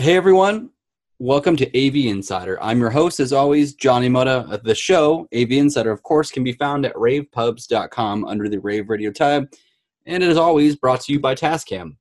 Hey 0.00 0.16
everyone, 0.16 0.70
welcome 1.18 1.56
to 1.56 1.66
AV 1.76 2.06
Insider. 2.06 2.56
I'm 2.62 2.80
your 2.80 2.88
host, 2.88 3.20
as 3.20 3.34
always, 3.34 3.74
Johnny 3.74 4.08
Moda. 4.08 4.62
The 4.62 4.74
show, 4.74 5.28
AV 5.34 5.52
Insider, 5.52 5.90
of 5.90 6.02
course, 6.02 6.30
can 6.30 6.42
be 6.42 6.54
found 6.54 6.86
at 6.86 6.94
ravepubs.com 6.94 8.24
under 8.24 8.48
the 8.48 8.60
Rave 8.60 8.88
Radio 8.88 9.10
tab, 9.10 9.52
and 10.06 10.22
it 10.22 10.30
is 10.30 10.38
always 10.38 10.74
brought 10.74 11.02
to 11.02 11.12
you 11.12 11.20
by 11.20 11.34
Tascam. 11.34 11.96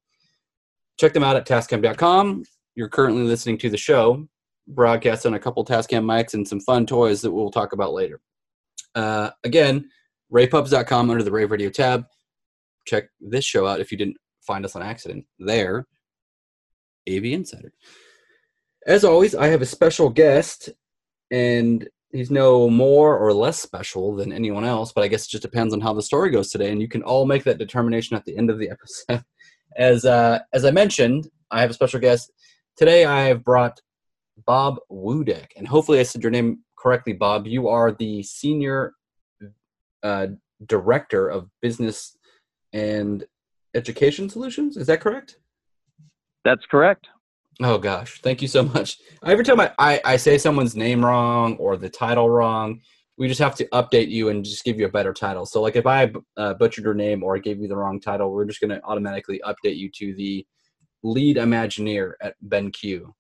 Check 0.98 1.12
them 1.12 1.26
out 1.26 1.36
at 1.36 1.46
tascam.com. 1.46 2.46
You're 2.76 2.88
currently 2.88 3.24
listening 3.24 3.58
to 3.58 3.70
the 3.70 3.76
show, 3.76 4.26
broadcast 4.70 5.26
on 5.26 5.34
a 5.34 5.40
couple 5.40 5.66
Tascam 5.66 6.06
mics 6.06 6.36
and 6.36 6.48
some 6.48 6.62
fun 6.62 6.86
toys 6.86 7.22
that 7.24 7.32
we'll 7.32 7.52
talk 7.52 7.74
about 7.74 7.92
later. 7.92 8.22
Uh, 8.96 9.32
again, 9.44 9.90
ravepubs.com 10.32 11.10
under 11.10 11.24
the 11.24 11.34
Rave 11.34 11.52
Radio 11.52 11.70
tab. 11.70 12.06
Check 12.88 13.10
this 13.20 13.44
show 13.44 13.68
out 13.68 13.82
if 13.82 13.92
you 13.92 13.98
didn't 13.98 14.16
find 14.40 14.64
us 14.64 14.78
on 14.78 14.84
accident 14.84 15.26
there. 15.38 15.86
AV 17.08 17.26
Insider. 17.26 17.74
As 18.86 19.04
always, 19.04 19.36
I 19.36 19.48
have 19.48 19.62
a 19.62 19.66
special 19.66 20.10
guest, 20.10 20.70
and 21.32 21.88
he's 22.12 22.32
no 22.32 22.70
more 22.70 23.18
or 23.18 23.34
less 23.34 23.60
special 23.60 24.16
than 24.16 24.32
anyone 24.34 24.66
else, 24.66 24.92
but 24.92 25.04
I 25.04 25.08
guess 25.08 25.26
it 25.26 25.30
just 25.30 25.44
depends 25.44 25.74
on 25.74 25.82
how 25.82 25.94
the 25.94 26.02
story 26.02 26.32
goes 26.32 26.50
today, 26.50 26.72
and 26.72 26.82
you 26.82 26.88
can 26.88 27.04
all 27.04 27.26
make 27.26 27.44
that 27.44 27.58
determination 27.58 28.16
at 28.16 28.26
the 28.26 28.38
end 28.38 28.50
of 28.50 28.60
the 28.60 28.70
episode. 28.70 29.24
As 29.78 30.04
uh, 30.04 30.40
as 30.52 30.66
I 30.66 30.72
mentioned, 30.72 31.30
I 31.52 31.62
have 31.62 31.70
a 31.70 31.76
special 31.76 32.00
guest 32.00 32.32
today. 32.76 33.06
I 33.06 33.28
have 33.28 33.44
brought 33.44 33.80
Bob 34.48 34.80
Wudeck, 34.92 35.50
and 35.56 35.68
hopefully 35.68 36.00
I 36.00 36.04
said 36.04 36.24
your 36.24 36.32
name 36.32 36.64
correctly, 36.76 37.14
Bob. 37.14 37.46
You 37.46 37.68
are 37.68 37.92
the 37.92 38.24
senior 38.24 38.94
uh, 40.02 40.28
director 40.66 41.28
of 41.28 41.50
business 41.62 42.18
and 42.74 43.26
education 43.76 44.28
solutions. 44.28 44.76
Is 44.76 44.88
that 44.88 45.02
correct? 45.02 45.38
That's 46.46 46.66
correct. 46.70 47.08
Oh 47.62 47.78
gosh, 47.78 48.22
thank 48.22 48.42
you 48.42 48.48
so 48.48 48.64
much. 48.64 48.98
Every 49.26 49.44
time 49.44 49.60
I, 49.60 49.72
I, 49.78 50.02
I, 50.06 50.16
say 50.16 50.38
someone's 50.38 50.78
name 50.78 51.04
wrong 51.04 51.58
or 51.58 51.76
the 51.76 51.90
title 51.90 52.30
wrong, 52.30 52.80
we 53.18 53.28
just 53.28 53.42
have 53.42 53.56
to 53.56 53.66
update 53.74 54.10
you 54.10 54.30
and 54.30 54.46
just 54.46 54.64
give 54.64 54.80
you 54.80 54.86
a 54.86 54.92
better 54.92 55.14
title. 55.14 55.46
So 55.46 55.62
like 55.62 55.76
if 55.76 55.86
I 55.86 56.10
uh, 56.38 56.54
butchered 56.54 56.86
your 56.86 56.94
name 56.94 57.22
or 57.22 57.36
I 57.36 57.40
gave 57.40 57.60
you 57.60 57.68
the 57.68 57.76
wrong 57.76 58.00
title, 58.00 58.32
we're 58.32 58.46
just 58.46 58.62
going 58.62 58.70
to 58.70 58.82
automatically 58.86 59.42
update 59.46 59.76
you 59.76 59.90
to 59.96 60.16
the 60.16 60.48
lead 61.04 61.36
Imagineer 61.36 62.14
at 62.22 62.36
BenQ. 62.48 63.12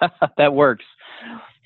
that 0.38 0.54
works. 0.54 0.84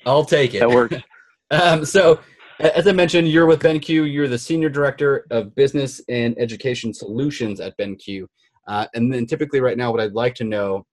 I'll 0.07 0.25
take 0.25 0.55
it. 0.55 0.59
That 0.61 0.71
works. 0.71 0.95
um, 1.51 1.85
so 1.85 2.19
as 2.59 2.87
I 2.87 2.91
mentioned, 2.91 3.27
you're 3.27 3.45
with 3.45 3.61
BenQ. 3.61 4.11
You're 4.11 4.27
the 4.27 4.39
senior 4.39 4.69
director 4.69 5.27
of 5.29 5.53
business 5.53 6.01
and 6.09 6.35
education 6.39 6.93
solutions 6.95 7.59
at 7.59 7.77
BenQ. 7.77 8.25
Uh, 8.67 8.87
and 8.93 9.13
then 9.13 9.25
typically 9.25 9.61
right 9.61 9.77
now, 9.77 9.91
what 9.91 10.01
I'd 10.01 10.13
like 10.13 10.35
to 10.35 10.43
know, 10.43 10.85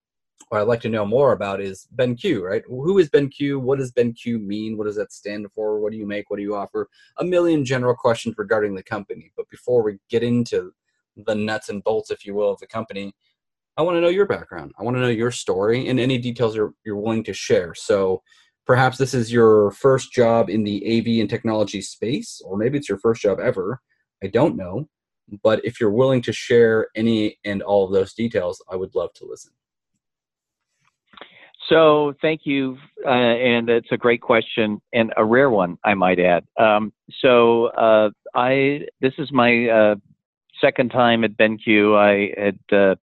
or 0.50 0.58
I'd 0.58 0.68
like 0.68 0.80
to 0.82 0.88
know 0.88 1.04
more 1.04 1.32
about 1.32 1.60
is 1.60 1.88
BenQ, 1.96 2.42
right? 2.42 2.62
Who 2.66 2.98
is 2.98 3.10
BenQ? 3.10 3.60
What 3.60 3.78
does 3.78 3.92
BenQ 3.92 4.44
mean? 4.44 4.76
What 4.76 4.86
does 4.86 4.96
that 4.96 5.12
stand 5.12 5.46
for? 5.54 5.80
What 5.80 5.92
do 5.92 5.98
you 5.98 6.06
make? 6.06 6.30
What 6.30 6.36
do 6.36 6.42
you 6.42 6.54
offer? 6.54 6.88
A 7.18 7.24
million 7.24 7.64
general 7.64 7.94
questions 7.94 8.36
regarding 8.38 8.74
the 8.74 8.82
company. 8.82 9.32
But 9.36 9.48
before 9.48 9.82
we 9.82 9.98
get 10.08 10.22
into 10.22 10.72
the 11.16 11.34
nuts 11.34 11.68
and 11.68 11.82
bolts, 11.82 12.10
if 12.10 12.24
you 12.24 12.34
will, 12.34 12.50
of 12.50 12.60
the 12.60 12.66
company, 12.66 13.12
I 13.76 13.82
want 13.82 13.96
to 13.96 14.00
know 14.00 14.08
your 14.08 14.26
background. 14.26 14.72
I 14.78 14.84
want 14.84 14.96
to 14.96 15.00
know 15.00 15.08
your 15.08 15.32
story 15.32 15.88
and 15.88 15.98
any 15.98 16.18
details 16.18 16.54
you're, 16.54 16.74
you're 16.84 16.96
willing 16.96 17.24
to 17.24 17.32
share. 17.32 17.74
So 17.74 18.22
perhaps 18.66 18.98
this 18.98 19.14
is 19.14 19.32
your 19.32 19.72
first 19.72 20.12
job 20.12 20.48
in 20.48 20.62
the 20.62 20.82
AV 20.86 21.20
and 21.20 21.28
technology 21.28 21.80
space, 21.80 22.40
or 22.44 22.56
maybe 22.56 22.78
it's 22.78 22.88
your 22.88 22.98
first 22.98 23.22
job 23.22 23.40
ever. 23.40 23.80
I 24.22 24.28
don't 24.28 24.56
know. 24.56 24.88
But 25.42 25.64
if 25.64 25.80
you're 25.80 25.90
willing 25.90 26.22
to 26.22 26.32
share 26.32 26.88
any 26.94 27.38
and 27.44 27.62
all 27.62 27.86
of 27.86 27.92
those 27.92 28.12
details, 28.12 28.62
I 28.70 28.76
would 28.76 28.94
love 28.94 29.12
to 29.14 29.26
listen. 29.26 29.52
So 31.68 32.12
thank 32.20 32.42
you, 32.44 32.76
uh, 33.06 33.08
and 33.08 33.70
it's 33.70 33.88
a 33.90 33.96
great 33.96 34.20
question 34.20 34.82
and 34.92 35.14
a 35.16 35.24
rare 35.24 35.48
one, 35.48 35.78
I 35.82 35.94
might 35.94 36.20
add. 36.20 36.44
Um, 36.60 36.92
so 37.20 37.66
uh, 37.68 38.10
I 38.34 38.82
this 39.00 39.14
is 39.16 39.32
my 39.32 39.68
uh, 39.68 39.94
second 40.60 40.90
time 40.90 41.24
at 41.24 41.38
BenQ. 41.38 41.96
I 41.96 42.38
had 42.38 42.58
uh, 42.76 42.96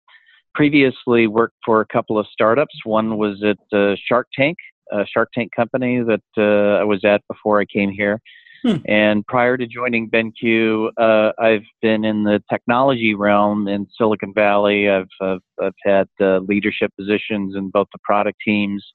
previously 0.53 1.25
worked 1.25 1.57
for 1.65 1.81
a 1.81 1.87
couple 1.87 2.19
of 2.19 2.27
startups. 2.31 2.75
One 2.83 3.17
was 3.17 3.43
at 3.43 3.57
uh, 3.77 3.95
Shark 4.07 4.27
Tank, 4.35 4.57
a 4.91 5.05
Shark 5.07 5.31
Tank 5.33 5.51
company 5.55 6.03
that 6.03 6.21
uh, 6.37 6.79
I 6.79 6.83
was 6.83 7.03
at 7.03 7.21
before 7.27 7.59
I 7.59 7.65
came 7.65 7.89
here. 7.89 8.21
Hmm. 8.63 8.77
And 8.85 9.25
prior 9.25 9.57
to 9.57 9.65
joining 9.65 10.09
BenQ, 10.09 10.91
uh, 10.97 11.31
I've 11.39 11.65
been 11.81 12.05
in 12.05 12.23
the 12.23 12.43
technology 12.49 13.15
realm 13.15 13.67
in 13.67 13.87
Silicon 13.97 14.33
Valley. 14.35 14.87
I've, 14.87 15.07
I've, 15.19 15.39
I've 15.61 15.73
had 15.83 16.07
uh, 16.19 16.39
leadership 16.39 16.91
positions 16.97 17.55
in 17.55 17.71
both 17.71 17.87
the 17.91 17.99
product 18.03 18.37
teams 18.45 18.85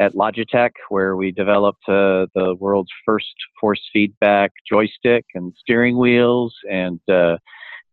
at 0.00 0.14
Logitech, 0.14 0.70
where 0.88 1.16
we 1.16 1.30
developed 1.30 1.82
uh, 1.88 2.26
the 2.34 2.56
world's 2.58 2.90
first 3.04 3.34
force 3.60 3.80
feedback 3.92 4.52
joystick 4.68 5.24
and 5.34 5.52
steering 5.58 5.98
wheels, 5.98 6.54
and 6.70 7.00
uh, 7.08 7.36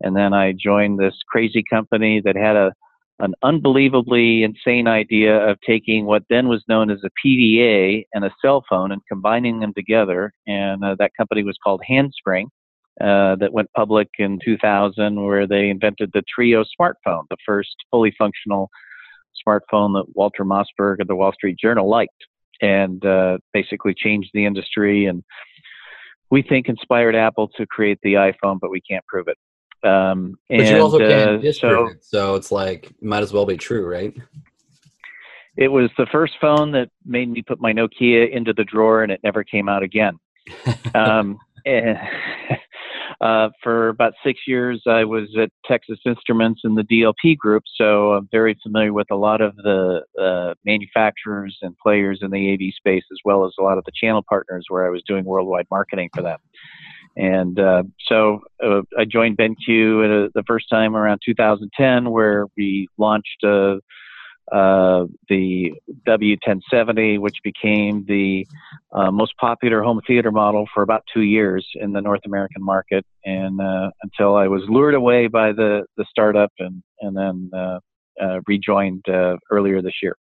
and 0.02 0.16
then 0.16 0.34
I 0.34 0.54
joined 0.54 1.00
this 1.00 1.16
crazy 1.28 1.64
company 1.70 2.22
that 2.24 2.36
had 2.36 2.56
a 2.56 2.74
an 3.20 3.34
unbelievably 3.44 4.44
insane 4.44 4.88
idea 4.88 5.38
of 5.38 5.58
taking 5.66 6.06
what 6.06 6.24
then 6.30 6.48
was 6.48 6.64
known 6.68 6.90
as 6.90 7.00
a 7.04 7.10
PDA 7.26 8.04
and 8.14 8.26
a 8.26 8.32
cell 8.42 8.64
phone 8.70 8.92
and 8.92 9.02
combining 9.08 9.60
them 9.60 9.74
together. 9.74 10.34
And 10.48 10.84
uh, 10.84 10.96
that 11.00 11.12
company 11.18 11.44
was 11.44 11.58
called 11.64 11.82
Handspring, 11.88 12.50
uh, 13.02 13.36
that 13.36 13.52
went 13.52 13.72
public 13.74 14.08
in 14.20 14.40
2000, 14.44 15.22
where 15.22 15.48
they 15.48 15.70
invented 15.70 16.12
the 16.14 16.24
Treo 16.24 16.66
smartphone, 16.80 17.24
the 17.30 17.38
first 17.46 17.76
fully 17.92 18.14
functional 18.18 18.70
smartphone 19.48 19.94
that 19.94 20.06
Walter 20.14 20.46
Mossberg 20.46 21.02
of 21.02 21.08
the 21.08 21.16
Wall 21.16 21.34
Street 21.34 21.58
Journal 21.60 21.90
liked, 21.90 22.12
and 22.62 23.06
uh, 23.06 23.38
basically 23.54 23.94
changed 23.94 24.30
the 24.34 24.46
industry. 24.46 25.06
And 25.06 25.24
we 26.32 26.42
think 26.42 26.70
inspired 26.70 27.16
Apple 27.16 27.50
to 27.58 27.66
create 27.68 28.00
the 28.02 28.14
iPhone, 28.14 28.60
but 28.62 28.72
we 28.72 28.82
can't 28.82 29.06
prove 29.08 29.28
it. 29.28 29.38
Um, 29.86 30.38
but 30.50 30.62
and, 30.62 30.70
you 30.70 30.82
also 30.82 30.98
can't 30.98 31.30
uh, 31.30 31.38
disprove 31.38 31.90
so, 31.90 31.94
it, 31.94 32.06
so 32.06 32.36
it's 32.36 32.52
like 32.52 32.92
might 33.02 33.24
as 33.24 33.32
well 33.32 33.46
be 33.46 33.58
true, 33.58 33.88
right? 33.88 34.14
It 35.58 35.70
was 35.70 35.90
the 35.98 36.08
first 36.12 36.34
phone 36.42 36.72
that 36.72 36.90
made 37.06 37.30
me 37.30 37.42
put 37.42 37.62
my 37.62 37.72
Nokia 37.72 38.30
into 38.30 38.54
the 38.54 38.64
drawer, 38.64 39.04
and 39.04 39.12
it 39.12 39.22
never 39.24 39.44
came 39.44 39.70
out 39.70 39.84
again. 39.84 40.18
um, 40.96 41.38
and, 41.66 41.98
uh, 43.22 43.50
for 43.64 43.90
about 43.90 44.14
six 44.24 44.42
years, 44.48 44.82
I 44.88 45.06
was 45.06 45.30
at 45.40 45.50
Texas 45.66 46.00
Instruments 46.06 46.62
in 46.64 46.76
the 46.76 46.84
DLP 46.84 47.38
group, 47.38 47.64
so 47.76 48.14
I'm 48.14 48.28
very 48.32 48.58
familiar 48.62 48.92
with 48.92 49.08
a 49.12 49.16
lot 49.16 49.42
of 49.42 49.56
the 49.56 50.02
uh, 50.20 50.54
manufacturers 50.66 51.58
and 51.62 51.78
players 51.78 52.20
in 52.22 52.32
the 52.32 52.54
AV 52.54 52.74
space, 52.76 53.04
as 53.12 53.20
well 53.24 53.46
as 53.46 53.54
a 53.58 53.64
lot 53.64 53.78
of 53.78 53.86
the 53.86 53.92
channel 53.96 54.24
partners 54.28 54.66
where 54.70 54.86
I 54.86 54.90
was 54.90 55.04
doing 55.08 55.24
worldwide 55.26 55.68
marketing 55.72 56.10
for 56.14 56.22
them. 56.22 56.40
And 57.16 57.60
uh, 57.60 57.84
so 58.08 58.42
uh, 58.64 58.82
I 58.98 59.06
joined 59.06 59.38
BenQ 59.38 60.26
uh, 60.26 60.30
the 60.34 60.44
first 60.46 60.70
time 60.70 60.96
around 60.96 61.22
2010, 61.26 62.12
where 62.12 62.48
we 62.58 62.88
launched 62.98 63.44
uh, 63.44 63.78
uh 64.52 65.08
the 65.28 65.74
W1070, 66.08 67.20
which 67.20 67.38
became 67.44 68.06
the 68.08 68.46
uh, 68.92 69.10
most 69.12 69.36
popular 69.38 69.82
home 69.82 70.02
theater 70.06 70.32
model 70.32 70.68
for 70.74 70.84
about 70.84 71.04
two 71.12 71.22
years 71.22 71.66
in 71.76 71.94
the 71.94 72.02
North 72.02 72.22
American 72.26 72.64
market, 72.64 73.06
and 73.24 73.60
until 74.04 74.36
I 74.36 74.48
was 74.48 74.64
lured 74.68 74.94
away 74.94 75.28
by 75.28 75.52
the 75.52 75.86
the 75.98 76.06
startup, 76.10 76.52
and 76.60 76.84
and 77.00 77.16
then 77.18 78.42
rejoined 78.46 79.06
earlier 79.50 79.82
this 79.82 79.96
year. 80.04 80.16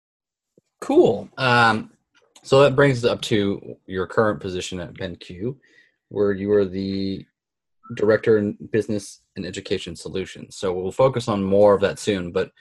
Cool. 0.81 1.29
Um, 1.37 1.91
so 2.43 2.61
that 2.61 2.75
brings 2.75 3.03
us 3.03 3.09
up 3.09 3.21
to 3.21 3.77
your 3.85 4.07
current 4.07 4.39
position 4.39 4.79
at 4.79 4.93
BenQ 4.93 5.55
where 6.11 6.33
you 6.33 6.51
are 6.51 6.65
the 6.65 7.25
director 7.95 8.37
in 8.37 8.57
business 8.71 9.21
and 9.35 9.45
education 9.45 9.95
solutions. 9.95 10.55
So 10.55 10.73
we'll 10.73 10.91
focus 10.91 11.27
on 11.27 11.43
more 11.43 11.73
of 11.73 11.81
that 11.81 11.99
soon. 11.99 12.31
But 12.31 12.51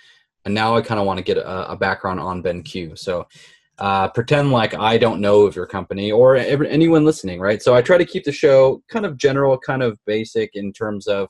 now 0.46 0.76
I 0.76 0.82
kind 0.82 1.00
of 1.00 1.06
want 1.06 1.18
to 1.18 1.24
get 1.24 1.36
a, 1.36 1.72
a, 1.72 1.76
background 1.76 2.20
on 2.20 2.42
BenQ. 2.42 2.98
So 2.98 3.26
uh, 3.78 4.08
pretend 4.08 4.52
like 4.52 4.74
I 4.74 4.98
don't 4.98 5.20
know 5.20 5.42
of 5.42 5.56
your 5.56 5.66
company 5.66 6.12
or 6.12 6.36
anyone 6.36 7.04
listening, 7.04 7.40
right? 7.40 7.62
So 7.62 7.74
I 7.74 7.82
try 7.82 7.98
to 7.98 8.04
keep 8.04 8.24
the 8.24 8.32
show 8.32 8.82
kind 8.88 9.04
of 9.04 9.16
general, 9.16 9.58
kind 9.58 9.82
of 9.82 9.98
basic 10.06 10.50
in 10.54 10.72
terms 10.72 11.06
of 11.06 11.28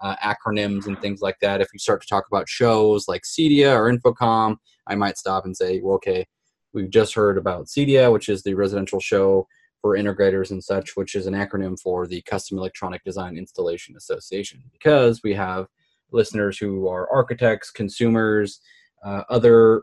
uh, 0.00 0.16
acronyms 0.16 0.86
and 0.86 1.00
things 1.00 1.22
like 1.22 1.38
that. 1.40 1.60
If 1.60 1.68
you 1.72 1.78
start 1.78 2.02
to 2.02 2.08
talk 2.08 2.26
about 2.28 2.48
shows 2.48 3.08
like 3.08 3.22
CEDIA 3.22 3.74
or 3.74 3.90
InfoComm, 3.90 4.56
I 4.86 4.94
might 4.94 5.18
stop 5.18 5.46
and 5.46 5.56
say, 5.56 5.80
well, 5.80 5.94
okay, 5.96 6.26
we've 6.74 6.90
just 6.90 7.14
heard 7.14 7.38
about 7.38 7.66
CEDIA, 7.66 8.12
which 8.12 8.28
is 8.28 8.42
the 8.42 8.54
residential 8.54 9.00
show 9.00 9.46
for 9.84 9.98
integrators 9.98 10.50
and 10.50 10.64
such, 10.64 10.96
which 10.96 11.14
is 11.14 11.26
an 11.26 11.34
acronym 11.34 11.78
for 11.78 12.06
the 12.06 12.22
Custom 12.22 12.56
Electronic 12.56 13.04
Design 13.04 13.36
Installation 13.36 13.98
Association, 13.98 14.62
because 14.72 15.22
we 15.22 15.34
have 15.34 15.66
listeners 16.10 16.56
who 16.56 16.88
are 16.88 17.12
architects, 17.12 17.70
consumers, 17.70 18.60
uh, 19.04 19.24
other 19.28 19.82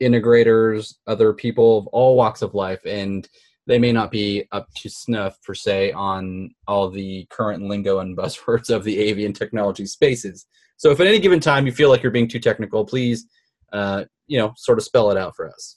integrators, 0.00 0.94
other 1.08 1.32
people 1.32 1.78
of 1.78 1.88
all 1.88 2.14
walks 2.14 2.42
of 2.42 2.54
life, 2.54 2.78
and 2.86 3.28
they 3.66 3.76
may 3.76 3.90
not 3.90 4.12
be 4.12 4.44
up 4.52 4.72
to 4.76 4.88
snuff 4.88 5.36
per 5.42 5.52
se 5.52 5.90
on 5.94 6.54
all 6.68 6.88
the 6.88 7.26
current 7.28 7.64
lingo 7.64 7.98
and 7.98 8.16
buzzwords 8.16 8.70
of 8.70 8.84
the 8.84 9.10
AV 9.10 9.18
and 9.18 9.34
technology 9.34 9.84
spaces. 9.84 10.46
So 10.76 10.92
if 10.92 11.00
at 11.00 11.08
any 11.08 11.18
given 11.18 11.40
time 11.40 11.66
you 11.66 11.72
feel 11.72 11.88
like 11.88 12.04
you're 12.04 12.12
being 12.12 12.28
too 12.28 12.38
technical, 12.38 12.84
please 12.84 13.26
uh, 13.72 14.04
you 14.28 14.38
know, 14.38 14.52
sort 14.56 14.78
of 14.78 14.84
spell 14.84 15.10
it 15.10 15.16
out 15.16 15.34
for 15.34 15.48
us. 15.48 15.76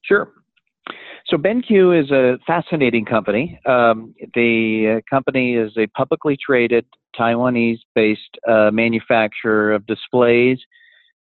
Sure. 0.00 0.32
So 1.28 1.36
BenQ 1.36 2.04
is 2.04 2.10
a 2.10 2.38
fascinating 2.46 3.04
company. 3.04 3.60
Um, 3.66 4.14
the 4.34 4.96
uh, 4.96 5.14
company 5.14 5.56
is 5.56 5.72
a 5.76 5.86
publicly 5.88 6.38
traded 6.42 6.86
Taiwanese-based 7.18 8.38
uh, 8.48 8.70
manufacturer 8.72 9.74
of 9.74 9.86
displays 9.86 10.58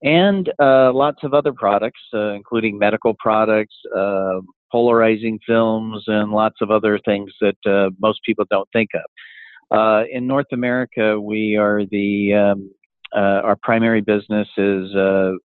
and 0.04 0.52
uh, 0.60 0.94
lots 0.94 1.24
of 1.24 1.34
other 1.34 1.54
products, 1.54 2.02
uh, 2.13 2.34
including 2.34 2.78
medical 2.78 3.16
products, 3.18 3.74
uh, 3.98 4.42
polarizing 4.72 5.40
films, 5.48 6.04
and 6.06 6.31
lots 6.31 6.58
of 6.62 6.69
other 6.69 7.00
things 7.04 7.31
that 7.42 7.58
uh, 7.66 7.90
most 8.00 8.19
people 8.24 8.46
don't 8.51 8.69
think 8.74 8.92
of. 8.94 10.06
in 10.12 10.28
North 10.28 10.51
America, 10.51 11.19
we 11.19 11.58
are 11.58 11.84
the 11.90 12.34
um, 12.34 12.72
our 13.16 13.56
primary 13.63 14.01
business 14.01 14.48
is 14.56 14.92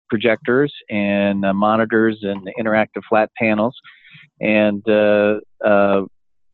projectors 0.09 0.73
and 0.91 1.43
monitors 1.55 2.19
and 2.23 2.49
interactive 2.59 3.03
flat 3.09 3.31
panels. 3.41 3.77
And 4.41 4.89
uh, 4.89 5.41
uh, 5.65 6.03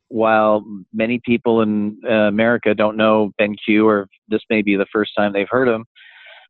while 0.08 0.64
many 0.92 1.20
people 1.24 1.62
in 1.62 2.00
uh, 2.08 2.28
America 2.28 2.74
don't 2.74 2.96
know 2.96 3.32
BenQ, 3.40 3.84
or 3.84 4.08
this 4.28 4.42
may 4.50 4.62
be 4.62 4.76
the 4.76 4.86
first 4.92 5.12
time 5.16 5.32
they've 5.32 5.46
heard 5.48 5.68
of 5.68 5.82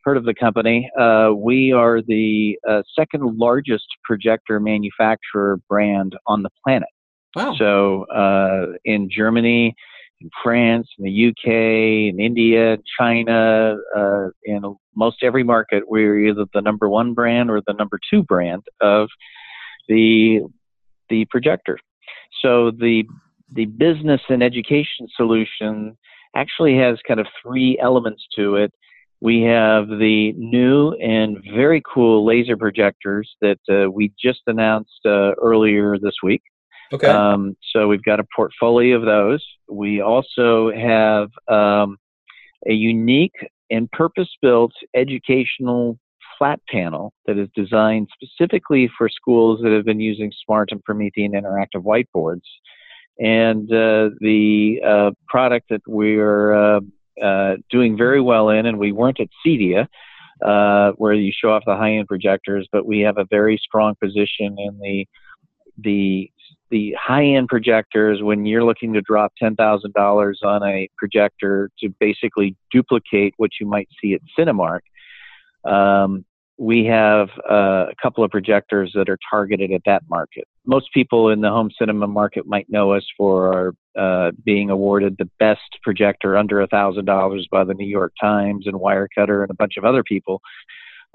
heard 0.05 0.17
of 0.19 0.25
the 0.25 0.35
company, 0.35 0.91
uh, 1.01 1.33
we 1.35 1.73
are 1.73 2.03
the 2.03 2.59
uh, 2.69 2.83
second 2.95 3.39
largest 3.39 3.87
projector 4.05 4.61
manufacturer 4.61 5.59
brand 5.69 6.15
on 6.27 6.43
the 6.43 6.51
planet. 6.63 6.89
Wow. 7.35 7.55
So 7.59 8.05
uh, 8.05 8.77
in 8.85 9.09
Germany, 9.11 9.75
in 10.21 10.31
France, 10.43 10.89
in 10.99 11.05
the 11.05 11.29
UK, 11.29 12.13
in 12.13 12.21
India, 12.21 12.79
China, 12.99 13.77
uh, 13.97 14.29
in 14.45 14.77
most 14.95 15.23
every 15.23 15.43
market, 15.43 15.85
we're 15.89 16.27
either 16.29 16.45
the 16.53 16.61
number 16.61 16.89
one 16.89 17.15
brand 17.15 17.51
or 17.51 17.63
the 17.67 17.73
number 17.73 17.99
two 18.11 18.23
brand 18.23 18.63
of 18.81 19.09
the 19.89 20.41
the 21.09 21.27
projector. 21.27 21.79
So 22.43 22.71
the 22.71 23.05
the 23.53 23.67
business 23.67 24.21
and 24.29 24.43
education 24.43 25.07
solution 25.17 25.97
actually 26.35 26.77
has 26.79 26.99
kind 27.07 27.21
of 27.21 27.27
three 27.43 27.79
elements 27.81 28.27
to 28.37 28.57
it. 28.57 28.73
We 29.21 29.43
have 29.43 29.89
the 29.89 30.33
new 30.37 30.93
and 30.93 31.39
very 31.55 31.83
cool 31.93 32.27
laser 32.27 32.57
projectors 32.57 33.31
that 33.41 33.59
uh, 33.71 33.91
we 33.91 34.13
just 34.23 34.41
announced 34.47 35.01
uh, 35.07 35.33
earlier 35.41 35.99
this 35.99 36.17
week. 36.23 36.43
Okay. 36.93 37.07
Um, 37.07 37.57
so 37.73 37.89
we've 37.89 38.03
got 38.03 38.21
a 38.21 38.27
portfolio 38.35 38.97
of 38.97 39.05
those. 39.05 39.45
We 39.71 40.01
also 40.01 40.71
have 40.73 41.29
um, 41.49 41.97
a 42.69 42.73
unique 42.73 43.35
and 43.71 43.91
purpose-built 43.93 44.73
educational 44.95 45.99
flat 46.45 46.61
panel 46.69 47.13
that 47.27 47.39
is 47.39 47.49
designed 47.55 48.09
specifically 48.13 48.91
for 48.99 49.09
schools 49.09 49.61
that 49.63 49.73
have 49.73 49.85
been 49.85 50.01
using 50.01 50.31
smart 50.45 50.71
and 50.73 50.83
Promethean 50.85 51.33
interactive 51.33 51.83
whiteboards. 51.83 52.43
And 53.19 53.71
uh, 53.73 54.11
the 54.21 54.81
uh, 54.87 55.11
product 55.29 55.69
that 55.71 55.81
we're 55.87 56.53
uh, 56.53 56.81
uh 57.23 57.57
doing 57.71 57.97
very 57.97 58.21
well 58.21 58.49
in, 58.51 58.67
and 58.67 58.79
we 58.79 58.93
weren't 58.93 59.21
at 59.21 59.29
CEDIA, 59.47 59.87
uh, 60.45 60.93
where 60.97 61.13
you 61.15 61.33
show 61.33 61.53
off 61.53 61.63
the 61.65 61.77
high-end 61.77 62.09
projectors, 62.09 62.69
but 62.73 62.85
we 62.85 63.01
have 63.01 63.19
a 63.19 63.25
very 63.31 63.57
strong 63.57 63.95
position 64.03 64.57
in 64.59 64.79
the 64.81 65.07
the 65.79 66.31
the 66.71 66.95
high-end 67.01 67.49
projectors 67.49 68.21
when 68.21 68.45
you're 68.45 68.65
looking 68.65 68.93
to 68.95 69.01
drop 69.03 69.33
$10,000 69.41 70.35
on 70.43 70.63
a 70.65 70.89
projector 70.99 71.71
to 71.79 71.89
basically 72.01 72.57
duplicate 72.73 73.33
what 73.37 73.51
you 73.61 73.67
might 73.67 73.89
see 74.01 74.15
at 74.15 74.21
Cinemark 74.37 74.81
um, 75.65 76.25
we 76.57 76.85
have 76.85 77.29
uh, 77.51 77.87
a 77.91 77.95
couple 78.01 78.23
of 78.23 78.31
projectors 78.31 78.93
that 78.95 79.09
are 79.09 79.19
targeted 79.29 79.73
at 79.73 79.83
that 79.87 80.03
market. 80.09 80.47
Most 80.65 80.93
people 80.95 81.31
in 81.31 81.41
the 81.41 81.51
home 81.51 81.71
cinema 81.77 82.07
market 82.07 82.47
might 82.47 82.71
know 82.71 82.93
us 82.93 83.05
for 83.17 83.75
uh, 83.99 84.31
being 84.45 84.71
awarded 84.71 85.17
the 85.19 85.29
best 85.39 85.61
projector 85.83 86.37
under 86.37 86.65
$1,000 86.65 87.45
by 87.51 87.65
the 87.65 87.75
New 87.75 87.87
York 87.87 88.13
Times 88.21 88.67
and 88.67 88.77
Wirecutter 88.77 89.43
and 89.43 89.51
a 89.51 89.55
bunch 89.55 89.77
of 89.77 89.85
other 89.85 90.05
people. 90.05 90.41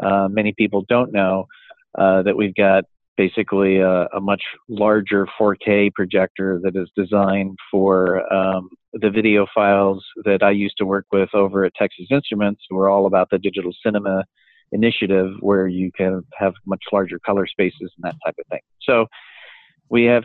Uh, 0.04 0.28
many 0.30 0.54
people 0.58 0.86
don't 0.90 1.14
know 1.14 1.46
uh, 1.98 2.22
that 2.24 2.36
we've 2.36 2.56
got 2.56 2.84
basically 3.18 3.80
a, 3.80 4.08
a, 4.14 4.22
much 4.22 4.42
larger 4.70 5.28
4K 5.40 5.94
projector 5.94 6.60
that 6.64 6.76
is 6.78 6.90
designed 6.96 7.58
for 7.70 8.32
um, 8.34 8.70
the 8.94 9.10
videophiles 9.10 10.00
that 10.24 10.42
I 10.42 10.52
used 10.52 10.76
to 10.78 10.86
work 10.86 11.06
with 11.12 11.28
over 11.34 11.66
at 11.66 11.74
Texas 11.76 12.08
Instruments. 12.12 12.62
We're 12.72 12.90
all 12.90 13.08
about 13.08 13.30
the 13.30 13.38
digital 13.38 13.74
cinema 13.84 14.24
initiative 14.72 15.34
where 15.40 15.68
you 15.68 15.92
can 15.92 16.24
have 16.38 16.54
much 16.66 16.84
larger 16.92 17.20
color 17.20 17.48
spaces 17.48 17.92
and 17.96 18.04
that 18.04 18.16
type 18.26 18.36
of 18.40 18.46
thing. 18.48 18.62
So 18.82 19.08
we 19.90 20.04
have 20.06 20.24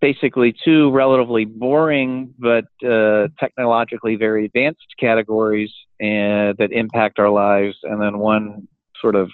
basically 0.00 0.54
two 0.64 0.90
relatively 0.90 1.44
boring 1.44 2.34
but 2.38 2.66
uh, 2.86 3.28
technologically 3.40 4.16
very 4.16 4.44
advanced 4.44 4.86
categories 5.00 5.72
uh, 6.02 6.52
that 6.58 6.68
impact 6.72 7.18
our 7.18 7.30
lives, 7.30 7.76
and 7.82 8.00
then 8.00 8.18
one 8.18 8.68
sort 9.00 9.14
of 9.14 9.30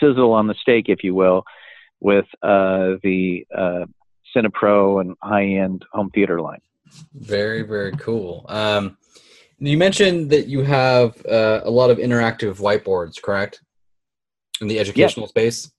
sizzle 0.00 0.32
on 0.32 0.46
the 0.46 0.54
steak, 0.54 0.88
if 0.88 1.02
you 1.02 1.14
will, 1.14 1.42
with 2.00 2.26
uh, 2.42 2.94
the 3.02 3.44
uh, 3.56 3.84
CinePro 4.34 5.00
and 5.00 5.16
high-end 5.22 5.84
home 5.92 6.10
theater 6.10 6.40
line. 6.40 6.60
Very, 7.14 7.62
very 7.62 7.92
cool. 7.92 8.46
Um, 8.48 8.96
you 9.58 9.76
mentioned 9.76 10.30
that 10.30 10.46
you 10.46 10.62
have 10.62 11.24
uh, 11.26 11.62
a 11.64 11.70
lot 11.70 11.90
of 11.90 11.98
interactive 11.98 12.58
whiteboards, 12.58 13.20
correct? 13.20 13.62
In 14.60 14.68
the 14.68 14.78
educational 14.78 15.26
space. 15.26 15.70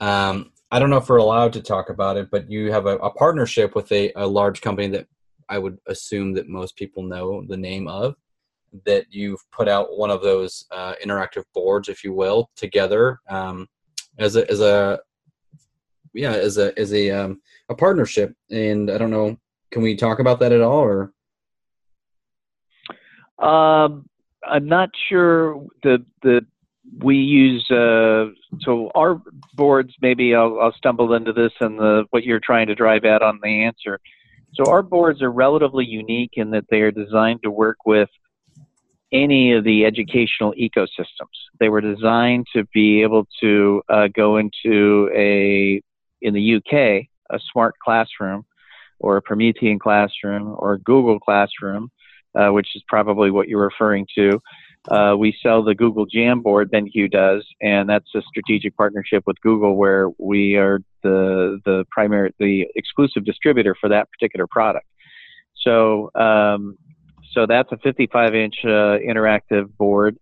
Um, 0.00 0.52
I 0.70 0.78
don't 0.78 0.90
know 0.90 0.96
if 0.96 1.08
we're 1.08 1.18
allowed 1.18 1.52
to 1.52 1.60
talk 1.60 1.90
about 1.90 2.16
it, 2.16 2.30
but 2.30 2.50
you 2.50 2.72
have 2.72 2.86
a, 2.86 2.96
a 2.96 3.10
partnership 3.10 3.74
with 3.74 3.90
a, 3.92 4.10
a, 4.16 4.26
large 4.26 4.62
company 4.62 4.88
that 4.88 5.06
I 5.48 5.58
would 5.58 5.78
assume 5.86 6.32
that 6.32 6.48
most 6.48 6.76
people 6.76 7.02
know 7.02 7.44
the 7.46 7.56
name 7.56 7.88
of. 7.88 8.14
That 8.86 9.04
you've 9.10 9.42
put 9.50 9.68
out 9.68 9.98
one 9.98 10.10
of 10.10 10.22
those 10.22 10.64
uh, 10.70 10.94
interactive 11.04 11.44
boards, 11.52 11.90
if 11.90 12.02
you 12.02 12.14
will, 12.14 12.50
together 12.56 13.20
um, 13.28 13.68
as 14.18 14.36
a 14.36 14.50
as 14.50 14.60
a 14.60 14.98
yeah 16.14 16.32
as 16.32 16.56
a 16.56 16.72
as 16.78 16.94
a 16.94 17.10
um, 17.10 17.42
a 17.68 17.74
partnership. 17.74 18.34
And 18.50 18.90
I 18.90 18.96
don't 18.96 19.10
know, 19.10 19.36
can 19.70 19.82
we 19.82 19.94
talk 19.94 20.20
about 20.20 20.40
that 20.40 20.52
at 20.52 20.62
all, 20.62 20.80
or? 20.80 21.12
Um, 23.38 24.08
I'm 24.48 24.66
not 24.66 24.88
sure 25.08 25.66
the 25.82 26.02
the 26.22 26.46
we 26.98 27.16
use 27.16 27.68
uh, 27.70 28.26
so 28.60 28.90
our 28.94 29.20
boards. 29.54 29.94
Maybe 30.00 30.34
I'll, 30.34 30.60
I'll 30.60 30.72
stumble 30.72 31.14
into 31.14 31.32
this 31.32 31.52
and 31.60 31.78
the 31.78 32.04
what 32.10 32.24
you're 32.24 32.40
trying 32.40 32.66
to 32.66 32.74
drive 32.74 33.04
at 33.04 33.22
on 33.22 33.40
the 33.42 33.64
answer. 33.64 33.98
So 34.54 34.66
our 34.66 34.82
boards 34.82 35.22
are 35.22 35.32
relatively 35.32 35.86
unique 35.86 36.32
in 36.34 36.50
that 36.50 36.64
they 36.70 36.82
are 36.82 36.90
designed 36.90 37.42
to 37.44 37.50
work 37.50 37.78
with 37.86 38.10
any 39.10 39.52
of 39.52 39.64
the 39.64 39.84
educational 39.84 40.52
ecosystems. 40.54 41.36
They 41.58 41.68
were 41.68 41.80
designed 41.80 42.46
to 42.54 42.64
be 42.74 43.02
able 43.02 43.26
to 43.40 43.82
uh, 43.88 44.08
go 44.08 44.36
into 44.36 45.10
a 45.14 45.80
in 46.20 46.34
the 46.34 46.56
UK 46.56 47.08
a 47.32 47.40
smart 47.50 47.74
classroom 47.82 48.44
or 49.00 49.16
a 49.16 49.22
Promethean 49.22 49.78
classroom 49.78 50.54
or 50.58 50.74
a 50.74 50.78
Google 50.78 51.18
classroom, 51.18 51.90
uh, 52.34 52.50
which 52.50 52.68
is 52.76 52.82
probably 52.86 53.30
what 53.30 53.48
you're 53.48 53.64
referring 53.64 54.06
to. 54.14 54.40
Uh, 54.90 55.14
we 55.16 55.36
sell 55.42 55.62
the 55.62 55.74
Google 55.74 56.06
Jamboard, 56.06 56.66
BenQ 56.66 57.10
does, 57.10 57.46
and 57.60 57.88
that's 57.88 58.08
a 58.16 58.22
strategic 58.22 58.76
partnership 58.76 59.22
with 59.26 59.40
Google 59.40 59.76
where 59.76 60.08
we 60.18 60.56
are 60.56 60.80
the 61.04 61.60
the 61.64 61.84
primary, 61.90 62.34
the 62.40 62.66
exclusive 62.74 63.24
distributor 63.24 63.76
for 63.80 63.88
that 63.88 64.08
particular 64.10 64.46
product. 64.48 64.86
So, 65.60 66.10
um, 66.16 66.76
so 67.32 67.46
that's 67.46 67.70
a 67.70 67.76
55 67.78 68.34
inch 68.34 68.56
uh, 68.64 68.98
interactive 68.98 69.74
board, 69.76 70.16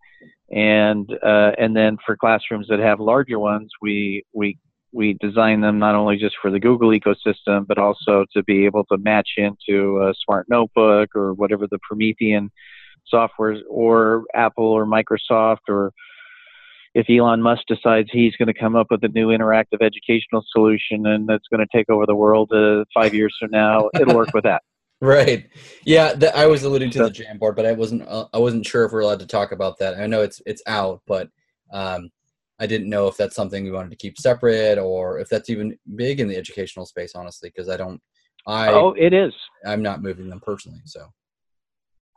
and 0.51 1.11
uh, 1.25 1.53
and 1.57 1.75
then 1.75 1.97
for 2.05 2.17
classrooms 2.17 2.67
that 2.69 2.81
have 2.81 3.01
larger 3.01 3.39
ones, 3.39 3.71
we 3.81 4.25
we 4.35 4.59
we 4.93 5.17
design 5.21 5.63
them 5.63 5.79
not 5.79 5.95
only 5.95 6.19
just 6.19 6.37
for 6.43 6.51
the 6.51 6.61
Google 6.61 6.91
ecosystem, 6.91 7.67
but 7.67 7.79
also 7.79 8.27
to 8.35 8.43
be 8.43 8.67
able 8.67 8.85
to 8.87 8.99
match 8.99 9.31
into 9.39 10.03
a 10.03 10.13
smart 10.25 10.49
notebook 10.51 11.15
or 11.15 11.33
whatever 11.33 11.67
the 11.67 11.79
Promethean 11.89 12.51
softwares 13.13 13.61
or 13.69 14.25
Apple 14.35 14.65
or 14.65 14.87
Microsoft 14.87 15.69
or 15.69 15.93
if 16.95 17.07
Elon 17.09 17.41
Musk 17.41 17.63
decides 17.69 18.09
he's 18.13 18.35
going 18.37 18.49
to 18.49 18.55
come 18.55 18.75
up 18.75 18.89
with 18.91 19.03
a 19.05 19.09
new 19.09 19.29
interactive 19.29 19.81
educational 19.81 20.45
solution 20.51 21.07
and 21.07 21.29
that's 21.29 21.47
going 21.49 21.65
to 21.65 21.77
take 21.77 21.89
over 21.89 22.05
the 22.07 22.17
world 22.17 22.51
uh, 22.53 22.85
five 22.93 23.15
years 23.15 23.35
from 23.39 23.51
now, 23.51 23.89
it'll 23.95 24.17
work 24.17 24.35
with 24.35 24.45
that. 24.45 24.63
Right. 25.03 25.49
Yeah, 25.87 26.13
the, 26.13 26.37
I 26.37 26.45
was 26.45 26.63
alluding 26.63 26.91
to 26.91 26.99
so, 26.99 27.09
the 27.09 27.25
Jamboard, 27.25 27.57
but 27.57 27.65
I 27.65 27.73
wasn't. 27.73 28.07
Uh, 28.07 28.27
I 28.35 28.39
wasn't 28.39 28.67
sure 28.67 28.85
if 28.85 28.93
we're 28.93 29.01
allowed 29.01 29.21
to 29.21 29.27
talk 29.27 29.51
about 29.51 29.79
that. 29.79 29.99
I 29.99 30.07
know 30.07 30.21
it's 30.21 30.43
it's 30.45 30.63
out, 30.67 31.01
but 31.07 31.31
um, 31.73 32.11
I 32.59 32.67
didn't 32.67 32.91
know 32.91 33.09
if 33.09 33.17
that's 33.17 33.35
something 33.35 33.65
we 33.65 33.71
wanted 33.71 33.93
to 33.93 33.97
keep 33.97 34.19
separate 34.19 34.77
or 34.77 35.19
if 35.19 35.31
that's 35.31 35.49
even 35.49 35.75
big 35.97 36.21
in 36.21 36.29
the 36.29 36.37
educational 36.37 36.85
space. 36.85 37.15
Honestly, 37.15 37.49
because 37.49 37.71
I 37.71 37.79
don't. 37.79 37.99
I 38.47 38.69
oh, 38.69 38.93
it 38.93 39.15
is. 39.15 39.33
I'm 39.65 39.81
not 39.81 40.03
moving 40.03 40.29
them 40.29 40.41
personally, 40.45 40.83
so. 40.85 41.07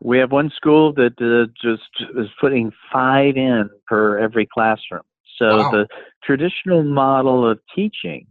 We 0.03 0.17
have 0.17 0.31
one 0.33 0.51
school 0.53 0.93
that 0.93 1.13
uh, 1.21 1.49
just 1.61 2.09
is 2.17 2.27
putting 2.41 2.71
five 2.91 3.37
in 3.37 3.69
per 3.87 4.19
every 4.19 4.45
classroom. 4.45 5.03
So 5.39 5.59
Wow. 5.59 5.71
the 5.71 5.87
traditional 6.23 6.83
model 6.83 7.49
of 7.49 7.59
teaching 7.73 8.27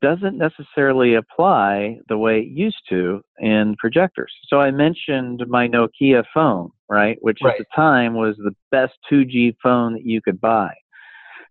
doesn't 0.00 0.38
necessarily 0.38 1.14
apply 1.14 1.98
the 2.08 2.16
way 2.16 2.38
it 2.38 2.46
used 2.48 2.82
to 2.88 3.20
in 3.40 3.74
projectors. 3.78 4.32
So 4.46 4.60
I 4.60 4.70
mentioned 4.70 5.44
my 5.48 5.66
Nokia 5.66 6.24
phone, 6.32 6.70
right, 6.88 7.18
which 7.20 7.40
Right. 7.42 7.54
at 7.54 7.58
the 7.58 7.66
time 7.74 8.14
was 8.14 8.36
the 8.36 8.54
best 8.70 8.94
2G 9.10 9.56
phone 9.60 9.94
that 9.94 10.04
you 10.06 10.20
could 10.22 10.40
buy. 10.40 10.72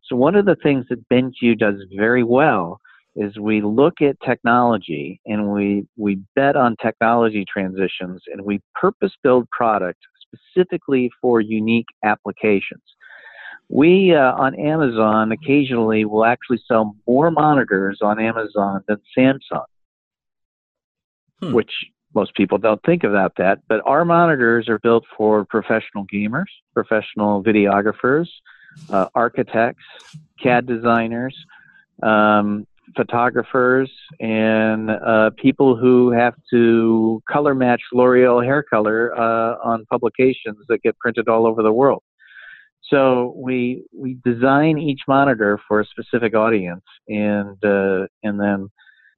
So 0.03 0.15
one 0.15 0.35
of 0.35 0.45
the 0.45 0.55
things 0.55 0.85
that 0.89 1.07
BenQ 1.09 1.57
does 1.57 1.75
very 1.93 2.23
well 2.23 2.79
is 3.17 3.37
we 3.37 3.61
look 3.61 4.01
at 4.01 4.15
technology 4.21 5.19
and 5.25 5.51
we 5.51 5.87
we 5.97 6.19
bet 6.35 6.55
on 6.55 6.75
technology 6.81 7.43
transitions 7.51 8.21
and 8.31 8.41
we 8.41 8.61
purpose 8.75 9.13
build 9.23 9.49
product 9.49 9.99
specifically 10.21 11.09
for 11.21 11.41
unique 11.41 11.87
applications. 12.03 12.83
We 13.69 14.13
uh, 14.15 14.33
on 14.33 14.55
Amazon 14.55 15.31
occasionally 15.31 16.05
will 16.05 16.25
actually 16.25 16.61
sell 16.67 16.95
more 17.07 17.31
monitors 17.31 17.99
on 18.01 18.19
Amazon 18.19 18.83
than 18.87 18.97
Samsung, 19.17 19.65
Hmm. 21.41 21.53
which 21.53 21.71
most 22.15 22.33
people 22.35 22.57
don't 22.57 22.81
think 22.83 23.03
about 23.03 23.33
that. 23.37 23.59
But 23.67 23.81
our 23.85 24.05
monitors 24.05 24.67
are 24.69 24.79
built 24.79 25.03
for 25.15 25.45
professional 25.45 26.05
gamers, 26.11 26.45
professional 26.73 27.43
videographers, 27.43 28.27
uh, 28.89 29.07
architects, 29.13 29.83
CAD 30.41 30.65
designers, 30.65 31.35
um, 32.01 32.65
photographers, 32.95 33.91
and 34.19 34.89
uh, 34.89 35.31
people 35.37 35.75
who 35.75 36.11
have 36.11 36.35
to 36.51 37.21
color 37.29 37.53
match 37.53 37.81
L'Oreal 37.93 38.43
hair 38.43 38.63
color 38.63 39.17
uh, 39.17 39.55
on 39.63 39.85
publications 39.85 40.57
that 40.69 40.81
get 40.83 40.97
printed 40.99 41.27
all 41.27 41.45
over 41.45 41.61
the 41.61 41.71
world. 41.71 42.03
So 42.89 43.33
we 43.35 43.85
we 43.93 44.17
design 44.23 44.77
each 44.77 45.01
monitor 45.07 45.59
for 45.67 45.81
a 45.81 45.85
specific 45.85 46.35
audience, 46.35 46.83
and 47.07 47.57
uh, 47.63 48.07
and 48.23 48.39
then 48.39 48.69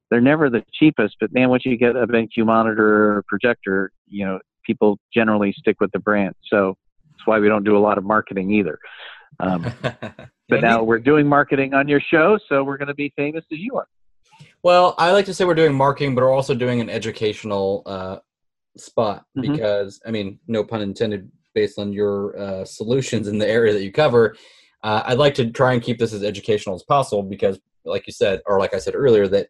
they're 0.10 0.22
never 0.22 0.50
the 0.50 0.64
cheapest. 0.74 1.18
But 1.20 1.34
man, 1.34 1.50
once 1.50 1.66
you 1.66 1.78
get 1.78 1.96
a 1.96 2.08
BenQ 2.08 2.46
monitor 2.46 3.18
or 3.18 3.24
projector, 3.28 3.92
you 4.08 4.26
know 4.26 4.40
people 4.66 4.98
generally 5.14 5.54
stick 5.58 5.78
with 5.80 5.92
the 5.92 6.00
brand. 6.00 6.36
So 6.48 6.78
that's 7.12 7.28
why 7.28 7.40
we 7.40 7.48
don't 7.48 7.64
do 7.64 7.78
a 7.78 7.80
lot 7.80 7.98
of 7.98 8.04
marketing 8.04 8.52
either. 8.52 8.80
Um, 9.40 9.72
but 10.50 10.62
now 10.62 10.84
we're 10.84 11.00
doing 11.00 11.28
marketing 11.28 11.74
on 11.74 11.88
your 11.88 12.02
show, 12.02 12.40
so 12.50 12.64
we're 12.64 12.78
going 12.78 12.88
to 12.88 12.94
be 12.94 13.14
famous 13.16 13.46
as 13.52 13.60
you 13.60 13.76
are. 13.78 13.88
Well, 14.64 14.96
I 14.98 15.12
like 15.12 15.26
to 15.26 15.34
say 15.34 15.46
we're 15.46 15.54
doing 15.54 15.74
marketing, 15.74 16.16
but 16.16 16.24
we're 16.24 16.34
also 16.34 16.56
doing 16.56 16.82
an 16.82 16.90
educational 16.90 17.84
uh, 17.86 18.18
spot 18.78 19.26
Mhm. 19.38 19.54
because, 19.54 20.02
I 20.06 20.12
mean, 20.12 20.40
no 20.48 20.64
pun 20.64 20.82
intended, 20.82 21.32
based 21.56 21.80
on 21.80 21.92
your 21.94 22.38
uh, 22.40 22.66
solutions 22.66 23.28
in 23.28 23.38
the 23.38 23.48
area 23.48 23.74
that 23.74 23.84
you 23.84 23.92
cover. 23.92 24.36
Uh, 24.84 25.02
I'd 25.06 25.18
like 25.18 25.34
to 25.36 25.52
try 25.52 25.74
and 25.74 25.82
keep 25.82 25.98
this 25.98 26.14
as 26.14 26.24
educational 26.24 26.76
as 26.76 26.84
possible 26.84 27.24
because, 27.24 27.60
like 27.86 28.08
you 28.08 28.14
said, 28.14 28.42
or 28.46 28.60
like 28.60 28.74
I 28.74 28.80
said 28.80 28.96
earlier, 28.96 29.28
that 29.28 29.48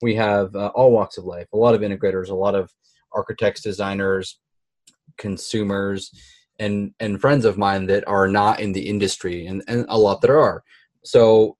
we 0.00 0.14
have 0.16 0.54
uh, 0.56 0.68
all 0.74 0.90
walks 0.90 1.18
of 1.18 1.24
life, 1.24 1.46
a 1.52 1.56
lot 1.56 1.74
of 1.74 1.80
integrators, 1.82 2.30
a 2.30 2.34
lot 2.34 2.54
of 2.54 2.70
architects, 3.12 3.60
designers, 3.62 4.40
consumers, 5.18 6.10
and 6.62 6.94
and 7.00 7.20
friends 7.20 7.44
of 7.44 7.58
mine 7.58 7.86
that 7.86 8.06
are 8.06 8.28
not 8.28 8.60
in 8.60 8.72
the 8.72 8.88
industry, 8.88 9.46
and, 9.46 9.62
and 9.68 9.84
a 9.88 9.98
lot 9.98 10.20
that 10.20 10.30
are. 10.30 10.62
So 11.04 11.56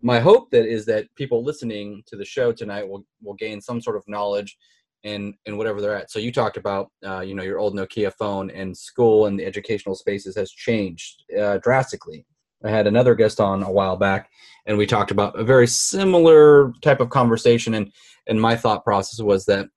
my 0.00 0.18
hope 0.18 0.50
that 0.50 0.66
is 0.66 0.84
that 0.86 1.06
people 1.14 1.44
listening 1.44 2.02
to 2.08 2.16
the 2.16 2.24
show 2.24 2.52
tonight 2.52 2.88
will 2.88 3.04
will 3.22 3.34
gain 3.34 3.60
some 3.60 3.80
sort 3.80 3.96
of 3.96 4.04
knowledge 4.08 4.56
in 5.04 5.34
in 5.46 5.56
whatever 5.56 5.80
they're 5.80 5.96
at. 5.96 6.10
So 6.10 6.18
you 6.18 6.32
talked 6.32 6.56
about 6.56 6.90
uh, 7.06 7.20
you 7.20 7.34
know 7.34 7.44
your 7.44 7.58
old 7.58 7.74
Nokia 7.74 8.12
phone 8.18 8.50
and 8.50 8.76
school 8.76 9.26
and 9.26 9.38
the 9.38 9.46
educational 9.46 9.94
spaces 9.94 10.36
has 10.36 10.50
changed 10.50 11.22
uh, 11.38 11.58
drastically. 11.58 12.26
I 12.64 12.70
had 12.70 12.86
another 12.86 13.14
guest 13.14 13.40
on 13.40 13.62
a 13.62 13.72
while 13.72 13.96
back, 13.96 14.30
and 14.66 14.78
we 14.78 14.86
talked 14.86 15.10
about 15.10 15.38
a 15.38 15.44
very 15.44 15.66
similar 15.66 16.72
type 16.80 17.00
of 17.00 17.10
conversation. 17.10 17.74
and 17.74 17.92
And 18.26 18.40
my 18.40 18.56
thought 18.56 18.84
process 18.84 19.20
was 19.20 19.44
that 19.46 19.68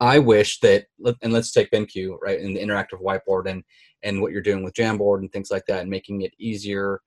I 0.00 0.18
wish 0.18 0.60
that, 0.60 0.86
and 1.22 1.32
let's 1.32 1.52
take 1.52 1.70
BenQ 1.70 2.16
right 2.22 2.40
in 2.40 2.54
the 2.54 2.60
interactive 2.60 3.02
whiteboard 3.02 3.48
and 3.48 3.62
and 4.02 4.22
what 4.22 4.32
you're 4.32 4.40
doing 4.40 4.64
with 4.64 4.72
Jamboard 4.72 5.18
and 5.18 5.30
things 5.30 5.50
like 5.50 5.66
that, 5.66 5.82
and 5.82 5.90
making 5.90 6.22
it 6.22 6.32
easier 6.38 7.02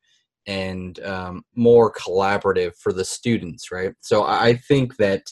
and 0.45 0.99
um, 1.03 1.43
more 1.55 1.91
collaborative 1.91 2.75
for 2.77 2.93
the 2.93 3.05
students, 3.05 3.71
right? 3.71 3.93
So 4.01 4.23
I 4.23 4.55
think 4.67 4.97
that 4.97 5.23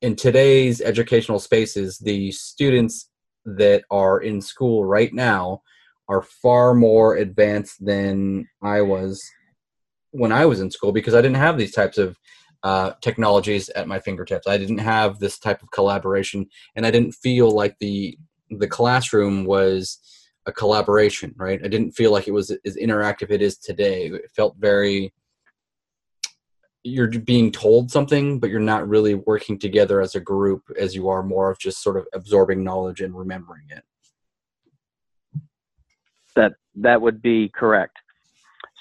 in 0.00 0.16
today's 0.16 0.80
educational 0.80 1.38
spaces, 1.38 1.98
the 1.98 2.30
students 2.32 3.10
that 3.44 3.84
are 3.90 4.20
in 4.20 4.40
school 4.40 4.84
right 4.84 5.12
now 5.12 5.62
are 6.08 6.22
far 6.22 6.74
more 6.74 7.16
advanced 7.16 7.84
than 7.84 8.48
I 8.62 8.82
was 8.82 9.22
when 10.12 10.32
I 10.32 10.46
was 10.46 10.60
in 10.60 10.70
school 10.70 10.92
because 10.92 11.14
I 11.14 11.20
didn't 11.20 11.36
have 11.36 11.58
these 11.58 11.74
types 11.74 11.98
of 11.98 12.16
uh, 12.62 12.92
technologies 13.00 13.68
at 13.70 13.88
my 13.88 14.00
fingertips. 14.00 14.46
I 14.46 14.58
didn't 14.58 14.78
have 14.78 15.18
this 15.18 15.38
type 15.38 15.62
of 15.62 15.70
collaboration, 15.70 16.46
and 16.74 16.86
I 16.86 16.90
didn't 16.90 17.12
feel 17.12 17.50
like 17.50 17.76
the 17.78 18.18
the 18.50 18.68
classroom 18.68 19.44
was 19.44 19.98
a 20.46 20.52
collaboration. 20.52 21.34
Right? 21.36 21.60
I 21.64 21.68
didn't 21.68 21.92
feel 21.92 22.12
like 22.12 22.28
it 22.28 22.32
was 22.32 22.50
as 22.64 22.76
interactive 22.76 23.30
it 23.30 23.42
is 23.42 23.58
today. 23.58 24.06
It 24.06 24.30
felt 24.34 24.56
very 24.58 25.12
you're 26.86 27.08
being 27.08 27.50
told 27.50 27.90
something, 27.90 28.38
but 28.38 28.48
you're 28.48 28.60
not 28.60 28.88
really 28.88 29.14
working 29.14 29.58
together 29.58 30.00
as 30.00 30.14
a 30.14 30.20
group 30.20 30.62
as 30.78 30.94
you 30.94 31.08
are 31.08 31.22
more 31.22 31.50
of 31.50 31.58
just 31.58 31.82
sort 31.82 31.96
of 31.96 32.06
absorbing 32.14 32.62
knowledge 32.62 33.00
and 33.00 33.16
remembering 33.16 33.64
it. 33.70 33.82
That 36.36 36.52
that 36.76 37.00
would 37.00 37.20
be 37.20 37.48
correct. 37.48 37.96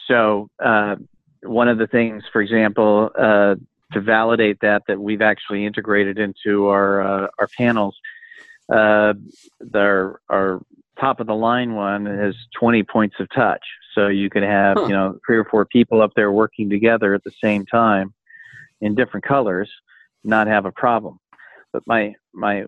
So 0.08 0.50
uh, 0.63 0.98
one 1.46 1.68
of 1.68 1.78
the 1.78 1.88
things, 1.88 2.24
for 2.32 2.42
example, 2.42 3.12
uh, 3.18 3.56
to 3.94 4.02
validate 4.02 4.60
that, 4.62 4.84
that 4.88 5.00
we've 5.00 5.22
actually 5.22 5.66
integrated 5.66 6.18
into 6.20 6.68
our 6.68 7.02
uh, 7.02 7.28
our 7.40 7.48
panels, 7.58 7.96
uh, 8.74 9.14
our 9.74 10.22
our 10.30 10.62
top 11.00 11.20
of 11.20 11.28
the 11.28 11.36
line 11.36 11.74
one 11.75 12.06
has 12.06 12.36
20 12.60 12.84
points 12.84 13.16
of 13.20 13.28
touch. 13.36 13.64
So 13.94 14.08
you 14.08 14.30
could 14.30 14.44
have 14.44 14.78
Huh. 14.78 14.88
you 14.88 14.94
know 14.94 15.20
three 15.25 15.38
or 15.38 15.46
four 15.46 15.66
people 15.66 16.02
up 16.02 16.12
there 16.16 16.32
working 16.32 16.70
together 16.70 17.14
at 17.14 17.24
the 17.24 17.32
same 17.44 17.66
time 17.66 18.14
in 18.82 18.96
different 18.96 19.25
colors, 19.25 19.72
not 20.24 20.48
have 20.48 20.66
a 20.66 20.72
problem. 20.72 21.20
But 21.72 21.84
my 21.86 22.16
my 22.34 22.66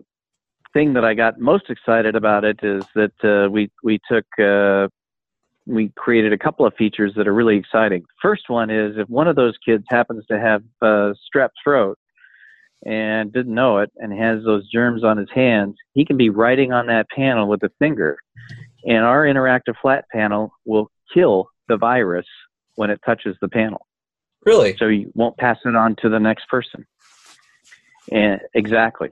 thing 0.72 0.92
that 0.94 1.04
I 1.04 1.14
got 1.14 1.38
most 1.40 1.70
excited 1.70 2.14
about 2.14 2.44
it 2.44 2.60
is 2.62 2.84
that 2.94 3.12
uh, 3.24 3.50
we 3.50 3.70
we 3.82 3.98
took 4.10 4.26
uh, 4.38 4.88
we 5.68 5.92
created 5.96 6.32
a 6.32 6.38
couple 6.38 6.66
of 6.66 6.74
features 6.74 7.12
that 7.16 7.28
are 7.28 7.34
really 7.34 7.56
exciting. 7.56 8.04
First 8.22 8.48
one 8.48 8.70
is 8.70 8.96
if 8.96 9.08
one 9.08 9.28
of 9.28 9.36
those 9.36 9.54
kids 9.64 9.84
happens 9.88 10.24
to 10.26 10.40
have 10.40 10.62
uh, 10.80 11.12
strep 11.28 11.50
throat 11.62 11.98
and 12.86 13.32
didn't 13.32 13.54
know 13.54 13.78
it 13.78 13.92
and 13.96 14.12
has 14.18 14.42
those 14.44 14.68
germs 14.70 15.04
on 15.04 15.18
his 15.18 15.28
hands, 15.34 15.76
he 15.92 16.04
can 16.06 16.16
be 16.16 16.30
writing 16.30 16.72
on 16.72 16.86
that 16.86 17.06
panel 17.10 17.46
with 17.48 17.62
a 17.62 17.70
finger, 17.78 18.16
and 18.84 19.04
our 19.04 19.24
interactive 19.24 19.74
flat 19.82 20.06
panel 20.10 20.50
will 20.64 20.90
kill 21.12 21.48
the 21.68 21.76
virus 21.76 22.26
when 22.76 22.88
it 22.88 23.00
touches 23.04 23.36
the 23.42 23.48
panel 23.48 23.86
Really? 24.46 24.74
so 24.78 24.86
you 24.86 25.12
won't 25.14 25.36
pass 25.36 25.58
it 25.64 25.76
on 25.76 25.96
to 25.96 26.08
the 26.08 26.18
next 26.18 26.48
person. 26.48 26.86
And 28.10 28.40
exactly. 28.54 29.10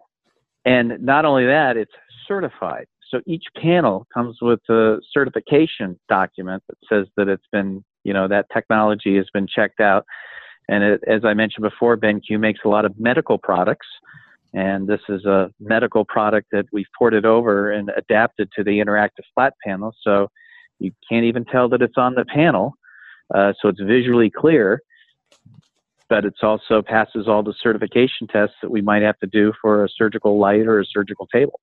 And 0.65 0.99
not 1.01 1.27
only 1.27 1.47
that, 1.47 1.77
it's 1.77 1.93
certified. 2.27 2.87
So 3.11 3.21
each 3.27 3.45
panel 3.57 4.07
comes 4.13 4.39
with 4.41 4.61
a 4.69 4.99
certification 5.13 5.99
document 6.09 6.63
that 6.69 6.79
says 6.89 7.07
that 7.17 7.29
it's 7.29 7.47
been, 7.53 7.85
you 8.05 8.13
know, 8.13 8.29
that 8.29 8.47
technology 8.53 9.17
has 9.17 9.27
been 9.33 9.47
checked 9.47 9.81
out. 9.81 10.05
And 10.69 10.83
it, 10.83 11.05
as 11.07 11.25
I 11.25 11.35
mentioned 11.35 11.63
before, 11.63 11.97
BenQ 11.97 12.41
makes 12.41 12.61
a 12.65 12.69
lot 12.69 12.85
of 12.85 12.99
medical 12.99 13.39
products. 13.39 13.87
And 14.53 14.89
this 14.89 15.01
is 15.09 15.25
a 15.25 15.51
medical 15.61 16.05
product 16.05 16.49
that 16.53 16.67
we've 16.73 16.87
ported 16.99 17.25
over 17.25 17.71
and 17.71 17.91
adapted 17.97 18.51
to 18.57 18.65
the 18.65 18.79
interactive 18.79 19.25
flat 19.35 19.55
panel. 19.65 19.95
So 20.03 20.29
you 20.79 20.93
can't 21.09 21.25
even 21.25 21.45
tell 21.45 21.69
that 21.71 21.83
it's 21.83 21.97
on 21.97 22.15
the 22.15 22.25
panel. 22.25 22.75
Uh, 23.35 23.53
so 23.61 23.69
it's 23.69 23.81
visually 23.81 24.31
clear 24.31 24.81
but 26.09 26.25
it's 26.25 26.43
also 26.43 26.83
passes 26.83 27.27
all 27.27 27.43
the 27.43 27.55
certification 27.61 28.27
tests 28.29 28.55
that 28.63 28.71
we 28.71 28.81
might 28.81 29.03
have 29.03 29.19
to 29.19 29.27
do 29.27 29.53
for 29.61 29.85
a 29.85 29.89
surgical 29.89 30.39
light 30.39 30.67
or 30.67 30.81
a 30.81 30.85
surgical 30.85 31.27
table. 31.27 31.61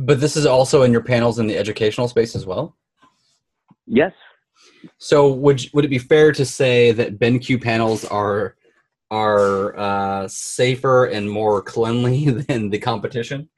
But 0.00 0.20
this 0.20 0.36
is 0.36 0.46
also 0.46 0.82
in 0.82 0.92
your 0.92 1.02
panels 1.02 1.38
in 1.38 1.46
the 1.46 1.56
educational 1.56 2.08
space 2.08 2.36
as 2.36 2.46
well. 2.46 2.76
Yes, 3.86 4.12
So 4.98 5.32
would 5.32 5.62
would 5.72 5.84
it 5.84 5.88
be 5.88 5.98
fair 5.98 6.32
to 6.32 6.44
say 6.44 6.92
that 6.92 7.18
BenQ 7.18 7.62
panels 7.62 8.04
are 8.04 8.56
are 9.10 9.78
uh, 9.78 10.28
safer 10.28 11.06
and 11.06 11.30
more 11.30 11.62
cleanly 11.62 12.30
than 12.48 12.70
the 12.70 12.78
competition? 12.78 13.48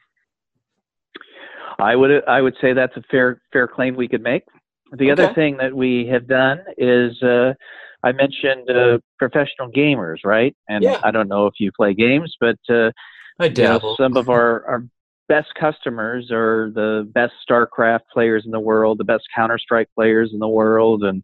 I 1.79 1.97
would 1.97 2.25
I 2.29 2.41
would 2.43 2.57
say 2.61 2.73
that's 2.73 2.97
a 2.97 3.03
fair 3.11 3.41
fair 3.53 3.67
claim 3.67 3.97
we 3.97 4.09
could 4.09 4.23
make. 4.23 4.45
The 4.93 5.11
other 5.11 5.33
thing 5.35 5.57
that 5.59 5.75
we 5.75 6.07
have 6.11 6.27
done 6.27 6.61
is 6.77 7.23
uh, 7.23 7.55
I 8.03 8.13
mentioned 8.13 8.69
uh, 8.69 8.99
professional 9.19 9.71
gamers, 9.71 10.19
right? 10.25 10.55
And 10.69 10.85
Yeah. 10.85 10.99
I 11.05 11.11
don't 11.11 11.29
know 11.29 11.47
if 11.47 11.55
you 11.61 11.71
play 11.73 11.95
games, 11.95 12.37
but 12.41 12.59
uh, 12.69 12.91
I 13.39 13.47
you 13.47 13.63
know, 13.63 13.95
some 13.97 14.17
of 14.17 14.29
our, 14.29 14.67
our 14.67 14.85
best 15.31 15.55
customers 15.55 16.33
are 16.33 16.73
the 16.75 17.09
best 17.15 17.33
StarCraft 17.49 18.01
players 18.13 18.43
in 18.45 18.51
the 18.51 18.59
world, 18.59 18.99
the 18.99 19.05
best 19.05 19.23
Counter 19.35 19.59
Strike 19.59 19.89
players 19.95 20.31
in 20.33 20.41
the 20.41 20.49
world, 20.49 21.05
and 21.05 21.23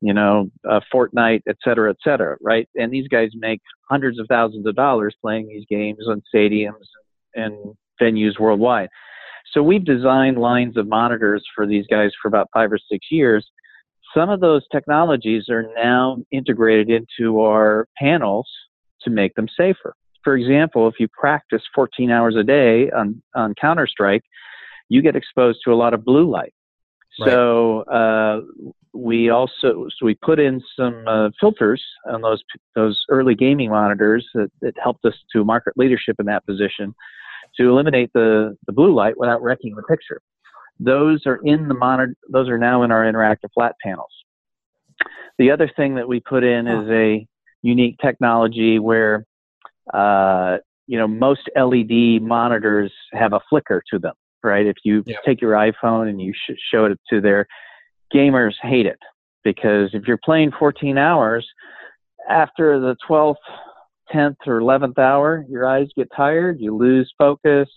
you 0.00 0.14
know, 0.14 0.48
uh, 0.70 0.78
Fortnite, 0.94 1.42
et 1.48 1.56
cetera, 1.64 1.90
et 1.90 1.96
cetera, 2.04 2.36
right? 2.40 2.68
And 2.76 2.92
these 2.92 3.08
guys 3.08 3.30
make 3.34 3.60
hundreds 3.90 4.20
of 4.20 4.26
thousands 4.28 4.64
of 4.64 4.76
dollars 4.76 5.16
playing 5.20 5.48
these 5.48 5.64
games 5.68 6.06
on 6.08 6.22
stadiums 6.32 6.86
and 7.34 7.52
venues 8.00 8.38
worldwide. 8.38 8.90
So 9.52 9.60
we've 9.60 9.84
designed 9.84 10.38
lines 10.38 10.76
of 10.76 10.86
monitors 10.86 11.44
for 11.52 11.66
these 11.66 11.84
guys 11.90 12.12
for 12.22 12.28
about 12.28 12.48
five 12.54 12.70
or 12.70 12.78
six 12.78 13.08
years. 13.10 13.44
Some 14.14 14.30
of 14.30 14.38
those 14.38 14.62
technologies 14.70 15.48
are 15.50 15.64
now 15.74 16.18
integrated 16.30 16.90
into 16.90 17.40
our 17.40 17.88
panels 17.98 18.48
to 19.02 19.10
make 19.10 19.34
them 19.34 19.48
safer. 19.56 19.94
For 20.28 20.36
example, 20.36 20.86
if 20.88 21.00
you 21.00 21.08
practice 21.08 21.62
14 21.74 22.10
hours 22.10 22.36
a 22.36 22.42
day 22.42 22.90
on, 22.90 23.22
on 23.34 23.54
Counter 23.58 23.86
Strike, 23.86 24.24
you 24.90 25.00
get 25.00 25.16
exposed 25.16 25.60
to 25.64 25.72
a 25.72 25.74
lot 25.74 25.94
of 25.94 26.04
blue 26.04 26.30
light. 26.30 26.52
Right. 27.18 27.30
So 27.30 27.80
uh, 27.84 28.42
we 28.92 29.30
also 29.30 29.86
so 29.88 30.04
we 30.04 30.16
put 30.16 30.38
in 30.38 30.62
some 30.76 31.02
uh, 31.08 31.30
filters 31.40 31.82
on 32.12 32.20
those 32.20 32.42
those 32.74 33.02
early 33.08 33.34
gaming 33.34 33.70
monitors 33.70 34.28
that, 34.34 34.50
that 34.60 34.74
helped 34.78 35.02
us 35.06 35.14
to 35.32 35.46
market 35.46 35.72
leadership 35.78 36.16
in 36.18 36.26
that 36.26 36.44
position 36.44 36.94
to 37.56 37.70
eliminate 37.70 38.12
the, 38.12 38.54
the 38.66 38.72
blue 38.74 38.94
light 38.94 39.18
without 39.18 39.40
wrecking 39.40 39.76
the 39.76 39.82
picture. 39.84 40.20
Those 40.78 41.22
are 41.24 41.40
in 41.42 41.68
the 41.68 41.74
monitor. 41.74 42.14
Those 42.28 42.50
are 42.50 42.58
now 42.58 42.82
in 42.82 42.90
our 42.90 43.10
interactive 43.10 43.48
flat 43.54 43.76
panels. 43.82 44.12
The 45.38 45.50
other 45.52 45.70
thing 45.74 45.94
that 45.94 46.06
we 46.06 46.20
put 46.20 46.44
in 46.44 46.68
is 46.68 46.86
a 46.90 47.26
unique 47.62 47.96
technology 48.00 48.78
where, 48.78 49.24
uh, 49.94 50.58
you 50.86 50.98
know, 50.98 51.06
most 51.06 51.48
LED 51.54 52.22
monitors 52.22 52.92
have 53.12 53.32
a 53.32 53.40
flicker 53.48 53.82
to 53.92 53.98
them, 53.98 54.14
right? 54.42 54.66
If 54.66 54.76
you 54.84 55.02
yeah. 55.06 55.16
take 55.24 55.40
your 55.40 55.52
iPhone 55.52 56.08
and 56.08 56.20
you 56.20 56.32
sh- 56.32 56.56
show 56.70 56.86
it 56.86 56.98
to 57.10 57.20
their 57.20 57.46
gamers, 58.14 58.54
hate 58.62 58.86
it 58.86 58.98
because 59.44 59.90
if 59.92 60.06
you're 60.06 60.18
playing 60.24 60.52
14 60.58 60.98
hours, 60.98 61.46
after 62.28 62.78
the 62.78 62.96
12th 63.08 63.36
10th 64.12 64.36
or 64.46 64.60
11th 64.60 64.98
hour, 64.98 65.44
your 65.48 65.66
eyes 65.66 65.88
get 65.96 66.08
tired, 66.16 66.58
you 66.60 66.76
lose 66.76 67.12
focus, 67.18 67.68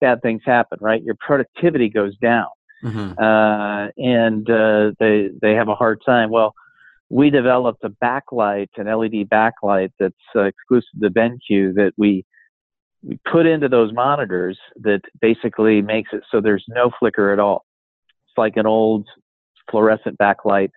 bad 0.00 0.22
things 0.22 0.42
happen, 0.44 0.78
right? 0.80 1.02
Your 1.02 1.16
productivity 1.20 1.88
goes 1.88 2.16
down. 2.18 2.46
Mm-hmm. 2.82 3.18
Uh, 3.18 3.88
and 3.96 4.50
uh, 4.50 4.92
they 4.98 5.30
they 5.40 5.54
have 5.54 5.68
a 5.68 5.74
hard 5.74 6.02
time. 6.04 6.30
Well, 6.30 6.54
we 7.10 7.30
developed 7.30 7.84
a 7.84 7.90
backlight, 7.90 8.68
an 8.76 8.86
LED 8.86 9.28
backlight 9.28 9.90
that's 9.98 10.14
uh, 10.34 10.44
exclusive 10.44 11.00
to 11.02 11.10
BenQ 11.10 11.74
that 11.74 11.92
we 11.96 12.24
we 13.02 13.18
put 13.30 13.44
into 13.44 13.68
those 13.68 13.92
monitors 13.92 14.58
that 14.76 15.02
basically 15.20 15.82
makes 15.82 16.10
it 16.12 16.22
so 16.30 16.40
there's 16.40 16.64
no 16.68 16.90
flicker 16.98 17.32
at 17.32 17.38
all. 17.38 17.64
It's 18.26 18.38
like 18.38 18.56
an 18.56 18.66
old 18.66 19.06
fluorescent 19.70 20.18
backlight 20.18 20.70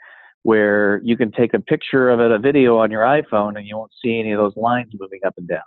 where 0.43 1.01
you 1.03 1.17
can 1.17 1.31
take 1.31 1.53
a 1.53 1.60
picture 1.60 2.10
of 2.10 2.19
it, 2.19 2.31
a 2.31 2.39
video 2.39 2.77
on 2.77 2.91
your 2.91 3.01
iPhone, 3.01 3.57
and 3.57 3.65
you 3.65 3.77
won't 3.77 3.91
see 4.03 4.19
any 4.19 4.31
of 4.31 4.38
those 4.38 4.55
lines 4.55 4.91
moving 4.98 5.19
up 5.25 5.34
and 5.38 5.48
down. 5.48 5.62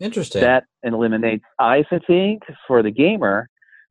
Interesting. 0.00 0.42
That 0.42 0.64
eliminates 0.82 1.44
eye 1.58 1.84
fatigue 1.88 2.42
for 2.66 2.82
the 2.82 2.90
gamer, 2.90 3.48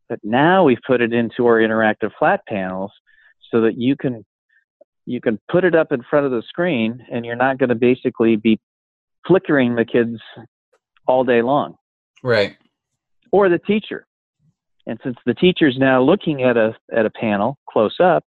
but 0.08 0.20
now 0.24 0.64
we've 0.64 0.82
put 0.86 1.02
it 1.02 1.14
into 1.14 1.46
our 1.46 1.60
interactive 1.60 2.12
flat 2.18 2.42
panels 2.48 2.92
so 3.52 3.62
that 3.62 3.78
you 3.78 3.96
can 3.96 4.26
you 5.08 5.22
can 5.22 5.40
put 5.50 5.64
it 5.64 5.74
up 5.74 5.94
in 5.94 6.04
front 6.04 6.26
of 6.26 6.32
the 6.32 6.44
screen 6.48 7.02
and 7.10 7.26
you're 7.26 7.38
not 7.38 7.58
going 7.58 7.70
to 7.70 7.76
basically 7.76 8.36
be 8.36 8.60
flickering 9.26 9.76
the 9.76 9.86
kids 9.86 10.20
all 11.08 11.24
day 11.24 11.42
long. 11.42 11.76
Right. 12.22 12.58
Or 13.32 13.48
the 13.48 13.58
teacher. 13.58 14.06
And 14.86 15.00
since 15.04 15.16
the 15.26 15.34
teacher's 15.34 15.78
now 15.78 16.02
looking 16.02 16.44
at 16.44 16.58
a 16.58 16.74
at 16.96 17.06
a 17.06 17.10
panel 17.10 17.58
close 17.70 17.96
up, 18.02 18.26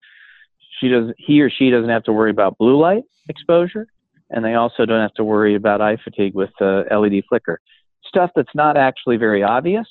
she 0.78 0.88
does 0.88 1.12
he 1.18 1.40
or 1.40 1.50
she 1.50 1.70
doesn't 1.70 1.90
have 1.90 2.04
to 2.04 2.12
worry 2.12 2.30
about 2.30 2.58
blue 2.58 2.78
light 2.78 3.04
exposure, 3.28 3.86
and 4.30 4.44
they 4.44 4.54
also 4.54 4.86
don't 4.86 5.00
have 5.00 5.14
to 5.14 5.24
worry 5.24 5.54
about 5.54 5.80
eye 5.80 5.98
fatigue 6.02 6.34
with 6.34 6.50
uh, 6.60 6.82
LED 6.90 7.24
flicker. 7.28 7.60
Stuff 8.06 8.30
that's 8.34 8.54
not 8.54 8.76
actually 8.78 9.18
very 9.18 9.42
obvious, 9.42 9.86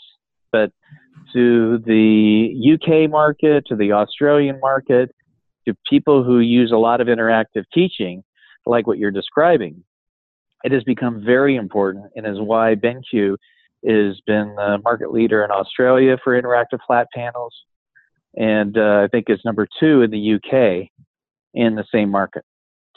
but 0.52 0.71
to 1.34 1.78
the 1.86 2.74
UK 2.74 3.10
market, 3.12 3.65
to 3.67 3.76
the 3.76 3.91
Australian 3.91 4.60
market, 4.60 5.13
to 5.67 5.75
people 5.89 6.23
who 6.23 6.39
use 6.39 6.71
a 6.71 6.78
lot 6.78 7.01
of 7.01 7.08
interactive 7.08 7.63
teaching, 7.73 8.23
like 8.65 8.88
what 8.88 8.97
you're 8.97 9.12
describing, 9.12 9.84
it 10.63 10.71
has 10.71 10.84
become 10.84 11.23
very 11.23 11.56
important 11.56 12.06
and 12.15 12.25
is 12.25 12.39
why 12.39 12.75
BenQ 12.75 13.38
has 13.86 14.19
been 14.25 14.56
the 14.56 14.80
market 14.84 15.12
leader 15.12 15.43
in 15.43 15.51
Australia 15.51 16.17
for 16.23 16.39
interactive 16.39 16.80
flat 16.88 17.08
panels 17.13 17.54
and 18.36 18.78
uh, 18.78 19.01
I 19.04 19.08
think 19.08 19.30
is 19.30 19.39
number 19.45 19.67
two 19.80 20.01
in 20.01 20.12
the 20.12 20.34
UK 20.36 20.89
in 21.54 21.75
the 21.75 21.86
same 21.91 22.10
market. 22.10 22.43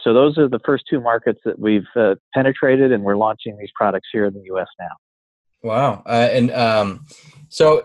So 0.01 0.13
those 0.13 0.39
are 0.39 0.49
the 0.49 0.61
first 0.65 0.85
two 0.89 1.01
markets 1.01 1.41
that 1.45 1.59
we've 1.59 1.87
uh, 1.97 2.15
penetrated, 2.35 2.93
and 2.93 3.03
we're 3.03 3.17
launching 3.17 3.57
these 3.59 3.71
products 3.75 4.09
here 4.13 4.27
in 4.27 4.35
the 4.35 4.43
U.S. 4.47 4.69
now. 4.79 4.89
Wow! 5.63 6.03
Uh, 6.07 6.29
and 6.31 6.53
um, 6.53 7.07
so, 7.49 7.83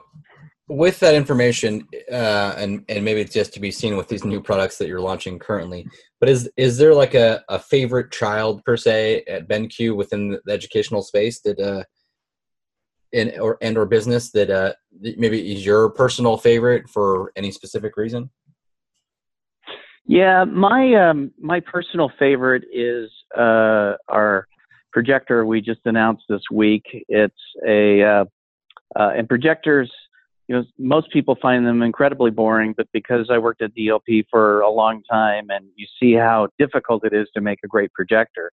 with 0.74 1.00
that 1.00 1.14
information, 1.14 1.88
uh, 2.12 2.56
and 2.58 2.84
and 2.90 3.06
maybe 3.06 3.22
it's 3.22 3.34
just 3.34 3.54
to 3.54 3.60
be 3.60 3.72
seen 3.72 3.96
with 3.96 4.08
these 4.08 4.26
new 4.26 4.42
products 4.42 4.78
that 4.78 4.88
you're 4.88 5.00
launching 5.00 5.38
currently. 5.38 5.88
But 6.20 6.30
is 6.30 6.50
is 6.58 6.78
there 6.78 6.94
like 6.94 7.14
a, 7.14 7.44
a 7.48 7.60
favorite 7.60 8.12
child 8.12 8.64
per 8.66 8.76
se 8.76 9.24
at 9.28 9.48
BenQ 9.48 9.96
within 9.96 10.40
the 10.46 10.52
educational 10.52 11.04
space 11.04 11.42
that 11.42 11.60
uh, 11.60 11.84
in 13.12 13.40
or 13.40 13.58
and 13.62 13.78
or 13.78 13.86
business 13.86 14.32
that 14.32 14.50
uh, 14.50 14.74
maybe 15.00 15.54
is 15.54 15.66
your 15.66 15.90
personal 15.92 16.38
favorite 16.38 16.90
for 16.90 17.32
any 17.36 17.52
specific 17.52 17.96
reason? 17.96 18.30
Yeah, 20.06 20.44
my 20.44 20.96
um, 20.96 21.32
my 21.40 21.60
personal 21.60 22.12
favorite 22.18 22.64
is 22.74 23.12
uh, 23.38 23.94
our 24.10 24.48
projector 24.92 25.46
we 25.46 25.62
just 25.62 25.82
announced 25.86 26.24
this 26.28 26.44
week. 26.52 26.84
It's 27.08 27.36
a 27.68 28.02
uh, 28.04 28.26
uh, 28.96 29.12
and 29.16 29.30
projectors. 29.30 29.92
You 30.48 30.56
know, 30.56 30.64
most 30.78 31.12
people 31.12 31.38
find 31.42 31.66
them 31.66 31.82
incredibly 31.82 32.32
boring, 32.32 32.74
but 32.76 32.88
because 32.92 33.30
I 33.32 33.38
worked 33.38 33.62
at 33.62 33.74
DLP 33.76 34.26
for 34.30 34.62
a 34.62 34.70
long 34.70 35.02
time, 35.10 35.50
and 35.50 35.66
you 35.76 35.88
see 36.00 36.14
how 36.14 36.50
difficult 36.60 37.06
it 37.06 37.14
is 37.14 37.28
to 37.34 37.42
make 37.42 37.60
a 37.64 37.68
great 37.68 37.94
projector, 37.94 38.52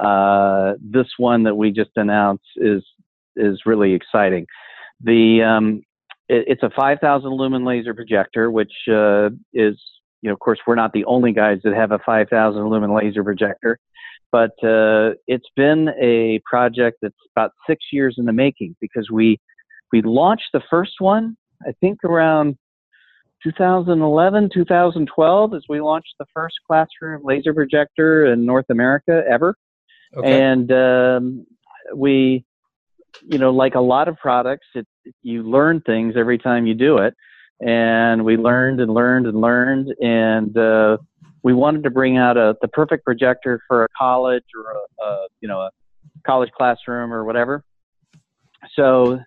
uh, 0.00 0.72
this 0.80 1.06
one 1.18 1.44
that 1.44 1.54
we 1.54 1.70
just 1.70 1.90
announced 1.96 2.44
is 2.56 2.82
is 3.36 3.60
really 3.64 3.92
exciting. 3.92 4.46
The 5.02 5.42
um, 5.42 5.82
it, 6.28 6.44
it's 6.48 6.62
a 6.62 6.70
5,000 6.70 7.30
lumen 7.30 7.64
laser 7.64 7.94
projector, 7.94 8.50
which 8.50 8.72
uh, 8.88 9.28
is 9.52 9.78
you 10.22 10.28
know 10.28 10.32
of 10.32 10.40
course 10.40 10.58
we're 10.66 10.74
not 10.74 10.92
the 10.92 11.04
only 11.04 11.32
guys 11.32 11.58
that 11.64 11.74
have 11.74 11.92
a 11.92 11.98
5,000 12.04 12.68
lumen 12.68 12.94
laser 12.94 13.22
projector, 13.22 13.78
but 14.32 14.52
uh, 14.64 15.14
it's 15.26 15.48
been 15.56 15.90
a 16.00 16.40
project 16.44 16.98
that's 17.02 17.14
about 17.36 17.52
six 17.68 17.84
years 17.92 18.16
in 18.18 18.24
the 18.24 18.32
making 18.32 18.76
because 18.80 19.10
we 19.10 19.38
we 19.92 20.02
launched 20.02 20.48
the 20.52 20.62
first 20.70 20.94
one 21.00 21.36
I 21.66 21.72
think 21.80 22.04
around 22.04 22.56
2011, 23.42 24.50
2012 24.52 25.54
as 25.54 25.62
we 25.68 25.80
launched 25.80 26.14
the 26.18 26.26
first 26.34 26.56
classroom 26.66 27.22
laser 27.24 27.52
projector 27.52 28.32
in 28.32 28.46
North 28.46 28.66
America 28.70 29.22
ever. 29.28 29.54
Okay. 30.16 30.42
And 30.42 30.72
um, 30.72 31.46
we 31.94 32.44
you 33.22 33.38
know, 33.38 33.50
like 33.50 33.74
a 33.74 33.80
lot 33.80 34.08
of 34.08 34.16
products, 34.16 34.66
it, 34.74 34.86
you 35.22 35.42
learn 35.42 35.80
things 35.82 36.14
every 36.16 36.38
time 36.38 36.66
you 36.66 36.74
do 36.74 36.98
it. 36.98 37.14
And 37.60 38.24
we 38.24 38.36
learned 38.36 38.80
and 38.80 38.92
learned 38.92 39.26
and 39.26 39.38
learned, 39.38 39.94
and 40.00 40.56
uh, 40.56 40.96
we 41.42 41.52
wanted 41.52 41.82
to 41.82 41.90
bring 41.90 42.16
out 42.16 42.38
a 42.38 42.56
the 42.62 42.68
perfect 42.68 43.04
projector 43.04 43.60
for 43.68 43.84
a 43.84 43.88
college 43.98 44.44
or 44.56 44.72
a, 44.72 45.04
a 45.04 45.26
you 45.42 45.48
know 45.48 45.58
a 45.60 45.70
college 46.26 46.50
classroom 46.56 47.12
or 47.12 47.22
whatever. 47.22 47.62
So 48.74 49.20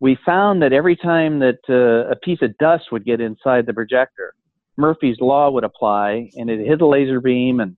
we 0.00 0.18
found 0.26 0.62
that 0.62 0.72
every 0.72 0.96
time 0.96 1.38
that 1.40 1.58
uh, 1.68 2.10
a 2.10 2.16
piece 2.16 2.40
of 2.42 2.56
dust 2.58 2.92
would 2.92 3.04
get 3.04 3.20
inside 3.20 3.66
the 3.66 3.72
projector, 3.72 4.34
Murphy's 4.76 5.16
law 5.20 5.50
would 5.50 5.64
apply, 5.64 6.30
and 6.36 6.50
it 6.50 6.66
hit 6.66 6.82
a 6.82 6.86
laser 6.86 7.20
beam, 7.20 7.60
and 7.60 7.76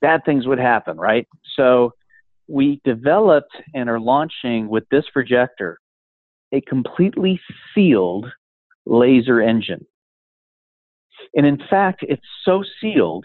bad 0.00 0.24
things 0.24 0.46
would 0.46 0.58
happen, 0.58 0.96
right? 0.96 1.28
So 1.54 1.92
we 2.48 2.80
developed 2.84 3.54
and 3.74 3.88
are 3.88 4.00
launching 4.00 4.68
with 4.68 4.84
this 4.90 5.04
projector 5.12 5.78
a 6.52 6.60
completely 6.62 7.40
sealed 7.72 8.26
laser 8.86 9.40
engine. 9.40 9.86
And 11.34 11.46
in 11.46 11.58
fact, 11.70 12.00
it's 12.02 12.26
so 12.44 12.64
sealed 12.80 13.24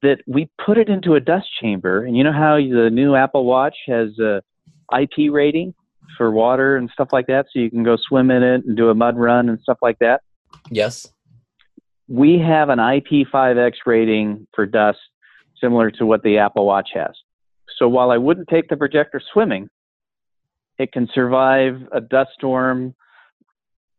that 0.00 0.18
we 0.26 0.48
put 0.64 0.78
it 0.78 0.88
into 0.88 1.14
a 1.14 1.20
dust 1.20 1.46
chamber. 1.60 2.04
And 2.04 2.16
you 2.16 2.24
know 2.24 2.32
how 2.32 2.56
the 2.56 2.88
new 2.90 3.14
Apple 3.14 3.44
Watch 3.44 3.76
has 3.86 4.18
a 4.18 4.40
IP 4.98 5.30
rating 5.30 5.74
for 6.16 6.30
water 6.30 6.76
and 6.76 6.90
stuff 6.90 7.08
like 7.12 7.26
that, 7.26 7.46
so 7.52 7.58
you 7.58 7.70
can 7.70 7.82
go 7.82 7.96
swim 7.96 8.30
in 8.30 8.42
it 8.42 8.64
and 8.64 8.76
do 8.76 8.90
a 8.90 8.94
mud 8.94 9.16
run 9.16 9.48
and 9.48 9.58
stuff 9.60 9.78
like 9.82 9.98
that? 9.98 10.22
Yes. 10.70 11.08
We 12.08 12.38
have 12.38 12.68
an 12.68 12.78
IP5X 12.78 13.72
rating 13.86 14.46
for 14.54 14.66
dust 14.66 14.98
similar 15.60 15.90
to 15.92 16.06
what 16.06 16.22
the 16.22 16.38
Apple 16.38 16.66
Watch 16.66 16.90
has. 16.94 17.12
So 17.78 17.88
while 17.88 18.10
I 18.10 18.18
wouldn't 18.18 18.48
take 18.48 18.68
the 18.68 18.76
projector 18.76 19.20
swimming, 19.32 19.68
it 20.78 20.92
can 20.92 21.08
survive 21.14 21.80
a 21.92 22.00
dust 22.00 22.30
storm, 22.34 22.94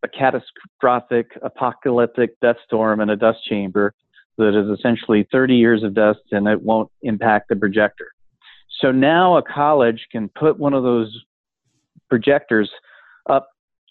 a 0.03 0.07
catastrophic 0.07 1.31
apocalyptic 1.41 2.39
dust 2.39 2.59
storm 2.65 3.01
in 3.01 3.09
a 3.09 3.15
dust 3.15 3.39
chamber 3.47 3.93
that 4.37 4.57
is 4.57 4.77
essentially 4.77 5.27
30 5.31 5.55
years 5.55 5.83
of 5.83 5.93
dust 5.93 6.19
and 6.31 6.47
it 6.47 6.61
won't 6.61 6.91
impact 7.01 7.49
the 7.49 7.55
projector. 7.55 8.11
So 8.81 8.91
now 8.91 9.37
a 9.37 9.41
college 9.41 10.05
can 10.11 10.29
put 10.29 10.59
one 10.59 10.73
of 10.73 10.83
those 10.83 11.17
projectors 12.09 12.69
up 13.29 13.47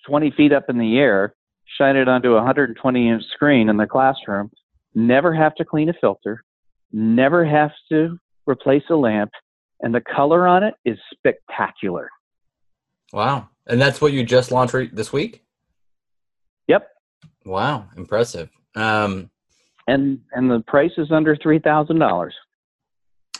20 0.07 0.33
feet 0.37 0.53
up 0.53 0.65
in 0.69 0.79
the 0.79 0.99
air, 0.99 1.35
shine 1.79 1.97
it 1.97 2.09
onto 2.09 2.33
a 2.33 2.37
120 2.37 3.09
inch 3.09 3.23
screen 3.33 3.69
in 3.69 3.77
the 3.77 3.87
classroom, 3.87 4.51
never 4.95 5.35
have 5.35 5.55
to 5.57 5.65
clean 5.65 5.89
a 5.89 5.95
filter, 6.01 6.43
never 6.93 7.45
have 7.45 7.73
to 7.91 8.19
replace 8.47 8.85
a 8.91 8.95
lamp, 8.95 9.31
and 9.81 9.95
the 9.95 10.01
color 10.01 10.47
on 10.47 10.63
it 10.63 10.75
is 10.85 10.99
spectacular. 11.13 12.09
Wow. 13.13 13.49
And 13.67 13.81
that's 13.81 14.01
what 14.01 14.13
you 14.13 14.25
just 14.25 14.53
launched 14.53 14.95
this 14.95 15.13
week? 15.13 15.43
Yep. 16.69 16.89
Wow, 17.45 17.87
impressive. 17.97 18.51
Um, 18.75 19.31
and 19.87 20.21
and 20.33 20.51
the 20.51 20.61
price 20.67 20.93
is 20.97 21.11
under 21.11 21.37
three 21.37 21.59
thousand 21.59 21.99
dollars. 21.99 22.35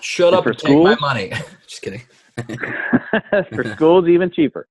Shut 0.01 0.29
and 0.29 0.37
up 0.37 0.47
and 0.47 0.59
schools, 0.59 0.89
take 0.91 1.01
my 1.01 1.07
money. 1.07 1.33
Just 1.67 1.83
kidding. 1.83 2.03
for 3.55 3.65
schools, 3.75 4.09
even 4.09 4.31
cheaper. 4.31 4.69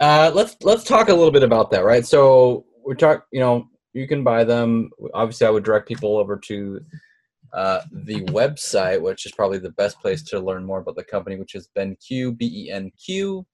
Uh, 0.00 0.30
let's 0.34 0.56
let's 0.62 0.84
talk 0.84 1.08
a 1.08 1.14
little 1.14 1.32
bit 1.32 1.42
about 1.42 1.70
that, 1.70 1.84
right? 1.84 2.06
So 2.06 2.64
we 2.86 2.94
talk, 2.94 3.26
you 3.32 3.40
know, 3.40 3.68
you 3.92 4.06
can 4.06 4.22
buy 4.22 4.44
them. 4.44 4.90
Obviously, 5.14 5.46
I 5.46 5.50
would 5.50 5.64
direct 5.64 5.88
people 5.88 6.16
over 6.16 6.36
to 6.36 6.80
uh, 7.52 7.80
the 7.90 8.20
website, 8.26 9.00
which 9.00 9.26
is 9.26 9.32
probably 9.32 9.58
the 9.58 9.70
best 9.72 10.00
place 10.00 10.22
to 10.24 10.38
learn 10.38 10.64
more 10.64 10.80
about 10.80 10.96
the 10.96 11.04
company, 11.04 11.36
which 11.36 11.54
is 11.54 11.68
BenQ, 11.76 12.36
B 12.36 12.66
E 12.66 12.70
N 12.70 12.92
Q, 13.04 13.44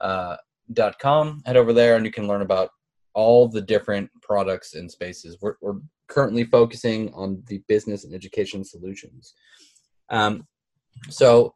uh, 0.00 0.36
dot 0.72 0.98
com. 0.98 1.42
Head 1.44 1.56
over 1.56 1.72
there 1.72 1.96
and 1.96 2.04
you 2.04 2.12
can 2.12 2.28
learn 2.28 2.42
about 2.42 2.70
all 3.14 3.48
the 3.48 3.60
different 3.60 4.08
products 4.22 4.74
and 4.74 4.90
spaces. 4.90 5.36
We're, 5.40 5.56
we're 5.60 5.80
currently 6.08 6.44
focusing 6.44 7.12
on 7.14 7.42
the 7.46 7.62
business 7.66 8.04
and 8.04 8.14
education 8.14 8.64
solutions. 8.64 9.34
Um, 10.10 10.46
so 11.08 11.54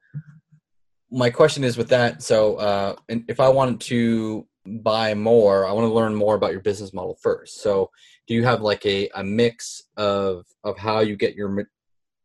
my 1.15 1.31
question 1.31 1.63
is 1.63 1.77
with 1.77 1.89
that. 1.91 2.23
So 2.23 2.57
uh, 2.57 2.97
if 3.09 3.39
I 3.39 3.49
wanted 3.49 3.81
to 3.83 4.47
buy 4.67 5.15
more, 5.15 5.65
I 5.65 5.73
want 5.73 5.87
to 5.87 5.95
learn 5.95 6.15
more 6.15 6.35
about 6.35 6.51
your 6.51 6.61
business 6.61 6.93
model 6.93 7.17
first. 7.23 7.63
So 7.63 7.91
do 8.27 8.35
you 8.35 8.43
have 8.45 8.63
like 8.63 8.85
a, 8.85 9.09
a 9.15 9.23
mix 9.23 9.83
of, 9.97 10.45
of 10.65 10.77
how 10.77 11.01
you 11.01 11.15
get 11.17 11.37
your 11.37 11.69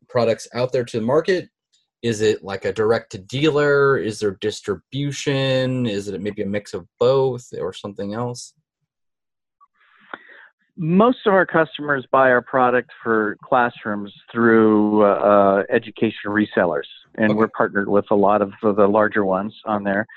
products 0.08 0.48
out 0.56 0.72
there 0.72 0.84
to 0.86 1.00
the 1.00 1.06
market? 1.06 1.50
Is 2.02 2.22
it 2.22 2.44
like 2.44 2.66
a 2.66 2.74
direct 2.74 3.12
to 3.12 3.20
dealer? 3.20 3.98
Is 3.98 4.20
there 4.20 4.38
distribution? 4.42 5.86
Is 5.86 6.08
it 6.08 6.20
maybe 6.20 6.42
a 6.42 6.48
mix 6.48 6.74
of 6.74 6.88
both 7.00 7.48
or 7.60 7.74
something 7.74 8.16
else? 8.16 8.54
most 10.82 11.18
of 11.26 11.34
our 11.34 11.46
customers 11.46 12.08
buy 12.10 12.32
our 12.32 12.42
product 12.42 12.90
for 13.04 13.38
classrooms 13.44 14.14
through 14.32 15.04
uh, 15.04 15.64
education 15.70 16.28
resellers, 16.28 16.88
and 17.20 17.32
okay. 17.32 17.38
we're 17.38 17.50
partnered 17.50 17.90
with 17.90 18.06
a 18.10 18.16
lot 18.16 18.42
of 18.42 18.52
the 18.64 18.88
larger 18.88 19.24
ones 19.24 19.54
on 19.66 19.84
there. 19.84 20.08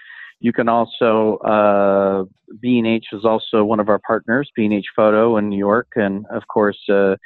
You 0.40 0.52
can 0.52 0.68
also 0.68 1.36
uh, 1.38 2.24
B&H 2.60 3.06
is 3.12 3.24
also 3.24 3.64
one 3.64 3.80
of 3.80 3.88
our 3.88 3.98
partners, 3.98 4.50
B&H 4.56 4.86
Photo 4.96 5.36
in 5.36 5.48
New 5.48 5.58
York, 5.58 5.88
and 5.96 6.24
of 6.30 6.46
course 6.48 6.78
uh, 6.88 7.16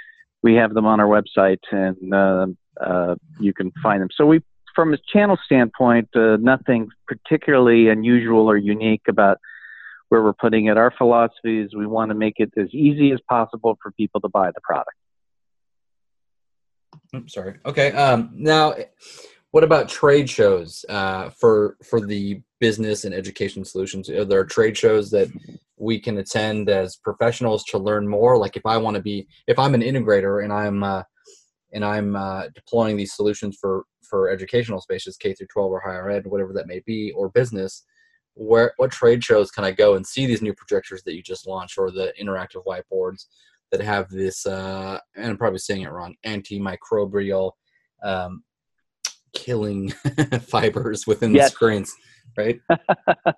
we 0.42 0.54
have 0.54 0.74
them 0.74 0.86
on 0.86 1.00
our 1.00 1.06
website, 1.06 1.60
and 1.70 2.14
uh, 2.14 2.46
uh, 2.80 3.14
you 3.38 3.52
can 3.52 3.72
find 3.82 4.02
them. 4.02 4.08
So 4.16 4.26
we, 4.26 4.40
from 4.74 4.92
a 4.92 4.98
channel 5.12 5.38
standpoint, 5.44 6.08
uh, 6.14 6.36
nothing 6.40 6.88
particularly 7.06 7.88
unusual 7.88 8.50
or 8.50 8.56
unique 8.56 9.02
about 9.08 9.38
where 10.08 10.22
we're 10.22 10.34
putting 10.34 10.66
it. 10.66 10.76
Our 10.76 10.92
philosophy 10.96 11.60
is 11.60 11.74
we 11.74 11.86
want 11.86 12.10
to 12.10 12.14
make 12.14 12.34
it 12.36 12.52
as 12.56 12.68
easy 12.72 13.12
as 13.12 13.20
possible 13.28 13.78
for 13.82 13.92
people 13.92 14.20
to 14.20 14.28
buy 14.28 14.50
the 14.54 14.60
product. 14.62 14.96
I'm 17.12 17.28
sorry. 17.28 17.54
Okay. 17.64 17.92
Um, 17.92 18.30
now, 18.34 18.74
what 19.56 19.64
about 19.64 19.88
trade 19.88 20.28
shows 20.28 20.84
uh, 20.90 21.30
for 21.30 21.78
for 21.82 21.98
the 21.98 22.42
business 22.60 23.06
and 23.06 23.14
education 23.14 23.64
solutions? 23.64 24.10
Are 24.10 24.26
there 24.26 24.44
trade 24.44 24.76
shows 24.76 25.10
that 25.12 25.28
we 25.78 25.98
can 25.98 26.18
attend 26.18 26.68
as 26.68 26.96
professionals 26.96 27.64
to 27.68 27.78
learn 27.78 28.06
more? 28.06 28.36
Like, 28.36 28.58
if 28.58 28.66
I 28.66 28.76
want 28.76 28.96
to 28.96 29.02
be, 29.02 29.26
if 29.46 29.58
I'm 29.58 29.72
an 29.72 29.80
integrator 29.80 30.44
and 30.44 30.52
I'm 30.52 30.82
uh, 30.82 31.04
and 31.72 31.82
I'm 31.82 32.16
uh, 32.16 32.48
deploying 32.54 32.98
these 32.98 33.14
solutions 33.14 33.56
for 33.58 33.84
for 34.02 34.28
educational 34.28 34.82
spaces, 34.82 35.16
K 35.16 35.32
through 35.32 35.46
12 35.46 35.72
or 35.72 35.80
higher 35.80 36.10
ed, 36.10 36.26
whatever 36.26 36.52
that 36.52 36.66
may 36.66 36.80
be, 36.84 37.12
or 37.12 37.30
business 37.30 37.82
where 38.34 38.74
what 38.76 38.90
trade 38.90 39.24
shows 39.24 39.50
can 39.50 39.64
I 39.64 39.70
go 39.70 39.94
and 39.94 40.06
see 40.06 40.26
these 40.26 40.42
new 40.42 40.52
projectors 40.52 41.02
that 41.04 41.14
you 41.14 41.22
just 41.22 41.46
launched 41.46 41.78
or 41.78 41.90
the 41.90 42.12
interactive 42.20 42.62
whiteboards 42.66 43.24
that 43.72 43.80
have 43.80 44.10
this 44.10 44.44
uh, 44.44 44.98
and 45.16 45.30
I'm 45.30 45.38
probably 45.38 45.60
saying 45.60 45.80
it 45.80 45.90
wrong 45.90 46.14
antimicrobial 46.26 47.52
um, 48.04 48.42
killing 49.36 49.90
fibers 50.40 51.06
within 51.06 51.34
yes. 51.34 51.50
the 51.50 51.54
screens, 51.54 51.94
right? 52.36 52.60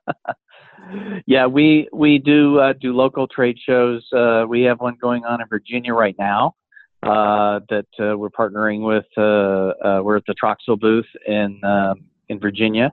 yeah, 1.27 1.47
we 1.47 1.89
we 1.93 2.19
do 2.19 2.59
uh, 2.59 2.73
do 2.73 2.93
local 2.95 3.27
trade 3.27 3.59
shows. 3.59 4.07
Uh, 4.13 4.45
we 4.49 4.63
have 4.63 4.81
one 4.81 4.97
going 5.01 5.25
on 5.25 5.41
in 5.41 5.49
Virginia 5.49 5.93
right 5.93 6.17
now 6.19 6.55
uh, 7.03 7.61
that 7.69 7.87
uh, 8.01 8.17
we're 8.17 8.31
partnering 8.31 8.83
with. 8.83 9.07
Uh, 9.17 10.03
we're 10.03 10.17
at 10.17 10.25
the 10.27 10.35
Troxell 10.35 10.79
booth 10.79 11.07
in 11.27 11.63
um, 11.65 12.05
in 12.29 12.41
Virginia 12.41 12.93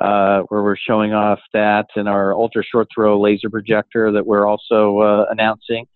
uh, 0.00 0.42
where 0.48 0.62
we're 0.62 0.76
showing 0.76 1.12
off 1.12 1.40
that 1.52 1.86
and 1.96 2.08
our 2.08 2.32
ultra 2.32 2.62
short 2.62 2.88
throw 2.94 3.20
laser 3.20 3.50
projector 3.50 4.12
that 4.12 4.26
we're 4.26 4.46
also 4.46 4.98
uh, 4.98 5.26
announcing. 5.30 5.86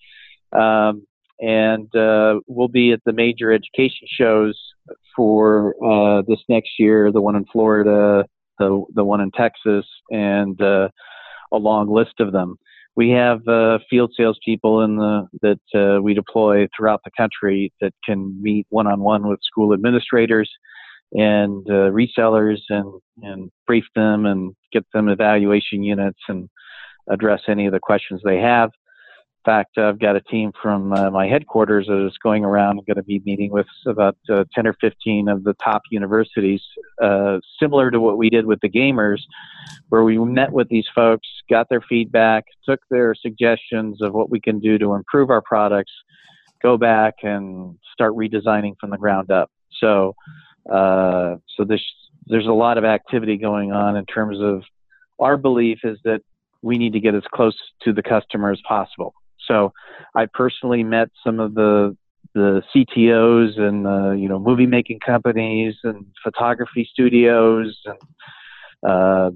Um, 0.52 1.06
and 1.42 1.94
uh, 1.94 2.40
we'll 2.46 2.68
be 2.68 2.92
at 2.92 3.00
the 3.05 3.12
major 3.12 3.52
education 3.52 4.07
shows 4.07 4.59
for 5.14 5.74
uh, 5.85 6.22
this 6.26 6.38
next 6.48 6.70
year 6.78 7.11
the 7.11 7.20
one 7.20 7.37
in 7.37 7.44
Florida, 7.52 8.24
the, 8.59 8.85
the 8.94 9.05
one 9.05 9.20
in 9.20 9.31
Texas, 9.33 9.85
and 10.11 10.61
uh, 10.62 10.88
a 11.52 11.57
long 11.57 11.92
list 11.92 12.14
of 12.20 12.33
them. 12.33 12.57
We 12.94 13.11
have 13.11 13.46
uh, 13.48 13.78
field 13.90 14.12
salespeople 14.16 14.83
in 14.83 14.96
the 14.96 15.26
that 15.42 16.00
we 16.02 16.14
deploy 16.14 16.68
throughout 16.76 17.00
the 17.05 17.11
country 17.16 17.72
that 17.81 17.92
can 18.05 18.40
meet 18.40 18.66
one 18.70 18.87
on 18.87 19.00
one 19.00 19.26
with 19.26 19.40
school 19.42 19.72
administrators 19.74 20.50
and 21.12 21.66
uh, 21.68 21.90
resellers 21.90 22.61
and, 22.68 23.00
and 23.22 23.50
brief 23.66 23.85
them 23.94 24.26
and 24.26 24.55
get 24.72 24.85
them 24.94 25.09
evaluation 25.09 25.83
units 25.83 26.20
and 26.28 26.48
address 27.11 27.40
any 27.48 27.66
of 27.66 27.72
the 27.72 27.81
questions 27.81 28.20
they 28.24 28.38
have. 28.38 28.70
Fact, 29.44 29.76
I've 29.76 29.98
got 29.98 30.14
a 30.14 30.20
team 30.20 30.52
from 30.62 30.92
uh, 30.92 31.11
my 31.11 31.26
headquarters 31.26 31.88
that 31.88 32.07
is 32.07 32.16
going 32.22 32.44
around 32.44 32.78
and 32.78 32.87
going 32.87 32.96
to 32.96 33.02
be 33.02 33.20
meeting 33.24 33.50
with 33.50 33.66
about 33.87 34.16
uh, 34.31 34.44
10 34.55 34.68
or 34.68 34.74
15 34.81 35.28
of 35.28 35.42
the 35.42 35.55
top 35.55 35.83
universities, 35.90 36.62
uh, 37.02 37.38
similar 37.59 37.90
to 37.90 37.98
what 37.98 38.18
we 38.18 38.31
did 38.31 38.46
with 38.46 38.61
the 38.61 38.68
gamers, 38.68 39.18
where 39.88 40.05
we 40.05 40.16
met 40.18 40.52
with 40.52 40.68
these 40.68 40.87
folks, 40.94 41.26
got 41.50 41.68
their 41.68 41.81
feedback, 41.81 42.44
took 42.64 42.78
their 42.88 43.16
suggestions 43.16 44.00
of 44.00 44.12
what 44.12 44.31
we 44.31 44.40
can 44.40 44.61
do 44.61 44.78
to 44.78 44.94
improve 44.94 45.28
our 45.28 45.42
products, 45.42 45.92
go 46.62 46.76
back 46.76 47.14
and 47.24 47.76
start 47.92 48.12
redesigning 48.12 48.74
from 48.81 48.90
the 48.90 48.98
ground 48.98 49.33
up. 49.33 49.50
So, 49.81 50.14
uh, 50.70 51.37
so 51.57 51.64
there's 51.64 51.85
there's 52.26 52.46
a 52.46 52.52
lot 52.52 52.78
of 52.78 52.85
activity 52.85 53.37
going 53.37 53.72
on 53.72 53.96
in 53.96 54.07
terms 54.07 54.38
of 54.40 54.62
our 55.18 55.37
belief 55.37 55.81
is 55.83 55.98
that 56.05 56.20
we 56.62 56.78
need 56.78 56.92
to 56.92 57.00
get 57.00 57.16
as 57.16 57.24
close 57.35 57.57
to 57.83 57.92
the 57.92 58.02
customer 58.02 58.52
as 58.52 58.61
possible. 58.66 59.12
So 59.46 59.72
I 60.14 60.26
personally 60.26 60.83
met 60.83 61.11
some 61.24 61.40
of 61.40 61.55
the 61.55 61.96
the 62.35 62.62
CTOs 62.74 63.59
and 63.59 63.87
uh, 63.87 64.12
you 64.12 64.28
know 64.28 64.38
movie 64.38 64.66
making 64.66 65.00
companies 65.00 65.74
and 65.85 66.07
photography 66.22 66.88
studios 66.90 67.78
and 67.85 67.98
uh, 68.88 69.31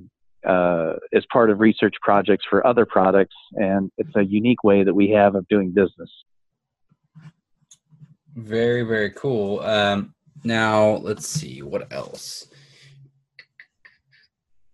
uh, 0.49 0.95
as 1.12 1.25
part 1.33 1.51
of 1.51 1.61
research 1.61 1.95
projects 2.01 2.45
for 2.49 2.66
other 2.66 2.87
products, 2.87 3.35
and 3.53 3.90
it's 3.99 4.14
a 4.16 4.25
unique 4.25 4.62
way 4.64 4.85
that 4.85 4.95
we 4.95 5.11
have 5.11 5.35
of 5.35 5.47
doing 5.49 5.73
business. 5.73 6.11
Very 8.35 8.83
very 8.83 9.11
cool. 9.11 9.61
Um, 9.61 10.14
now, 10.45 10.97
let's 10.97 11.27
see 11.27 11.62
what 11.62 11.92
else. 11.92 12.47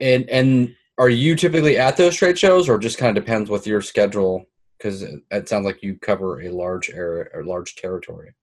And 0.00 0.28
and 0.28 0.74
are 0.98 1.08
you 1.08 1.34
typically 1.34 1.78
at 1.78 1.96
those 1.96 2.16
trade 2.16 2.38
shows, 2.38 2.68
or 2.68 2.78
just 2.78 2.98
kind 2.98 3.16
of 3.16 3.24
depends 3.24 3.48
with 3.48 3.66
your 3.66 3.80
schedule? 3.80 4.46
Because 4.82 5.02
it, 5.02 5.48
sounds 5.48 5.64
like 5.64 5.82
you 5.82 5.96
cover 5.96 6.40
a 6.40 6.48
large 6.48 6.90
area 6.90 7.26
or 7.32 7.44
large 7.44 7.76
territory. 7.76 8.34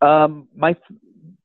Um, 0.00 0.48
my 0.56 0.76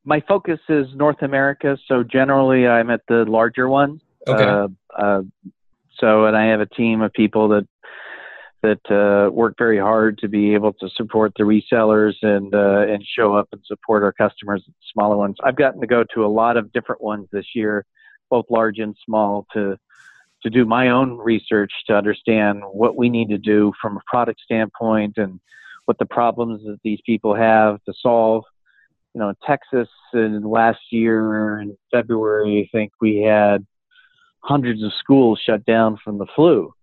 my 0.06 0.22
focus 0.28 0.60
is 0.70 0.88
North 0.96 1.22
America, 1.22 1.78
so 1.88 2.04
generally 2.04 2.68
I'm 2.68 2.90
at 2.90 3.02
the 3.10 3.26
larger 3.26 3.68
ones. 3.68 4.02
Okay. 4.28 4.44
Uh, 4.44 4.68
uh, 4.98 5.22
so, 6.00 6.26
and 6.26 6.38
I 6.38 6.46
have 6.46 6.62
a 6.62 6.66
team 6.66 7.02
of 7.02 7.12
people 7.14 7.50
that 7.50 7.68
that 8.62 8.92
uh, 8.92 9.32
work 9.32 9.56
very 9.58 9.80
hard 9.80 10.18
to 10.20 10.28
be 10.28 10.54
able 10.54 10.74
to 10.74 10.90
support 10.96 11.34
the 11.38 11.44
resellers 11.44 12.16
and 12.22 12.54
uh, 12.54 12.92
and 12.92 13.04
show 13.06 13.36
up 13.36 13.50
and 13.52 13.62
support 13.66 14.04
our 14.04 14.14
customers, 14.14 14.64
smaller 14.94 15.18
ones. 15.18 15.36
I've 15.44 15.56
gotten 15.56 15.82
to 15.82 15.88
go 15.88 16.04
to 16.14 16.26
a 16.26 16.28
lot 16.28 16.58
of 16.58 16.72
different 16.72 17.02
ones 17.02 17.28
this 17.32 17.48
year, 17.54 17.86
both 18.30 18.46
large 18.50 18.80
and 18.80 18.96
small, 19.06 19.46
to 19.54 19.78
to 20.44 20.50
do 20.50 20.66
my 20.66 20.90
own 20.90 21.18
research 21.18 21.72
to 21.88 21.96
understand 21.96 22.62
what 22.72 22.96
we 22.96 23.10
need 23.10 23.30
to 23.30 23.38
do 23.38 23.74
from 23.82 23.98
a 23.98 24.02
product 24.08 24.40
standpoint 24.42 25.18
and 25.18 25.40
what 25.86 25.98
the 25.98 26.06
problems 26.06 26.62
that 26.64 26.80
these 26.84 27.00
people 27.06 27.36
have 27.36 27.84
to 27.84 27.94
solve. 28.02 28.44
You 29.14 29.20
know, 29.20 29.30
in 29.30 29.36
Texas 29.46 29.90
in 30.14 30.44
last 30.44 30.80
year 30.92 31.60
in 31.60 31.76
February, 31.92 32.70
I 32.72 32.78
think 32.78 32.92
we 33.02 33.18
had 33.18 33.66
hundreds 34.42 34.84
of 34.84 34.94
schools 34.94 35.42
shut 35.44 35.66
down 35.66 35.98
from 36.04 36.20
the 36.20 36.28
flu, 36.36 36.74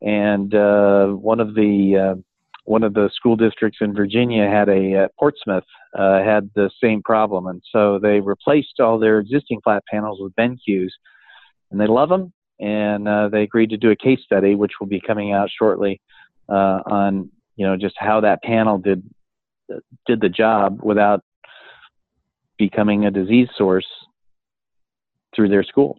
and 0.00 0.54
uh, 0.54 1.08
one 1.08 1.40
of 1.40 1.54
the 1.54 2.14
uh, 2.14 2.20
one 2.64 2.84
of 2.84 2.94
the 2.94 3.10
school 3.12 3.34
districts 3.36 3.78
in 3.80 3.94
Virginia 3.94 4.48
had 4.48 4.68
a 4.68 5.04
uh, 5.04 5.08
Portsmouth 5.18 5.64
uh, 5.98 6.22
had 6.22 6.48
the 6.54 6.70
same 6.80 7.02
problem, 7.02 7.48
and 7.48 7.62
so 7.72 7.98
they 7.98 8.20
replaced 8.20 8.78
all 8.78 8.98
their 8.98 9.18
existing 9.18 9.60
flat 9.62 9.82
panels 9.90 10.20
with 10.20 10.34
BenQs, 10.36 10.90
and 11.70 11.80
they 11.80 11.88
love 11.88 12.08
them. 12.08 12.32
And 12.62 13.08
uh, 13.08 13.28
they 13.28 13.42
agreed 13.42 13.70
to 13.70 13.76
do 13.76 13.90
a 13.90 13.96
case 13.96 14.20
study, 14.24 14.54
which 14.54 14.72
will 14.78 14.86
be 14.86 15.00
coming 15.00 15.32
out 15.32 15.50
shortly, 15.50 16.00
uh, 16.48 16.80
on 16.86 17.30
you 17.56 17.66
know 17.66 17.76
just 17.76 17.96
how 17.98 18.20
that 18.20 18.42
panel 18.42 18.78
did 18.78 19.02
did 20.06 20.20
the 20.20 20.28
job 20.28 20.80
without 20.82 21.22
becoming 22.58 23.04
a 23.04 23.10
disease 23.10 23.48
source 23.56 23.86
through 25.34 25.48
their 25.48 25.64
school. 25.64 25.98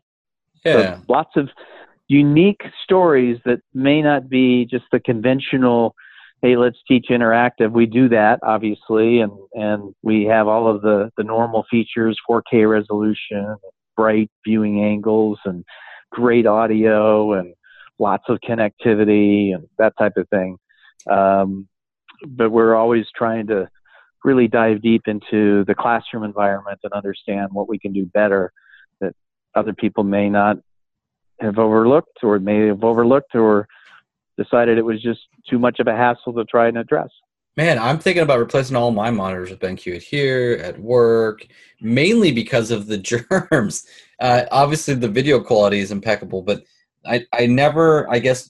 Yeah, 0.63 0.95
so 0.95 1.01
lots 1.09 1.31
of 1.35 1.49
unique 2.07 2.61
stories 2.83 3.39
that 3.45 3.59
may 3.73 4.01
not 4.01 4.29
be 4.29 4.65
just 4.65 4.85
the 4.91 4.99
conventional 4.99 5.95
hey, 6.43 6.57
let's 6.57 6.77
teach 6.85 7.05
interactive. 7.09 7.71
We 7.71 7.85
do 7.85 8.09
that 8.09 8.39
obviously, 8.43 9.19
and 9.19 9.31
and 9.53 9.93
we 10.03 10.25
have 10.25 10.47
all 10.47 10.73
of 10.73 10.81
the 10.81 11.09
the 11.17 11.23
normal 11.23 11.65
features, 11.69 12.19
4K 12.29 12.69
resolution, 12.69 13.55
bright 13.97 14.29
viewing 14.45 14.83
angles, 14.83 15.39
and 15.45 15.65
great 16.13 16.45
audio, 16.45 17.33
and 17.33 17.53
lots 17.99 18.23
of 18.29 18.39
connectivity 18.39 19.53
and 19.53 19.67
that 19.77 19.93
type 19.97 20.13
of 20.17 20.27
thing. 20.29 20.57
Um, 21.09 21.67
but 22.25 22.51
we're 22.51 22.75
always 22.75 23.05
trying 23.15 23.47
to 23.47 23.67
really 24.23 24.47
dive 24.47 24.81
deep 24.81 25.03
into 25.07 25.65
the 25.65 25.75
classroom 25.75 26.23
environment 26.23 26.79
and 26.83 26.93
understand 26.93 27.49
what 27.51 27.67
we 27.67 27.77
can 27.77 27.91
do 27.91 28.05
better 28.05 28.51
that 29.01 29.13
other 29.55 29.73
people 29.73 30.03
may 30.03 30.29
not 30.29 30.57
have 31.39 31.57
overlooked 31.59 32.23
or 32.23 32.39
may 32.39 32.67
have 32.67 32.83
overlooked 32.83 33.35
or 33.35 33.67
decided 34.37 34.77
it 34.77 34.85
was 34.85 35.01
just 35.01 35.21
too 35.49 35.59
much 35.59 35.79
of 35.79 35.87
a 35.87 35.95
hassle 35.95 36.33
to 36.33 36.45
try 36.45 36.67
and 36.67 36.77
address. 36.77 37.09
Man, 37.55 37.77
I'm 37.77 37.99
thinking 37.99 38.23
about 38.23 38.39
replacing 38.39 38.75
all 38.75 38.89
my 38.89 39.11
monitors 39.11 39.51
with 39.51 39.59
BenQ 39.59 40.01
here 40.01 40.59
at 40.63 40.79
work, 40.79 41.45
mainly 41.81 42.31
because 42.31 42.71
of 42.71 42.87
the 42.87 42.97
germs. 43.51 43.85
Uh, 44.19 44.45
obviously, 44.51 44.95
the 44.95 45.07
video 45.07 45.39
quality 45.39 45.79
is 45.79 45.91
impeccable, 45.91 46.41
but 46.41 46.63
I, 47.05 47.25
I 47.31 47.45
never, 47.45 48.09
I 48.09 48.17
guess, 48.17 48.49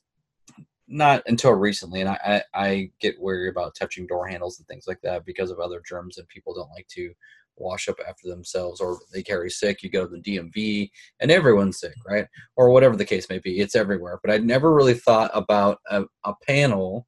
not 0.87 1.21
until 1.25 1.51
recently, 1.51 1.99
and 1.99 2.11
I, 2.11 2.19
I, 2.25 2.43
I 2.53 2.91
get 3.01 3.19
worried 3.19 3.49
about 3.49 3.75
touching 3.75 4.07
door 4.07 4.25
handles 4.27 4.59
and 4.59 4.67
things 4.67 4.85
like 4.87 5.01
that 5.01 5.25
because 5.25 5.51
of 5.51 5.59
other 5.59 5.81
germs, 5.85 6.17
and 6.17 6.27
people 6.29 6.53
don't 6.53 6.71
like 6.71 6.87
to 6.89 7.13
wash 7.57 7.89
up 7.89 7.97
after 8.07 8.27
themselves 8.29 8.81
or 8.81 8.97
they 9.13 9.21
carry 9.21 9.47
sick 9.47 9.83
you 9.83 9.89
go 9.89 10.07
to 10.07 10.17
the 10.17 10.21
dmv 10.37 10.89
and 11.19 11.29
everyone's 11.29 11.79
sick 11.79 11.93
right 12.07 12.25
or 12.55 12.71
whatever 12.71 12.95
the 12.95 13.05
case 13.05 13.29
may 13.29 13.37
be 13.37 13.59
it's 13.59 13.75
everywhere 13.75 14.19
but 14.23 14.33
i 14.33 14.39
never 14.39 14.73
really 14.73 14.95
thought 14.95 15.29
about 15.35 15.79
a, 15.91 16.03
a 16.25 16.33
panel 16.47 17.05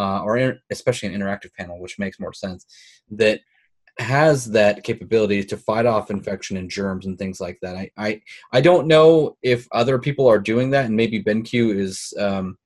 uh, 0.00 0.20
or 0.22 0.58
especially 0.70 1.12
an 1.12 1.18
interactive 1.18 1.52
panel 1.58 1.80
which 1.80 1.98
makes 1.98 2.20
more 2.20 2.32
sense 2.32 2.66
that 3.10 3.40
has 3.98 4.46
that 4.46 4.82
capability 4.84 5.42
to 5.44 5.56
fight 5.56 5.84
off 5.84 6.10
infection 6.10 6.56
and 6.56 6.70
germs 6.70 7.06
and 7.06 7.18
things 7.18 7.40
like 7.40 7.58
that 7.60 7.76
i 7.76 7.90
i, 7.96 8.20
I 8.52 8.60
don't 8.60 8.86
know 8.86 9.36
if 9.42 9.68
other 9.72 9.98
people 9.98 10.26
are 10.28 10.38
doing 10.38 10.70
that 10.70 10.86
and 10.86 10.96
maybe 10.96 11.22
benq 11.22 11.50
is 11.54 12.14
um, 12.18 12.56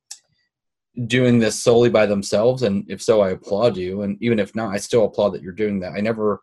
doing 1.07 1.41
this 1.41 1.61
solely 1.61 1.91
by 1.91 2.07
themselves 2.07 2.63
and 2.63 2.85
if 2.89 3.03
so 3.03 3.21
i 3.21 3.31
applaud 3.31 3.77
you 3.77 4.03
and 4.03 4.17
even 4.21 4.39
if 4.39 4.55
not 4.55 4.73
i 4.73 4.79
still 4.79 5.05
applaud 5.05 5.31
that 5.31 5.43
you're 5.43 5.53
doing 5.53 5.81
that 5.81 5.93
i 5.93 6.01
never 6.01 6.41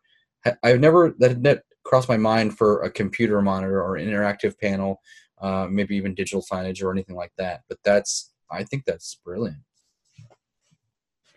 I've 0.63 0.79
never 0.79 1.15
that 1.19 1.45
had 1.45 1.61
crossed 1.83 2.09
my 2.09 2.17
mind 2.17 2.57
for 2.57 2.81
a 2.81 2.91
computer 2.91 3.41
monitor 3.41 3.81
or 3.81 3.95
an 3.95 4.07
interactive 4.07 4.57
panel, 4.59 5.01
uh, 5.41 5.67
maybe 5.69 5.95
even 5.95 6.15
digital 6.15 6.41
signage 6.41 6.83
or 6.83 6.91
anything 6.91 7.15
like 7.15 7.33
that. 7.37 7.61
But 7.69 7.79
that's 7.83 8.33
I 8.51 8.63
think 8.63 8.85
that's 8.85 9.15
brilliant. 9.23 9.57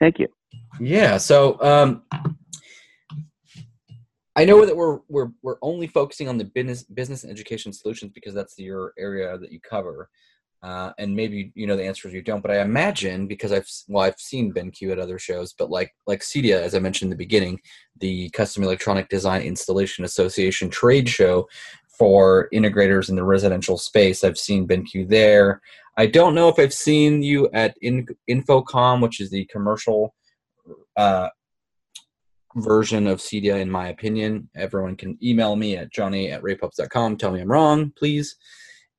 Thank 0.05 0.19
you. 0.19 0.29
Yeah. 0.79 1.17
So 1.17 1.59
um, 1.63 2.03
I 4.37 4.45
know 4.45 4.67
that 4.67 4.77
we're 4.77 4.99
we're 5.09 5.31
we're 5.41 5.57
only 5.63 5.87
focusing 5.87 6.29
on 6.29 6.37
the 6.37 6.45
business 6.45 6.83
business 6.83 7.23
and 7.25 7.33
education 7.33 7.73
solutions 7.73 8.13
because 8.15 8.35
that's 8.35 8.59
your 8.59 8.93
area 8.99 9.39
that 9.39 9.51
you 9.51 9.61
cover. 9.61 10.11
Uh, 10.63 10.93
and 10.99 11.17
maybe 11.17 11.53
you 11.55 11.67
know 11.67 11.75
the 11.75 11.87
answers 11.87 12.13
you 12.13 12.21
don't, 12.21 12.43
but 12.43 12.51
I 12.51 12.61
imagine 12.61 13.27
because 13.27 13.51
I've 13.51 13.67
well 13.89 14.05
I've 14.05 14.21
seen 14.21 14.53
BenQ 14.53 14.93
at 14.93 14.99
other 14.99 15.19
shows, 15.19 15.55
but 15.55 15.71
like 15.71 15.95
like 16.07 16.21
CEDIA, 16.21 16.61
as 16.61 16.75
I 16.75 16.81
mentioned 16.81 17.07
in 17.07 17.17
the 17.17 17.25
beginning, 17.25 17.59
the 17.99 18.29
Custom 18.31 18.63
Electronic 18.63 19.09
Design 19.09 19.41
Installation 19.41 20.05
Association 20.05 20.69
trade 20.69 21.09
show 21.09 21.49
for 21.99 22.51
integrators 22.53 23.09
in 23.09 23.17
the 23.17 23.25
residential 23.25 23.79
space. 23.79 24.23
I've 24.23 24.37
seen 24.37 24.69
BenQ 24.69 25.09
there. 25.09 25.63
I 25.97 26.07
don't 26.07 26.35
know 26.35 26.49
if 26.49 26.59
I've 26.59 26.75
seen 26.75 27.23
you 27.23 27.49
at 27.53 27.77
in, 27.81 28.07
InfoComm, 28.29 29.01
which 29.01 29.21
is 29.21 29.31
the 29.31 29.45
commercial 29.47 30.15
uh, 30.97 31.29
version 32.57 33.07
of 33.07 33.21
CEDIA, 33.21 33.61
in 33.61 33.71
my 33.71 33.89
opinion. 33.89 34.49
Everyone 34.57 34.97
can 34.97 35.19
email 35.23 35.57
me 35.57 35.77
at 35.77 35.93
johnny 35.93 36.31
at 36.31 36.43
ravepubs.com. 36.43 37.17
Tell 37.17 37.31
me 37.31 37.41
I'm 37.41 37.51
wrong, 37.51 37.93
please 37.97 38.37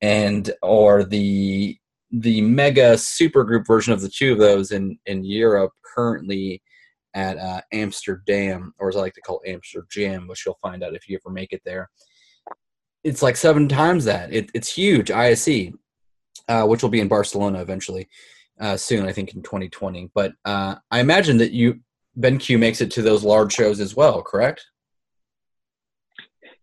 and 0.02 0.52
or 0.62 1.04
the 1.04 1.78
the 2.12 2.42
mega 2.42 2.98
super 2.98 3.44
group 3.44 3.66
version 3.66 3.94
of 3.94 4.02
the 4.02 4.10
two 4.10 4.34
of 4.34 4.40
those 4.40 4.72
in 4.72 4.98
in 5.06 5.24
Europe 5.24 5.72
currently 5.96 6.62
at 7.14 7.38
uh, 7.38 7.62
Amsterdam, 7.72 8.74
or 8.78 8.90
as 8.90 8.98
I 8.98 9.00
like 9.00 9.14
to 9.14 9.22
call 9.22 9.42
Amsterdam, 9.46 10.28
which 10.28 10.46
you'll 10.46 10.60
find 10.62 10.84
out 10.84 10.96
if 10.96 11.08
you 11.08 11.18
ever 11.18 11.34
make 11.34 11.54
it 11.54 11.62
there. 11.64 11.90
It's 13.06 13.22
like 13.22 13.38
seven 13.38 13.70
times 13.70 14.04
that. 14.06 14.34
It, 14.34 14.52
it's 14.54 14.74
huge, 14.74 15.12
ISE, 15.12 15.72
uh, 16.48 16.66
which 16.66 16.84
will 16.84 16.90
be 16.90 17.00
in 17.00 17.08
Barcelona 17.08 17.62
eventually 17.62 18.08
uh, 18.60 18.78
soon, 18.78 19.06
I 19.06 19.12
think 19.12 19.34
in 19.34 19.42
2020. 19.42 20.12
But 20.14 20.34
uh, 20.46 20.76
I 20.92 21.00
imagine 21.00 21.38
that 21.38 21.52
you 21.52 21.80
BenQ 22.20 22.60
makes 22.60 22.82
it 22.82 22.92
to 22.92 23.02
those 23.02 23.24
large 23.24 23.54
shows 23.54 23.80
as 23.80 23.96
well, 23.96 24.22
correct? 24.22 24.66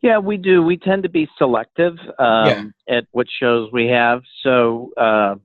Yeah, 0.01 0.19
we 0.19 0.37
do. 0.37 0.63
We 0.63 0.77
tend 0.79 1.05
to 1.05 1.09
be 1.09 1.29
selective 1.39 1.97
um, 2.19 2.73
yeah. 2.89 2.97
at 2.97 3.07
what 3.13 3.29
shows 3.31 3.71
we 3.73 3.87
have. 3.87 4.23
So 4.43 4.91
uh, 4.97 5.37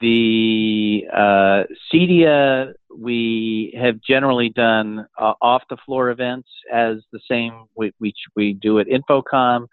the 0.00 1.06
uh, 1.12 1.64
CEDIA, 1.92 2.74
we 2.96 3.76
have 3.76 4.00
generally 4.00 4.50
done 4.50 5.06
uh, 5.18 5.34
off 5.42 5.62
the 5.70 5.76
floor 5.84 6.10
events 6.10 6.48
as 6.72 6.98
the 7.12 7.20
same 7.28 7.64
we, 7.74 7.92
we, 7.98 8.14
we 8.36 8.52
do 8.52 8.78
at 8.78 8.86
InfoComm. 8.86 9.66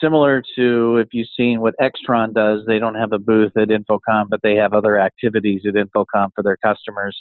Similar 0.00 0.42
to 0.56 0.98
if 0.98 1.08
you've 1.12 1.28
seen 1.36 1.60
what 1.60 1.74
Extron 1.80 2.34
does, 2.34 2.62
they 2.66 2.78
don't 2.78 2.94
have 2.96 3.12
a 3.12 3.18
booth 3.18 3.56
at 3.56 3.68
InfoComm, 3.68 4.28
but 4.28 4.40
they 4.42 4.56
have 4.56 4.72
other 4.74 4.98
activities 4.98 5.62
at 5.66 5.74
InfoComm 5.74 6.30
for 6.34 6.42
their 6.42 6.56
customers. 6.58 7.16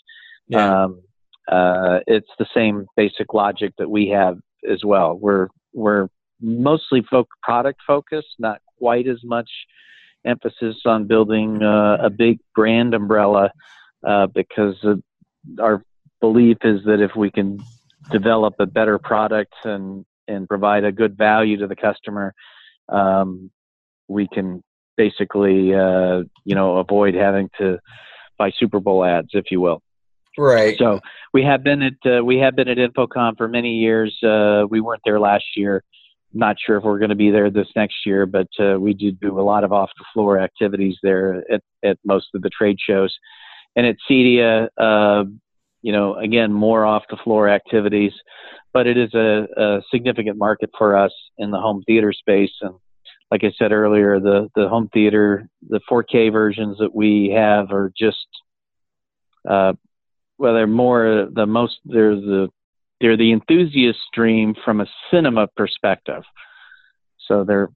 Yeah. 0.48 0.84
Um, 0.84 1.02
uh, 1.48 2.00
it's 2.08 2.30
the 2.40 2.48
same 2.54 2.86
basic 2.98 3.34
logic 3.34 3.74
that 3.78 3.90
we 3.90 4.10
have 4.10 4.38
as 4.70 4.84
well. 4.84 5.18
We're 5.18 5.48
we're 5.74 6.08
mostly 6.42 7.04
folk 7.10 7.28
product 7.44 7.82
focused, 7.86 8.36
not 8.40 8.62
quite 8.78 9.08
as 9.08 9.20
much 9.24 9.50
emphasis 10.26 10.76
on 10.86 11.06
building 11.06 11.62
uh, 11.62 11.98
a 12.02 12.10
big 12.10 12.40
brand 12.56 12.94
umbrella 12.94 13.52
uh, 14.06 14.28
because 14.28 14.76
our 15.60 15.84
belief 16.20 16.58
is 16.64 16.84
that 16.86 17.00
if 17.00 17.16
we 17.16 17.30
can 17.30 17.60
develop 18.12 18.56
a 18.60 18.66
better 18.66 18.98
product 18.98 19.54
and 19.64 20.06
and 20.28 20.48
provide 20.48 20.84
a 20.84 20.92
good 20.92 21.16
value 21.16 21.56
to 21.58 21.68
the 21.68 21.76
customer, 21.76 22.34
um, 22.90 23.52
we 24.08 24.28
can 24.28 24.64
basically 24.98 25.74
uh, 25.74 26.24
you 26.44 26.56
know 26.56 26.78
avoid 26.78 27.16
having 27.16 27.50
to 27.58 27.80
buy 28.38 28.52
Super 28.58 28.80
Bowl 28.80 29.04
ads, 29.04 29.30
if 29.34 29.46
you 29.52 29.62
will. 29.62 29.82
Right. 30.38 30.76
So 30.78 31.00
we 31.34 31.44
have 31.44 31.64
been 31.64 31.82
at 31.82 31.94
uh, 32.06 32.24
we 32.24 32.38
have 32.40 32.56
been 32.56 32.68
at 32.68 32.78
InfoComm 32.78 33.38
for 33.38 33.48
many 33.48 33.76
years. 33.76 34.16
Uh, 34.24 34.66
we 34.70 34.82
weren't 34.82 35.02
there 35.06 35.20
last 35.20 35.46
year. 35.56 35.84
Not 36.34 36.58
sure 36.60 36.78
if 36.78 36.84
we're 36.84 37.00
going 37.00 37.10
to 37.10 37.16
be 37.16 37.32
there 37.32 37.50
this 37.50 37.68
next 37.76 37.96
year, 38.06 38.26
but 38.26 38.48
uh, 38.60 38.78
we 38.78 38.94
do 38.94 39.12
do 39.12 39.40
a 39.40 39.42
lot 39.42 39.64
of 39.64 39.72
off 39.72 39.90
the 39.98 40.04
floor 40.14 40.40
activities 40.40 40.98
there 41.02 41.44
at, 41.50 41.62
at 41.84 41.98
most 42.04 42.28
of 42.34 42.42
the 42.42 42.50
trade 42.50 42.78
shows. 42.86 43.16
And 43.78 43.86
at 43.86 43.96
CEDIA, 44.10 44.68
uh, 44.78 45.24
you 45.86 45.92
know, 45.92 46.16
again, 46.16 46.52
more 46.52 46.84
off 46.84 47.04
the 47.12 47.18
floor 47.24 47.48
activities, 47.48 48.12
but 48.74 48.88
it 48.88 48.98
is 48.98 49.14
a, 49.14 49.46
a 49.56 49.82
significant 49.92 50.36
market 50.36 50.72
for 50.76 50.98
us 50.98 51.12
in 51.38 51.52
the 51.52 51.60
home 51.60 51.84
theater 51.86 52.12
space. 52.12 52.50
And 52.62 52.74
like 53.30 53.44
I 53.44 53.52
said 53.56 53.72
earlier, 53.72 54.20
the, 54.20 54.50
the 54.56 54.68
home 54.68 54.90
theater, 54.92 55.48
the 55.70 55.80
4K 55.88 56.32
versions 56.32 56.80
that 56.80 56.96
we 56.96 57.32
have 57.36 57.70
are 57.72 57.94
just, 57.96 58.26
uh, 59.48 59.74
well, 60.40 60.56
they're 60.56 60.66
more 60.66 61.28
the 61.32 61.46
most, 61.46 61.76
they're 61.86 62.16
the 62.16 62.50
they're 63.00 63.18
the 63.18 63.32
enthusiast 63.32 64.00
stream 64.08 64.56
from 64.66 64.82
a 64.82 64.88
cinema 65.12 65.48
perspective. 65.56 66.24
So 67.28 67.44
they're 67.44 67.70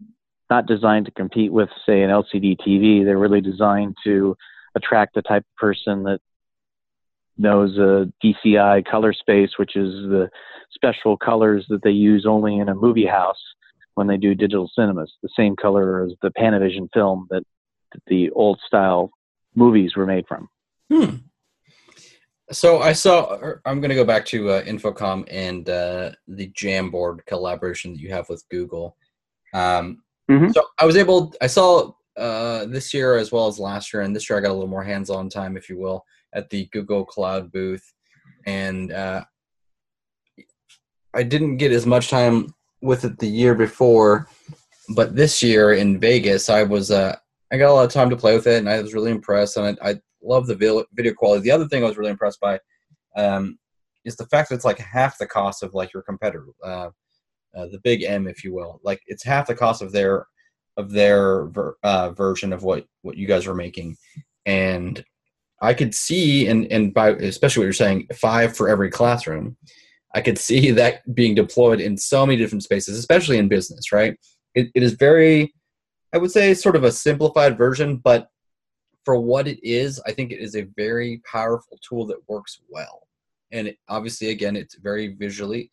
not 0.50 0.66
designed 0.66 1.06
to 1.06 1.12
compete 1.12 1.52
with, 1.52 1.70
say, 1.86 2.02
an 2.02 2.10
LCD 2.10 2.58
TV. 2.66 3.06
They're 3.06 3.20
really 3.20 3.42
designed 3.42 3.98
to 4.06 4.36
attract 4.76 5.14
the 5.14 5.22
type 5.22 5.44
of 5.44 5.56
person 5.58 6.04
that 6.04 6.22
knows 7.40 7.78
a 7.78 8.12
DCI 8.24 8.86
color 8.86 9.14
space, 9.14 9.52
which 9.58 9.76
is 9.76 9.92
the 10.10 10.30
special 10.72 11.18
colors 11.18 11.66
that 11.70 11.82
they 11.84 11.92
use 11.92 12.26
only 12.28 12.60
in 12.60 12.70
a 12.70 12.76
movie 12.76 13.06
house 13.06 13.42
when 13.96 14.08
they 14.08 14.18
do 14.18 14.36
digital 14.36 14.70
cinemas, 14.74 15.12
the 15.24 15.30
same 15.36 15.56
color 15.56 16.06
as 16.06 16.14
the 16.22 16.32
Panavision 16.32 16.88
film 16.94 17.28
that 17.32 17.44
the 18.08 18.30
old 18.32 18.60
style 18.66 19.12
movies 19.56 19.96
were 19.96 20.06
made 20.06 20.26
from. 20.28 20.48
Hmm. 20.92 21.16
So 22.52 22.82
I 22.82 22.94
saw. 22.94 23.38
I'm 23.66 23.80
going 23.80 23.90
to 23.90 23.96
go 23.96 24.06
back 24.06 24.26
to 24.28 24.50
uh, 24.50 24.64
InfoComm 24.64 25.26
and 25.30 25.70
uh, 25.70 26.12
the 26.28 26.50
Jamboard 26.50 27.26
collaboration 27.28 27.94
that 27.94 28.00
you 28.00 28.10
have 28.12 28.28
with 28.28 28.44
Google. 28.50 28.96
Um, 29.54 30.02
mm-hmm. 30.30 30.52
So 30.52 30.64
I 30.80 30.86
was 30.86 30.98
able. 30.98 31.34
I 31.42 31.48
saw 31.48 31.92
uh, 32.18 32.66
this 32.66 32.94
year 32.94 33.18
as 33.18 33.32
well 33.32 33.48
as 33.48 33.60
last 33.60 33.94
year, 33.94 34.02
and 34.02 34.16
this 34.16 34.30
year 34.30 34.40
I 34.40 34.42
got 34.42 34.50
a 34.50 34.54
little 34.54 34.68
more 34.68 34.84
hands-on 34.84 35.30
time, 35.30 35.58
if 35.58 35.70
you 35.70 35.78
will, 35.78 36.04
at 36.34 36.50
the 36.50 36.66
Google 36.72 37.06
Cloud 37.06 37.52
booth, 37.52 37.94
and 38.46 38.92
uh, 38.92 39.24
I 41.14 41.24
didn't 41.24 41.58
get 41.58 41.72
as 41.72 41.86
much 41.86 42.10
time 42.10 42.54
with 42.82 43.04
it 43.04 43.20
the 43.20 43.28
year 43.28 43.56
before, 43.56 44.28
but 44.96 45.16
this 45.16 45.42
year 45.42 45.74
in 45.74 46.00
Vegas, 46.00 46.50
I 46.50 46.64
was 46.64 46.92
uh, 46.92 47.16
I 47.52 47.58
got 47.58 47.72
a 47.72 47.74
lot 47.74 47.86
of 47.86 47.92
time 47.92 48.10
to 48.10 48.18
play 48.18 48.36
with 48.36 48.48
it, 48.48 48.60
and 48.60 48.70
I 48.70 48.82
was 48.82 48.94
really 48.94 49.12
impressed, 49.12 49.58
and 49.58 49.78
I, 49.82 49.90
I 49.90 49.96
love 50.22 50.48
the 50.48 50.86
video 50.94 51.14
quality. 51.14 51.42
The 51.42 51.52
other 51.52 51.68
thing 51.68 51.84
I 51.84 51.88
was 51.88 51.98
really 51.98 52.12
impressed 52.12 52.40
by 52.40 52.60
um, 53.16 53.58
is 54.06 54.16
the 54.16 54.28
fact 54.28 54.50
that 54.50 54.56
it's 54.56 54.66
like 54.66 54.80
half 54.80 55.18
the 55.18 55.28
cost 55.28 55.64
of 55.64 55.74
like 55.74 55.94
your 55.94 56.04
competitor, 56.04 56.46
uh, 56.64 56.90
uh, 57.56 57.66
the 57.72 57.80
big 57.84 58.04
M, 58.04 58.28
if 58.28 58.44
you 58.44 58.54
will. 58.54 58.80
Like 58.84 59.02
it's 59.08 59.24
half 59.24 59.48
the 59.48 59.56
cost 59.56 59.82
of 59.82 59.92
their 59.92 60.28
of 60.78 60.92
their 60.92 61.48
ver- 61.48 61.76
uh, 61.84 62.12
version 62.12 62.54
of 62.54 62.64
what 62.64 62.86
what 63.02 63.18
you 63.18 63.28
guys 63.28 63.48
were 63.48 63.56
making, 63.56 63.98
and 64.46 65.04
I 65.62 65.74
could 65.74 65.94
see, 65.94 66.48
and 66.48 66.72
and 66.72 66.94
by 66.94 67.10
especially 67.12 67.62
what 67.62 67.66
you're 67.66 67.74
saying, 67.74 68.08
five 68.14 68.56
for 68.56 68.70
every 68.70 68.90
classroom. 68.90 69.58
I 70.16 70.22
could 70.22 70.38
see 70.38 70.72
that 70.82 71.14
being 71.14 71.36
deployed 71.36 71.80
in 71.80 71.98
so 71.98 72.26
many 72.26 72.38
different 72.38 72.64
spaces, 72.64 72.98
especially 72.98 73.38
in 73.38 73.48
business. 73.48 73.92
Right? 73.92 74.18
It, 74.56 74.70
it 74.74 74.84
is 74.84 74.94
very, 74.94 75.54
I 76.14 76.18
would 76.18 76.32
say, 76.32 76.54
sort 76.54 76.76
of 76.76 76.84
a 76.84 76.92
simplified 76.92 77.58
version, 77.58 77.98
but 77.98 78.30
for 79.06 79.20
what 79.20 79.48
it 79.48 79.60
is, 79.64 80.02
I 80.06 80.12
think 80.12 80.32
it 80.32 80.40
is 80.40 80.56
a 80.56 80.68
very 80.76 81.22
powerful 81.32 81.78
tool 81.88 82.06
that 82.08 82.28
works 82.28 82.62
well. 82.68 83.08
And 83.52 83.68
it, 83.70 83.78
obviously, 83.88 84.30
again, 84.30 84.56
it's 84.56 84.76
very 84.76 85.16
visually 85.16 85.72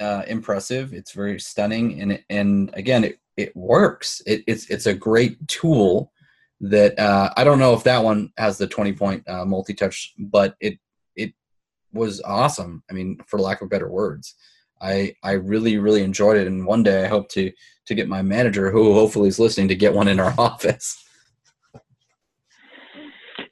uh, 0.00 0.22
impressive. 0.26 0.92
It's 0.92 1.12
very 1.12 1.38
stunning, 1.38 2.00
and 2.00 2.22
and 2.28 2.70
again, 2.74 3.04
it 3.04 3.18
it 3.36 3.54
works. 3.56 4.22
It, 4.26 4.42
it's 4.46 4.68
it's 4.70 4.86
a 4.86 4.94
great 4.94 5.46
tool 5.48 6.11
that 6.62 6.98
uh, 6.98 7.32
I 7.36 7.44
don't 7.44 7.58
know 7.58 7.74
if 7.74 7.82
that 7.84 8.04
one 8.04 8.32
has 8.38 8.56
the 8.56 8.66
20 8.66 8.92
point 8.92 9.28
uh, 9.28 9.44
multi 9.44 9.74
touch, 9.74 10.14
but 10.18 10.54
it 10.60 10.78
it 11.16 11.34
was 11.92 12.22
awesome. 12.22 12.82
I 12.88 12.94
mean, 12.94 13.18
for 13.26 13.38
lack 13.38 13.60
of 13.62 13.68
better 13.68 13.90
words, 13.90 14.34
I 14.80 15.14
I 15.22 15.32
really 15.32 15.78
really 15.78 16.02
enjoyed 16.02 16.36
it, 16.36 16.46
and 16.46 16.64
one 16.64 16.82
day 16.82 17.04
I 17.04 17.08
hope 17.08 17.28
to 17.30 17.52
to 17.86 17.94
get 17.94 18.08
my 18.08 18.22
manager, 18.22 18.70
who 18.70 18.94
hopefully 18.94 19.28
is 19.28 19.40
listening, 19.40 19.68
to 19.68 19.74
get 19.74 19.92
one 19.92 20.08
in 20.08 20.20
our 20.20 20.34
office. 20.38 20.98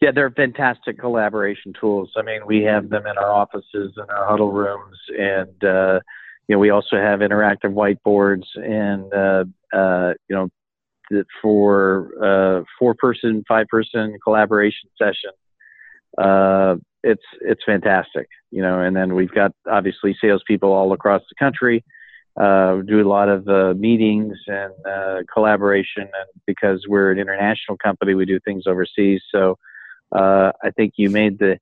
Yeah, 0.00 0.12
they're 0.12 0.30
fantastic 0.30 0.98
collaboration 0.98 1.74
tools. 1.78 2.10
I 2.16 2.22
mean, 2.22 2.46
we 2.46 2.62
have 2.62 2.88
them 2.88 3.06
in 3.06 3.18
our 3.18 3.30
offices 3.32 3.92
and 3.96 4.08
our 4.08 4.26
huddle 4.26 4.52
rooms, 4.52 4.96
and 5.18 5.64
uh, 5.64 6.00
you 6.46 6.54
know, 6.54 6.60
we 6.60 6.70
also 6.70 6.96
have 6.96 7.20
interactive 7.20 7.74
whiteboards 7.74 8.44
and 8.56 9.12
uh, 9.12 9.44
uh, 9.76 10.14
you 10.28 10.36
know, 10.36 10.48
for 11.42 12.10
uh, 12.22 12.64
four 12.78 12.94
person, 12.94 13.44
five 13.46 13.66
person 13.68 14.16
collaboration 14.22 14.88
session. 14.98 15.30
Uh, 16.18 16.76
it's 17.02 17.22
it's 17.40 17.62
fantastic, 17.64 18.28
you 18.50 18.62
know. 18.62 18.80
And 18.80 18.94
then 18.94 19.14
we've 19.14 19.30
got 19.32 19.52
obviously 19.70 20.16
salespeople 20.20 20.70
all 20.70 20.92
across 20.92 21.22
the 21.28 21.34
country. 21.38 21.84
Uh, 22.38 22.80
do 22.82 23.00
a 23.00 23.08
lot 23.08 23.28
of 23.28 23.48
uh, 23.48 23.74
meetings 23.74 24.36
and 24.46 24.72
uh, 24.86 25.18
collaboration, 25.32 26.02
and 26.02 26.42
because 26.46 26.84
we're 26.88 27.10
an 27.10 27.18
international 27.18 27.76
company, 27.78 28.14
we 28.14 28.24
do 28.24 28.38
things 28.40 28.64
overseas. 28.66 29.20
So 29.32 29.58
uh, 30.12 30.52
I 30.62 30.70
think 30.70 30.94
you 30.96 31.10
made 31.10 31.38
the, 31.38 31.58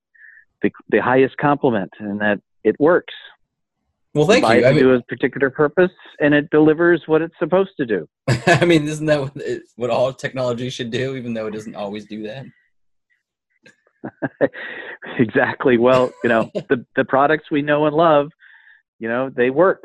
the, 0.62 0.70
the 0.90 0.98
highest 0.98 1.36
compliment, 1.38 1.90
and 1.98 2.20
that 2.20 2.40
it 2.64 2.76
works. 2.78 3.14
Well, 4.14 4.26
thank 4.26 4.42
you. 4.42 4.66
I 4.66 4.72
mean, 4.72 4.82
do 4.82 4.94
a 4.94 5.02
particular 5.02 5.50
purpose, 5.50 5.92
and 6.20 6.34
it 6.34 6.48
delivers 6.50 7.02
what 7.06 7.20
it's 7.22 7.34
supposed 7.38 7.72
to 7.78 7.86
do. 7.86 8.08
I 8.46 8.64
mean, 8.64 8.88
isn't 8.88 9.06
that 9.06 9.20
what, 9.20 9.36
it, 9.36 9.62
what 9.76 9.90
all 9.90 10.12
technology 10.12 10.70
should 10.70 10.90
do, 10.90 11.16
even 11.16 11.34
though 11.34 11.46
it 11.46 11.52
doesn't 11.52 11.76
always 11.76 12.06
do 12.06 12.22
that? 12.22 12.46
exactly. 15.18 15.76
Well, 15.76 16.12
you 16.22 16.28
know, 16.28 16.50
the 16.54 16.84
the 16.96 17.04
products 17.04 17.50
we 17.50 17.62
know 17.62 17.86
and 17.86 17.94
love, 17.94 18.30
you 18.98 19.08
know, 19.08 19.30
they 19.30 19.50
work. 19.50 19.84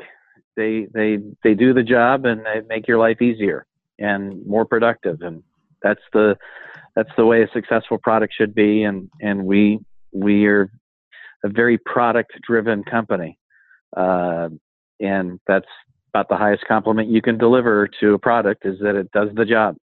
They 0.56 0.86
they 0.94 1.18
they 1.42 1.54
do 1.54 1.74
the 1.74 1.82
job, 1.82 2.24
and 2.24 2.40
they 2.46 2.62
make 2.66 2.88
your 2.88 2.98
life 2.98 3.20
easier 3.20 3.66
and 3.98 4.44
more 4.46 4.64
productive. 4.64 5.20
And 5.20 5.42
that's 5.82 6.02
the 6.12 6.36
that's 6.96 7.10
the 7.16 7.26
way 7.26 7.42
a 7.42 7.48
successful 7.52 7.98
product 7.98 8.32
should 8.36 8.54
be. 8.54 8.84
And 8.84 9.10
and 9.20 9.44
we 9.44 9.80
we 10.12 10.46
are 10.46 10.70
a 11.44 11.48
very 11.48 11.76
product 11.76 12.32
driven 12.42 12.84
company 12.84 13.38
uh, 13.96 14.48
and 15.00 15.40
that's 15.46 15.66
about 16.12 16.28
the 16.28 16.36
highest 16.36 16.64
compliment 16.66 17.08
you 17.08 17.20
can 17.20 17.36
deliver 17.36 17.88
to 18.00 18.14
a 18.14 18.18
product 18.18 18.64
is 18.64 18.78
that 18.80 18.94
it 18.94 19.10
does 19.12 19.28
the 19.34 19.44
job. 19.44 19.76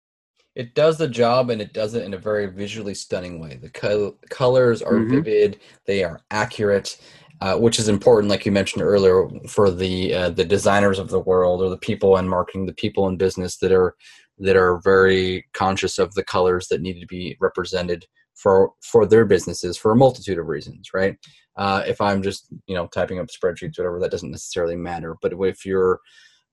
It 0.54 0.74
does 0.74 0.98
the 0.98 1.08
job 1.08 1.50
and 1.50 1.60
it 1.60 1.72
does 1.72 1.94
it 1.94 2.04
in 2.04 2.14
a 2.14 2.18
very 2.18 2.46
visually 2.46 2.94
stunning 2.94 3.40
way. 3.40 3.56
The 3.56 3.70
co- 3.70 4.16
colors 4.30 4.82
are 4.82 4.94
mm-hmm. 4.94 5.22
vivid, 5.22 5.60
they 5.86 6.04
are 6.04 6.20
accurate, 6.30 7.00
uh, 7.40 7.56
which 7.56 7.78
is 7.78 7.88
important, 7.88 8.30
like 8.30 8.44
you 8.44 8.52
mentioned 8.52 8.82
earlier, 8.82 9.28
for 9.48 9.70
the 9.70 10.14
uh, 10.14 10.30
the 10.30 10.44
designers 10.44 10.98
of 10.98 11.08
the 11.08 11.20
world 11.20 11.62
or 11.62 11.70
the 11.70 11.78
people 11.78 12.16
in 12.16 12.28
marketing, 12.28 12.66
the 12.66 12.74
people 12.74 13.08
in 13.08 13.16
business 13.16 13.58
that 13.58 13.72
are 13.72 13.94
that 14.38 14.56
are 14.56 14.80
very 14.82 15.46
conscious 15.54 15.98
of 15.98 16.14
the 16.14 16.24
colors 16.24 16.68
that 16.68 16.80
need 16.80 17.00
to 17.00 17.06
be 17.06 17.36
represented 17.40 18.04
for 18.40 18.72
for 18.82 19.06
their 19.06 19.24
businesses 19.24 19.76
for 19.76 19.92
a 19.92 19.96
multitude 19.96 20.38
of 20.38 20.46
reasons, 20.46 20.90
right? 20.94 21.16
Uh, 21.56 21.82
if 21.86 22.00
I'm 22.00 22.22
just 22.22 22.46
you 22.66 22.74
know 22.74 22.86
typing 22.86 23.18
up 23.18 23.28
spreadsheets, 23.28 23.78
whatever, 23.78 24.00
that 24.00 24.10
doesn't 24.10 24.30
necessarily 24.30 24.76
matter. 24.76 25.16
But 25.20 25.32
if 25.40 25.66
you're 25.66 26.00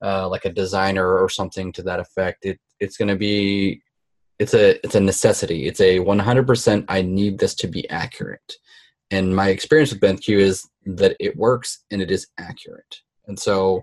uh, 0.03 0.27
like 0.27 0.45
a 0.45 0.51
designer 0.51 1.17
or 1.17 1.29
something 1.29 1.71
to 1.73 1.83
that 1.83 1.99
effect, 1.99 2.45
it 2.45 2.59
it's 2.79 2.97
going 2.97 3.07
to 3.07 3.15
be 3.15 3.81
it's 4.39 4.53
a 4.53 4.83
it's 4.83 4.95
a 4.95 4.99
necessity. 4.99 5.67
It's 5.67 5.79
a 5.79 5.99
100%. 5.99 6.85
I 6.87 7.01
need 7.01 7.39
this 7.39 7.55
to 7.55 7.67
be 7.67 7.89
accurate. 7.89 8.53
And 9.09 9.35
my 9.35 9.49
experience 9.49 9.91
with 9.91 10.01
BenQ 10.01 10.37
is 10.37 10.67
that 10.85 11.15
it 11.19 11.35
works 11.37 11.85
and 11.91 12.01
it 12.01 12.11
is 12.11 12.27
accurate. 12.37 13.01
And 13.27 13.39
so, 13.39 13.81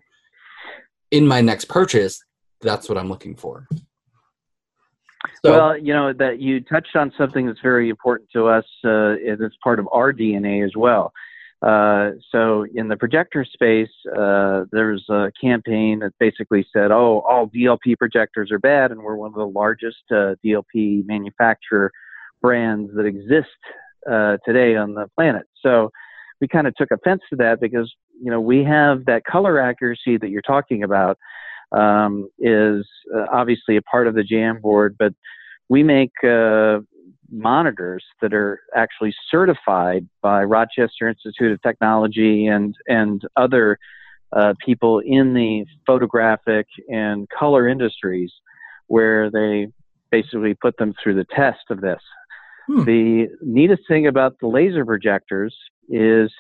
in 1.11 1.27
my 1.27 1.41
next 1.41 1.67
purchase, 1.67 2.23
that's 2.61 2.89
what 2.89 2.99
I'm 2.99 3.09
looking 3.09 3.37
for. 3.37 3.67
So, 5.45 5.51
well, 5.51 5.79
you 5.79 5.93
know 5.93 6.13
that 6.13 6.41
you 6.41 6.61
touched 6.61 6.97
on 6.97 7.13
something 7.17 7.47
that's 7.47 7.61
very 7.61 7.89
important 7.89 8.31
to 8.33 8.47
us. 8.47 8.65
Uh, 8.85 9.17
it's 9.19 9.57
part 9.63 9.79
of 9.79 9.89
our 9.93 10.13
DNA 10.13 10.65
as 10.65 10.73
well. 10.77 11.13
Uh, 11.63 12.11
so 12.31 12.67
in 12.75 12.89
the 12.89 12.97
projector 12.97 13.45
space, 13.45 13.89
uh, 14.15 14.65
there's 14.71 15.05
a 15.09 15.33
campaign 15.41 16.01
that 16.01 16.13
basically 16.19 16.67
said, 16.73 16.91
"Oh, 16.91 17.21
all 17.21 17.47
DLP 17.49 17.97
projectors 17.97 18.51
are 18.53 18.59
bad," 18.59 18.91
and 18.91 19.03
we're 19.03 19.17
one 19.17 19.31
of 19.31 19.37
the 19.37 19.47
largest 19.47 20.03
uh, 20.11 20.35
DLP 20.45 21.07
manufacturer 21.07 21.91
brands 22.43 22.91
that 22.95 23.07
exist 23.07 23.49
uh, 24.11 24.37
today 24.45 24.77
on 24.77 24.95
the 24.95 25.09
planet. 25.17 25.47
So 25.63 25.91
we 26.41 26.49
kind 26.49 26.67
of 26.67 26.75
took 26.75 26.91
offense 26.91 27.23
to 27.31 27.37
that 27.37 27.61
because 27.61 27.91
you 28.23 28.31
know 28.31 28.41
we 28.41 28.63
have 28.65 29.07
that 29.07 29.25
color 29.25 29.59
accuracy 29.59 30.19
that 30.19 30.29
you're 30.29 30.43
talking 30.43 30.83
about 30.83 31.17
um, 31.73 32.29
is 32.39 32.87
uh, 33.15 33.27
obviously 33.33 33.77
a 33.77 33.83
part 33.83 34.07
of 34.07 34.15
the 34.15 34.23
Jamboard, 34.23 34.97
but 34.99 35.13
we 35.69 35.83
make 35.83 36.13
uh, 36.23 36.79
monitors 37.31 38.05
that 38.21 38.33
are 38.33 38.61
actually 38.75 39.15
certified 39.31 40.09
by 40.23 40.43
Rochester 40.45 41.09
Institute 41.09 41.53
of 41.53 41.63
Technology 41.63 42.47
and 42.47 42.75
and 42.87 43.23
other 43.37 43.79
uh, 44.33 44.55
people 44.65 45.01
in 45.01 45.35
the 45.35 45.65
photographic 45.87 46.67
and 46.89 47.29
color 47.29 47.69
industries, 47.69 48.33
where 48.87 49.31
they 49.31 49.69
basically 50.11 50.55
put 50.55 50.77
them 50.77 50.95
through 51.03 51.15
the 51.15 51.27
test 51.35 51.65
of 51.71 51.81
this. 51.81 52.01
Hmm. 52.67 52.85
The 52.85 53.29
neatest 53.43 53.83
thing 53.89 54.07
about 54.07 54.37
the 54.41 54.47
laser 54.47 54.85
projectors 54.85 55.55
is 55.89 56.31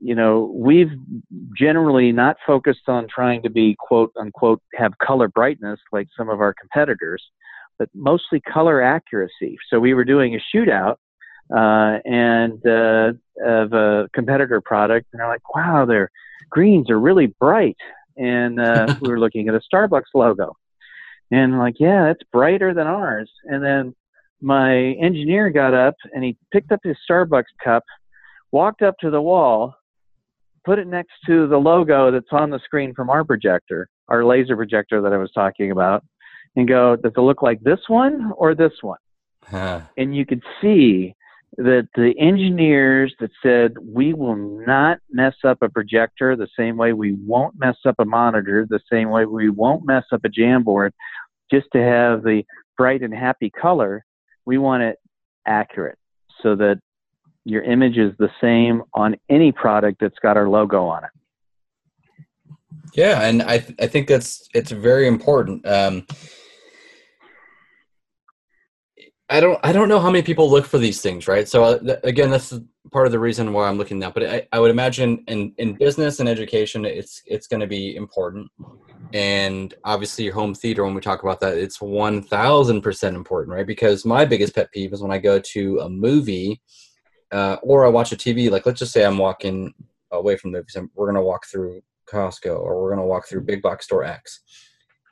you 0.00 0.14
know, 0.14 0.52
we've 0.54 0.92
generally 1.56 2.12
not 2.12 2.36
focused 2.46 2.88
on 2.88 3.06
trying 3.08 3.42
to 3.42 3.50
be 3.50 3.76
quote 3.78 4.12
unquote 4.18 4.62
have 4.74 4.92
color 4.98 5.28
brightness 5.28 5.80
like 5.92 6.08
some 6.16 6.28
of 6.28 6.40
our 6.40 6.54
competitors, 6.54 7.22
but 7.78 7.88
mostly 7.94 8.40
color 8.40 8.80
accuracy. 8.80 9.56
So 9.70 9.80
we 9.80 9.94
were 9.94 10.04
doing 10.04 10.36
a 10.36 10.56
shootout 10.56 10.96
uh, 11.54 11.98
and 12.04 12.64
uh, 12.66 13.12
of 13.44 13.72
a 13.72 14.08
competitor 14.12 14.60
product, 14.60 15.06
and 15.12 15.20
they're 15.20 15.28
like, 15.28 15.54
"Wow, 15.54 15.84
their 15.84 16.10
greens 16.50 16.90
are 16.90 17.00
really 17.00 17.34
bright." 17.40 17.76
And 18.16 18.60
uh, 18.60 18.94
we 19.00 19.08
were 19.08 19.20
looking 19.20 19.48
at 19.48 19.54
a 19.54 19.60
Starbucks 19.72 20.14
logo, 20.14 20.54
and 21.32 21.58
like, 21.58 21.80
"Yeah, 21.80 22.10
it's 22.10 22.22
brighter 22.32 22.72
than 22.72 22.86
ours." 22.86 23.30
And 23.44 23.64
then 23.64 23.94
my 24.40 24.76
engineer 25.00 25.50
got 25.50 25.74
up 25.74 25.96
and 26.14 26.22
he 26.22 26.36
picked 26.52 26.70
up 26.70 26.78
his 26.84 26.96
Starbucks 27.10 27.42
cup 27.62 27.82
walked 28.50 28.82
up 28.82 28.96
to 29.00 29.10
the 29.10 29.20
wall, 29.20 29.74
put 30.64 30.78
it 30.78 30.86
next 30.86 31.12
to 31.26 31.46
the 31.46 31.56
logo 31.56 32.10
that's 32.10 32.32
on 32.32 32.50
the 32.50 32.60
screen 32.64 32.94
from 32.94 33.10
our 33.10 33.24
projector, 33.24 33.88
our 34.08 34.24
laser 34.24 34.56
projector 34.56 35.00
that 35.00 35.12
I 35.12 35.16
was 35.16 35.30
talking 35.32 35.70
about, 35.70 36.04
and 36.56 36.66
go, 36.66 36.96
does 36.96 37.12
it 37.16 37.20
look 37.20 37.42
like 37.42 37.60
this 37.60 37.80
one 37.88 38.32
or 38.36 38.54
this 38.54 38.72
one? 38.80 38.98
Huh. 39.44 39.80
And 39.96 40.14
you 40.14 40.26
could 40.26 40.42
see 40.60 41.14
that 41.56 41.88
the 41.94 42.12
engineers 42.18 43.14
that 43.20 43.30
said 43.42 43.74
we 43.82 44.12
will 44.12 44.36
not 44.36 44.98
mess 45.10 45.34
up 45.44 45.58
a 45.62 45.68
projector 45.68 46.36
the 46.36 46.48
same 46.56 46.76
way 46.76 46.92
we 46.92 47.12
won't 47.12 47.58
mess 47.58 47.76
up 47.86 47.96
a 47.98 48.04
monitor, 48.04 48.66
the 48.68 48.80
same 48.92 49.08
way 49.08 49.24
we 49.24 49.48
won't 49.48 49.86
mess 49.86 50.04
up 50.12 50.24
a 50.24 50.28
Jamboard, 50.28 50.90
just 51.50 51.66
to 51.72 51.78
have 51.78 52.22
the 52.22 52.42
bright 52.76 53.02
and 53.02 53.14
happy 53.14 53.50
color, 53.50 54.04
we 54.44 54.58
want 54.58 54.82
it 54.82 54.98
accurate 55.46 55.98
so 56.42 56.54
that 56.54 56.80
your 57.48 57.62
image 57.62 57.96
is 57.96 58.12
the 58.18 58.28
same 58.40 58.82
on 58.94 59.16
any 59.30 59.52
product 59.52 60.00
that's 60.00 60.18
got 60.20 60.36
our 60.36 60.48
logo 60.48 60.84
on 60.84 61.04
it. 61.04 61.10
Yeah, 62.94 63.22
and 63.22 63.42
I 63.42 63.58
th- 63.58 63.78
I 63.80 63.86
think 63.86 64.08
that's 64.08 64.48
it's 64.54 64.70
very 64.70 65.06
important. 65.06 65.66
Um, 65.66 66.06
I 69.30 69.40
don't 69.40 69.58
I 69.62 69.72
don't 69.72 69.88
know 69.88 70.00
how 70.00 70.10
many 70.10 70.22
people 70.22 70.50
look 70.50 70.66
for 70.66 70.78
these 70.78 71.00
things, 71.00 71.26
right? 71.26 71.48
So 71.48 71.64
uh, 71.64 71.78
th- 71.78 71.98
again, 72.04 72.30
that's 72.30 72.58
part 72.92 73.06
of 73.06 73.12
the 73.12 73.18
reason 73.18 73.52
why 73.52 73.68
I'm 73.68 73.78
looking 73.78 73.98
now. 73.98 74.10
But 74.10 74.24
I, 74.24 74.48
I 74.52 74.60
would 74.60 74.70
imagine 74.70 75.24
in 75.26 75.54
in 75.58 75.74
business 75.74 76.20
and 76.20 76.28
education, 76.28 76.84
it's 76.84 77.22
it's 77.26 77.46
going 77.46 77.60
to 77.60 77.66
be 77.66 77.96
important, 77.96 78.50
and 79.12 79.72
obviously 79.84 80.24
your 80.24 80.34
home 80.34 80.54
theater. 80.54 80.84
When 80.84 80.94
we 80.94 81.00
talk 81.00 81.22
about 81.22 81.40
that, 81.40 81.56
it's 81.56 81.80
one 81.80 82.22
thousand 82.22 82.82
percent 82.82 83.16
important, 83.16 83.54
right? 83.54 83.66
Because 83.66 84.04
my 84.04 84.24
biggest 84.24 84.54
pet 84.54 84.70
peeve 84.72 84.92
is 84.92 85.02
when 85.02 85.12
I 85.12 85.18
go 85.18 85.38
to 85.38 85.78
a 85.80 85.88
movie 85.88 86.60
uh, 87.32 87.56
or 87.62 87.84
I 87.84 87.88
watch 87.88 88.12
a 88.12 88.16
TV. 88.16 88.50
Like 88.50 88.66
let's 88.66 88.78
just 88.78 88.92
say 88.92 89.04
I'm 89.04 89.18
walking 89.18 89.74
away 90.10 90.36
from 90.36 90.52
the 90.52 90.64
we're 90.94 91.12
to 91.12 91.22
walk 91.22 91.46
through 91.46 91.82
Costco 92.10 92.58
or 92.58 92.82
we're 92.82 92.96
to 92.96 93.02
walk 93.02 93.28
through 93.28 93.42
Big 93.42 93.62
Box 93.62 93.84
Store 93.84 94.04
X 94.04 94.40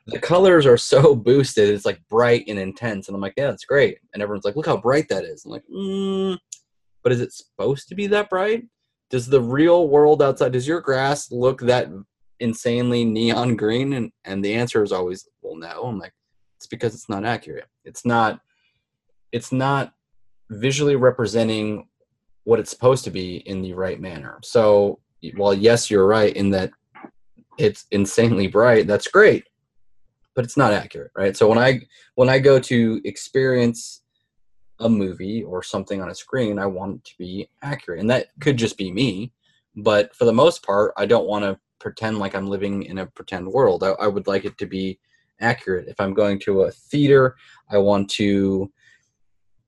the 0.07 0.19
colors 0.19 0.65
are 0.65 0.77
so 0.77 1.15
boosted. 1.15 1.69
It's 1.69 1.85
like 1.85 2.01
bright 2.09 2.45
and 2.47 2.57
intense. 2.57 3.07
And 3.07 3.15
I'm 3.15 3.21
like, 3.21 3.33
yeah, 3.37 3.47
that's 3.47 3.65
great. 3.65 3.99
And 4.13 4.23
everyone's 4.23 4.45
like, 4.45 4.55
look 4.55 4.65
how 4.65 4.77
bright 4.77 5.09
that 5.09 5.25
is. 5.25 5.45
I'm 5.45 5.51
like, 5.51 5.63
mm, 5.73 6.37
but 7.03 7.11
is 7.11 7.21
it 7.21 7.33
supposed 7.33 7.89
to 7.89 7.95
be 7.95 8.07
that 8.07 8.29
bright? 8.29 8.65
Does 9.09 9.27
the 9.27 9.41
real 9.41 9.87
world 9.87 10.21
outside, 10.21 10.53
does 10.53 10.67
your 10.67 10.81
grass 10.81 11.31
look 11.31 11.61
that 11.61 11.87
insanely 12.39 13.05
neon 13.05 13.55
green? 13.55 13.93
And, 13.93 14.11
and 14.25 14.43
the 14.43 14.53
answer 14.53 14.83
is 14.83 14.91
always, 14.91 15.27
well, 15.41 15.55
no. 15.55 15.83
I'm 15.83 15.99
like, 15.99 16.13
it's 16.57 16.67
because 16.67 16.93
it's 16.93 17.09
not 17.09 17.25
accurate. 17.25 17.67
It's 17.85 18.05
not, 18.05 18.39
it's 19.31 19.51
not 19.51 19.93
visually 20.49 20.95
representing 20.95 21.87
what 22.47 22.59
it's 22.59 22.71
supposed 22.71 23.03
to 23.03 23.11
be 23.11 23.37
in 23.45 23.61
the 23.61 23.73
right 23.73 23.99
manner. 23.99 24.39
So 24.41 24.99
while 25.35 25.53
yes, 25.53 25.91
you're 25.91 26.07
right 26.07 26.35
in 26.35 26.49
that 26.51 26.71
it's 27.57 27.85
insanely 27.91 28.47
bright, 28.47 28.87
that's 28.87 29.07
great 29.07 29.45
but 30.37 30.45
it's 30.45 30.55
not 30.55 30.71
accurate, 30.71 31.09
right? 31.15 31.35
So 31.35 31.49
when 31.49 31.57
I 31.57 31.81
when 32.13 32.29
I 32.29 32.37
go 32.37 32.59
to 32.59 33.01
experience 33.03 34.03
a 34.79 34.87
movie 34.87 35.43
or 35.43 35.63
something 35.63 35.99
on 35.99 36.11
a 36.11 36.15
screen, 36.15 36.59
I 36.59 36.67
want 36.67 36.97
it 36.97 37.05
to 37.05 37.13
be 37.17 37.49
accurate, 37.63 37.99
and 37.99 38.09
that 38.11 38.27
could 38.39 38.55
just 38.55 38.77
be 38.77 38.91
me. 38.91 39.33
But 39.75 40.15
for 40.15 40.25
the 40.25 40.33
most 40.33 40.63
part, 40.63 40.93
I 40.95 41.07
don't 41.07 41.25
want 41.25 41.43
to 41.43 41.59
pretend 41.79 42.19
like 42.19 42.35
I'm 42.35 42.47
living 42.47 42.83
in 42.83 42.99
a 42.99 43.07
pretend 43.07 43.47
world. 43.47 43.83
I, 43.83 43.93
I 43.93 44.05
would 44.05 44.27
like 44.27 44.45
it 44.45 44.59
to 44.59 44.67
be 44.67 44.99
accurate. 45.41 45.87
If 45.87 45.99
I'm 45.99 46.13
going 46.13 46.37
to 46.41 46.61
a 46.61 46.71
theater, 46.71 47.35
I 47.71 47.79
want 47.79 48.07
to 48.11 48.71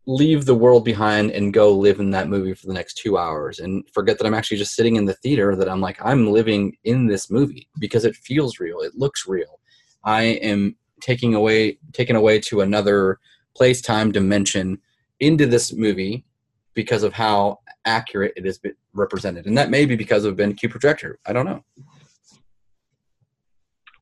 leave 0.10 0.46
the 0.46 0.56
world 0.56 0.84
behind 0.84 1.30
and 1.30 1.54
go 1.54 1.72
live 1.72 2.00
in 2.00 2.10
that 2.10 2.28
movie 2.28 2.56
for 2.56 2.66
the 2.66 2.74
next 2.74 2.96
two 2.96 3.16
hours 3.16 3.60
and 3.60 3.88
forget 3.94 4.18
that 4.18 4.26
I'm 4.26 4.34
actually 4.34 4.58
just 4.58 4.74
sitting 4.74 4.96
in 4.96 5.06
the 5.06 5.14
theater, 5.14 5.56
that 5.56 5.70
I'm 5.70 5.82
like, 5.82 6.04
I'm 6.04 6.32
living 6.32 6.76
in 6.84 7.06
this 7.06 7.30
movie 7.30 7.70
because 7.78 8.06
it 8.06 8.16
feels 8.16 8.60
real, 8.60 8.80
it 8.80 8.96
looks 8.96 9.28
real. 9.28 9.60
I 10.04 10.24
am 10.24 10.76
taking 11.00 11.36
away 11.36 11.78
taken 11.94 12.16
away 12.16 12.40
to 12.40 12.62
another 12.62 13.20
place, 13.56 13.82
time, 13.82 14.12
dimension 14.12 14.80
into 15.20 15.46
this 15.46 15.74
movie 15.74 16.26
because 16.74 17.04
of 17.04 17.14
how 17.14 17.60
accurate 17.86 18.34
it 18.36 18.48
is 18.48 18.60
represented, 18.94 19.46
and 19.46 19.56
that 19.60 19.70
may 19.70 19.86
be 19.86 19.96
because 19.96 20.26
of 20.26 20.38
BenQ 20.38 20.72
projector. 20.72 21.20
I 21.28 21.34
don't 21.34 21.46
know. 21.46 21.64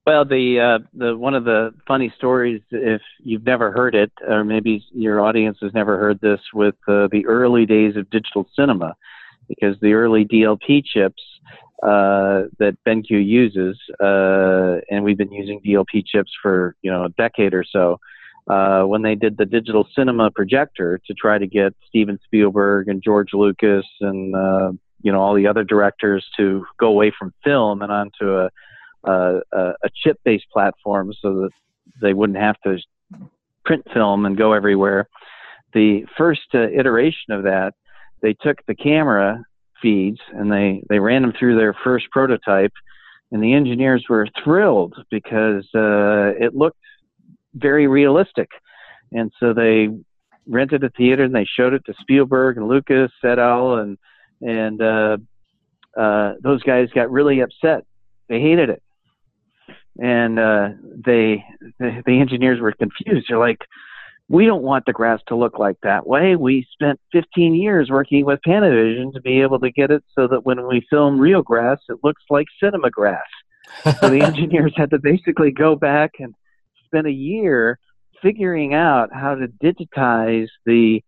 Well, 0.08 0.24
the 0.24 0.62
uh, 0.62 0.88
the 0.94 1.18
one 1.18 1.34
of 1.34 1.44
the 1.44 1.74
funny 1.86 2.14
stories, 2.16 2.62
if 2.72 3.02
you've 3.20 3.46
never 3.46 3.74
heard 3.74 3.94
it, 3.94 4.10
or 4.26 4.46
maybe 4.46 4.82
your 4.94 5.20
audience 5.20 5.58
has 5.62 5.74
never 5.74 5.98
heard 5.98 6.22
this, 6.22 6.40
with 6.54 6.76
uh, 6.88 7.10
the 7.12 7.26
early 7.28 7.66
days 7.66 7.98
of 7.98 8.10
digital 8.10 8.48
cinema, 8.56 8.96
because 9.50 9.76
the 9.82 9.92
early 9.92 10.24
DLP 10.24 10.86
chips 10.86 11.22
uh, 11.84 12.48
that 12.58 12.78
BenQ 12.88 13.10
uses, 13.10 13.78
uh, 14.02 14.80
and 14.90 15.04
we've 15.04 15.18
been 15.18 15.34
using 15.34 15.60
DLP 15.60 16.06
chips 16.08 16.32
for 16.42 16.78
you 16.82 16.90
know 16.90 17.04
a 17.04 17.10
decade 17.10 17.54
or 17.54 17.66
so. 17.70 18.00
Uh, 18.50 18.84
when 18.84 19.02
they 19.02 19.14
did 19.14 19.36
the 19.36 19.46
digital 19.46 19.86
cinema 19.94 20.32
projector 20.32 21.02
to 21.06 21.14
try 21.16 21.38
to 21.38 21.48
get 21.48 21.76
Steven 21.86 22.18
Spielberg 22.24 22.88
and 22.88 23.04
George 23.04 23.34
Lucas 23.34 23.86
and 24.00 24.34
uh, 24.34 24.72
you 25.02 25.12
know 25.12 25.20
all 25.20 25.36
the 25.36 25.48
other 25.48 25.66
directors 25.66 26.26
to 26.38 26.66
go 26.80 26.88
away 26.88 27.12
from 27.20 27.34
film 27.44 27.82
and 27.82 27.92
onto 27.92 28.38
a 28.38 28.50
a, 29.04 29.42
a 29.54 29.90
chip-based 30.04 30.50
platform 30.52 31.14
so 31.22 31.42
that 31.42 31.50
they 32.02 32.14
wouldn't 32.14 32.40
have 32.40 32.60
to 32.62 32.78
print 33.66 33.86
film 33.94 34.26
and 34.26 34.38
go 34.38 34.54
everywhere. 34.54 35.08
The 35.74 36.06
first 36.18 36.48
uh, 36.54 36.70
iteration 36.70 37.32
of 37.32 37.44
that, 37.44 37.74
they 38.22 38.34
took 38.34 38.58
the 38.66 38.76
camera 38.76 39.44
feeds 39.82 40.20
and 40.34 40.52
they, 40.52 40.82
they 40.90 41.00
ran 41.00 41.22
them 41.22 41.34
through 41.38 41.58
their 41.58 41.76
first 41.84 42.10
prototype. 42.12 42.74
And 43.32 43.44
the 43.44 43.54
engineers 43.54 44.06
were 44.10 44.28
thrilled 44.44 44.96
because 45.12 45.66
uh, 45.76 46.32
it 46.40 46.56
looked 46.56 46.80
very 47.54 47.88
realistic. 47.88 48.48
And 49.12 49.32
so 49.40 49.54
they 49.54 49.90
rented 50.48 50.84
a 50.84 50.90
theater 50.92 51.26
and 51.26 51.36
they 51.36 51.46
showed 51.46 51.74
it 51.74 51.84
to 51.86 51.94
Spielberg 52.02 52.58
and 52.58 52.68
Lucas 52.68 53.12
et 53.24 53.38
al. 53.38 53.76
And, 53.76 53.98
and 54.42 54.82
uh, 54.82 55.18
uh, 56.00 56.34
those 56.42 56.64
guys 56.64 56.88
got 56.96 57.12
really 57.12 57.42
upset. 57.42 57.84
They 58.30 58.40
hated 58.40 58.70
it. 58.70 58.82
And 60.00 60.40
uh, 60.40 60.70
they, 61.06 61.44
the, 61.80 62.04
the 62.06 62.20
engineers 62.20 62.60
were 62.60 62.74
confused. 62.74 63.28
They're 63.30 63.40
like, 63.40 63.60
we 64.30 64.46
don't 64.46 64.64
want 64.64 64.86
the 64.86 64.94
grass 64.94 65.22
to 65.28 65.36
look 65.36 65.58
like 65.58 65.78
that 65.84 66.06
way. 66.06 66.36
We 66.36 66.68
spent 66.74 67.00
15 67.14 67.56
years 67.56 67.90
working 67.90 68.26
with 68.26 68.40
Panavision 68.46 69.14
to 69.14 69.22
be 69.22 69.42
able 69.42 69.60
to 69.60 69.72
get 69.72 69.90
it 69.90 70.04
so 70.14 70.28
that 70.28 70.46
when 70.46 70.68
we 70.68 70.86
film 70.90 71.18
real 71.18 71.42
grass, 71.42 71.80
it 71.88 72.00
looks 72.04 72.24
like 72.30 72.48
cinema 72.62 72.90
grass. 72.90 73.22
so 74.00 74.10
the 74.10 74.22
engineers 74.26 74.74
had 74.76 74.90
to 74.90 75.00
basically 75.00 75.52
go 75.52 75.76
back 75.76 76.12
and 76.20 76.34
spend 76.86 77.08
a 77.08 77.12
year 77.12 77.80
figuring 78.22 78.74
out 78.74 79.10
how 79.14 79.36
to 79.36 79.48
digitize 79.48 80.48
the 80.66 81.02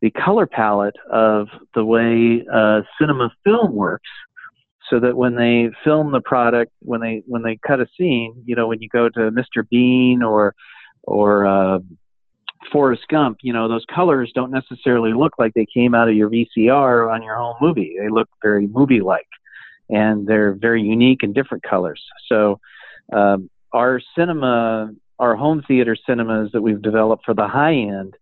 the 0.00 0.10
color 0.10 0.46
palette 0.46 0.96
of 1.12 1.46
the 1.74 1.84
way 1.84 2.44
uh, 2.52 2.80
cinema 2.98 3.30
film 3.44 3.72
works 3.72 4.08
so 4.92 5.00
that 5.00 5.16
when 5.16 5.34
they 5.34 5.70
film 5.82 6.12
the 6.12 6.20
product 6.20 6.70
when 6.80 7.00
they 7.00 7.22
when 7.26 7.42
they 7.42 7.58
cut 7.66 7.80
a 7.80 7.86
scene 7.96 8.34
you 8.44 8.54
know 8.54 8.66
when 8.66 8.82
you 8.82 8.88
go 8.88 9.08
to 9.08 9.30
mr 9.30 9.66
bean 9.70 10.22
or 10.22 10.54
or 11.04 11.46
uh, 11.46 11.78
Forrest 12.70 13.02
Gump, 13.08 13.38
you 13.42 13.52
know, 13.52 13.68
those 13.68 13.84
colors 13.92 14.30
don't 14.34 14.50
necessarily 14.50 15.12
look 15.12 15.32
like 15.38 15.52
they 15.54 15.66
came 15.66 15.94
out 15.94 16.08
of 16.08 16.14
your 16.14 16.30
VCR 16.30 17.12
on 17.12 17.22
your 17.22 17.36
home 17.36 17.56
movie. 17.60 17.96
They 17.98 18.08
look 18.08 18.28
very 18.42 18.66
movie 18.66 19.00
like, 19.00 19.26
and 19.90 20.26
they're 20.26 20.54
very 20.54 20.82
unique 20.82 21.22
and 21.22 21.34
different 21.34 21.64
colors. 21.64 22.02
So, 22.28 22.60
um, 23.12 23.50
our 23.72 24.00
cinema, 24.16 24.92
our 25.18 25.34
home 25.34 25.62
theater 25.66 25.96
cinemas 26.06 26.50
that 26.52 26.62
we've 26.62 26.82
developed 26.82 27.24
for 27.24 27.34
the 27.34 27.48
high 27.48 27.74
end, 27.74 28.14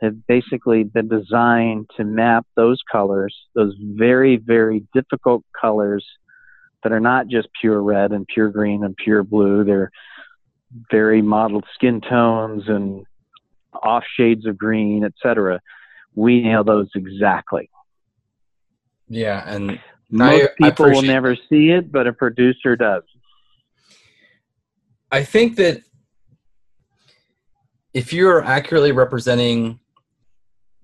have 0.00 0.26
basically 0.26 0.84
been 0.84 1.08
designed 1.08 1.88
to 1.96 2.04
map 2.04 2.46
those 2.54 2.80
colors, 2.90 3.34
those 3.54 3.74
very, 3.80 4.36
very 4.36 4.86
difficult 4.92 5.42
colors 5.58 6.04
that 6.82 6.92
are 6.92 7.00
not 7.00 7.28
just 7.28 7.48
pure 7.60 7.82
red 7.82 8.12
and 8.12 8.26
pure 8.26 8.50
green 8.50 8.84
and 8.84 8.96
pure 8.96 9.22
blue. 9.22 9.64
They're 9.64 9.90
very 10.90 11.22
modeled 11.22 11.64
skin 11.74 12.00
tones 12.00 12.64
and 12.68 13.04
off 13.82 14.04
shades 14.18 14.46
of 14.46 14.58
green, 14.58 15.04
etc. 15.04 15.60
We 16.14 16.42
nail 16.42 16.64
those 16.64 16.88
exactly. 16.94 17.70
Yeah, 19.08 19.42
and 19.46 19.80
most 20.10 20.50
I, 20.60 20.70
people 20.70 20.86
I 20.86 20.90
will 20.90 21.02
never 21.02 21.36
see 21.48 21.70
it, 21.70 21.90
but 21.90 22.06
a 22.06 22.12
producer 22.12 22.76
does. 22.76 23.04
I 25.10 25.24
think 25.24 25.56
that 25.56 25.82
if 27.94 28.12
you're 28.12 28.44
accurately 28.44 28.92
representing 28.92 29.78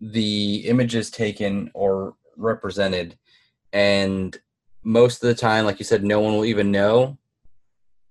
the 0.03 0.57
images 0.66 1.11
taken 1.11 1.70
or 1.74 2.16
represented, 2.36 3.16
and 3.72 4.36
most 4.82 5.22
of 5.22 5.28
the 5.28 5.34
time, 5.34 5.64
like 5.64 5.78
you 5.78 5.84
said, 5.84 6.03
no 6.05 6.20
one 6.20 6.34
will 6.34 6.44
even 6.44 6.70
know, 6.70 7.16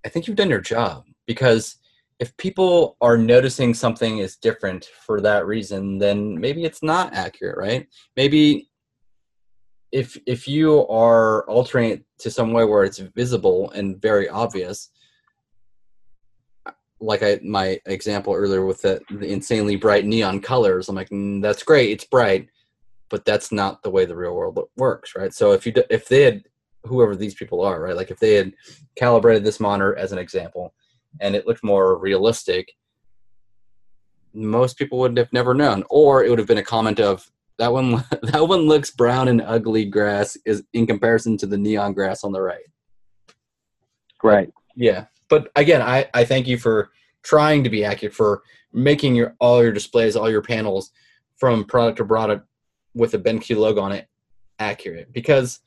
I 0.05 0.09
think 0.09 0.25
you've 0.25 0.37
done 0.37 0.49
your 0.49 0.61
job 0.61 1.05
because 1.27 1.75
if 2.19 2.35
people 2.37 2.97
are 3.01 3.17
noticing 3.17 3.73
something 3.73 4.19
is 4.19 4.37
different 4.37 4.85
for 5.05 5.21
that 5.21 5.45
reason, 5.45 5.97
then 5.97 6.39
maybe 6.39 6.63
it's 6.63 6.83
not 6.83 7.13
accurate, 7.13 7.57
right? 7.57 7.87
Maybe 8.15 8.69
if 9.91 10.17
if 10.25 10.47
you 10.47 10.87
are 10.87 11.47
altering 11.49 11.91
it 11.91 12.05
to 12.19 12.31
some 12.31 12.53
way 12.53 12.63
where 12.63 12.83
it's 12.83 12.99
visible 12.99 13.71
and 13.71 14.01
very 14.01 14.29
obvious, 14.29 14.89
like 17.01 17.23
I 17.23 17.39
my 17.43 17.79
example 17.85 18.33
earlier 18.33 18.63
with 18.63 18.83
the, 18.83 19.01
the 19.09 19.31
insanely 19.31 19.75
bright 19.75 20.05
neon 20.05 20.39
colors, 20.39 20.87
I'm 20.87 20.95
like, 20.95 21.09
mm, 21.09 21.41
that's 21.41 21.63
great, 21.63 21.89
it's 21.89 22.05
bright, 22.05 22.47
but 23.09 23.25
that's 23.25 23.51
not 23.51 23.81
the 23.81 23.89
way 23.89 24.05
the 24.05 24.15
real 24.15 24.35
world 24.35 24.59
works, 24.77 25.15
right? 25.15 25.33
So 25.33 25.51
if 25.51 25.65
you 25.65 25.73
if 25.89 26.07
they 26.07 26.21
had 26.21 26.43
whoever 26.83 27.15
these 27.15 27.33
people 27.33 27.61
are, 27.61 27.81
right, 27.81 27.95
like 27.95 28.11
if 28.11 28.19
they 28.19 28.35
had 28.35 28.53
calibrated 28.95 29.43
this 29.43 29.59
monitor 29.59 29.95
as 29.97 30.11
an 30.11 30.19
example, 30.19 30.73
and 31.19 31.35
it 31.35 31.47
looked 31.47 31.63
more 31.63 31.97
realistic, 31.97 32.71
most 34.33 34.77
people 34.77 34.99
would 34.99 35.17
have 35.17 35.33
never 35.33 35.53
known, 35.53 35.83
or 35.89 36.23
it 36.23 36.29
would 36.29 36.39
have 36.39 36.47
been 36.47 36.59
a 36.59 36.63
comment 36.63 36.99
of 36.99 37.29
that 37.57 37.73
one 37.73 38.03
that 38.21 38.47
one 38.47 38.61
looks 38.61 38.91
brown 38.91 39.27
and 39.27 39.41
ugly 39.41 39.85
grass 39.85 40.37
is 40.45 40.63
in 40.73 40.85
comparison 40.85 41.35
to 41.37 41.47
the 41.47 41.57
neon 41.57 41.93
grass 41.93 42.23
on 42.23 42.31
the 42.31 42.41
right. 42.41 42.63
Right. 44.23 44.51
Yeah 44.75 45.05
but 45.31 45.49
again, 45.55 45.81
I, 45.81 46.09
I 46.13 46.25
thank 46.25 46.45
you 46.45 46.57
for 46.57 46.91
trying 47.23 47.63
to 47.63 47.69
be 47.69 47.85
accurate 47.85 48.13
for 48.13 48.43
making 48.73 49.15
your 49.15 49.33
all 49.39 49.63
your 49.63 49.71
displays, 49.71 50.17
all 50.17 50.29
your 50.29 50.41
panels 50.41 50.91
from 51.37 51.63
product 51.63 51.97
to 51.97 52.05
product 52.05 52.45
with 52.93 53.13
a 53.13 53.17
BenQ 53.17 53.55
logo 53.55 53.79
on 53.81 53.93
it 53.93 54.09
accurate 54.59 55.11
because 55.13 55.61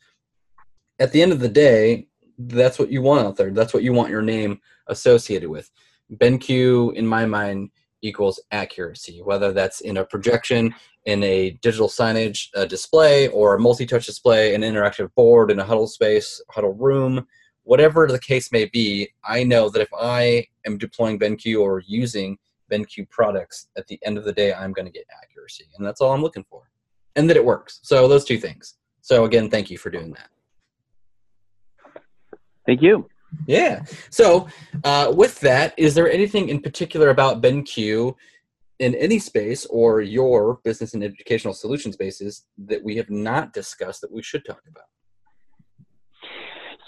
at 1.00 1.12
the 1.12 1.22
end 1.22 1.32
of 1.32 1.40
the 1.40 1.48
day, 1.48 2.06
that's 2.38 2.78
what 2.78 2.90
you 2.90 3.00
want 3.00 3.26
out 3.26 3.36
there. 3.36 3.50
That's 3.50 3.72
what 3.72 3.82
you 3.82 3.94
want 3.94 4.10
your 4.10 4.22
name 4.22 4.60
associated 4.88 5.48
with. 5.48 5.70
BenQ, 6.12 6.94
in 6.94 7.06
my 7.06 7.24
mind, 7.24 7.70
equals 8.02 8.38
accuracy, 8.50 9.22
whether 9.24 9.50
that's 9.52 9.80
in 9.80 9.96
a 9.96 10.04
projection, 10.04 10.74
in 11.06 11.22
a 11.22 11.52
digital 11.62 11.88
signage 11.88 12.48
a 12.54 12.66
display, 12.66 13.28
or 13.28 13.54
a 13.54 13.60
multi-touch 13.60 14.04
display, 14.04 14.54
an 14.54 14.60
interactive 14.60 15.08
board 15.14 15.50
in 15.50 15.58
a 15.58 15.64
huddle 15.64 15.86
space, 15.86 16.42
huddle 16.50 16.74
room, 16.74 17.26
whatever 17.64 18.06
the 18.06 18.18
case 18.18 18.52
may 18.52 18.66
be, 18.66 19.08
I 19.24 19.42
know 19.42 19.68
that 19.70 19.82
if 19.82 19.88
I 19.98 20.46
am 20.66 20.78
deploying 20.78 21.18
BenQ 21.18 21.60
or 21.60 21.82
using 21.86 22.38
BenQ 22.70 23.10
products, 23.10 23.68
at 23.76 23.86
the 23.88 23.98
end 24.04 24.16
of 24.16 24.24
the 24.24 24.32
day, 24.32 24.52
I'm 24.54 24.72
going 24.72 24.86
to 24.86 24.92
get 24.92 25.06
accuracy. 25.22 25.66
And 25.76 25.86
that's 25.86 26.00
all 26.00 26.12
I'm 26.12 26.22
looking 26.22 26.44
for. 26.48 26.70
And 27.16 27.28
that 27.28 27.36
it 27.36 27.44
works. 27.44 27.80
So 27.82 28.06
those 28.08 28.24
two 28.24 28.38
things. 28.38 28.76
So 29.00 29.24
again, 29.24 29.50
thank 29.50 29.70
you 29.70 29.78
for 29.78 29.90
doing 29.90 30.12
that. 30.12 30.28
Thank 32.66 32.80
you. 32.80 33.08
Yeah. 33.46 33.82
So 34.10 34.48
uh, 34.84 35.12
with 35.14 35.40
that, 35.40 35.74
is 35.76 35.94
there 35.94 36.10
anything 36.10 36.48
in 36.48 36.60
particular 36.60 37.10
about 37.10 37.42
BenQ 37.42 38.14
in 38.78 38.94
any 38.94 39.18
space 39.18 39.66
or 39.66 40.00
your 40.00 40.60
business 40.64 40.94
and 40.94 41.04
educational 41.04 41.54
solution 41.54 41.92
spaces 41.92 42.44
that 42.66 42.82
we 42.82 42.96
have 42.96 43.10
not 43.10 43.52
discussed 43.52 44.00
that 44.00 44.12
we 44.12 44.22
should 44.22 44.44
talk 44.44 44.62
about? 44.68 44.84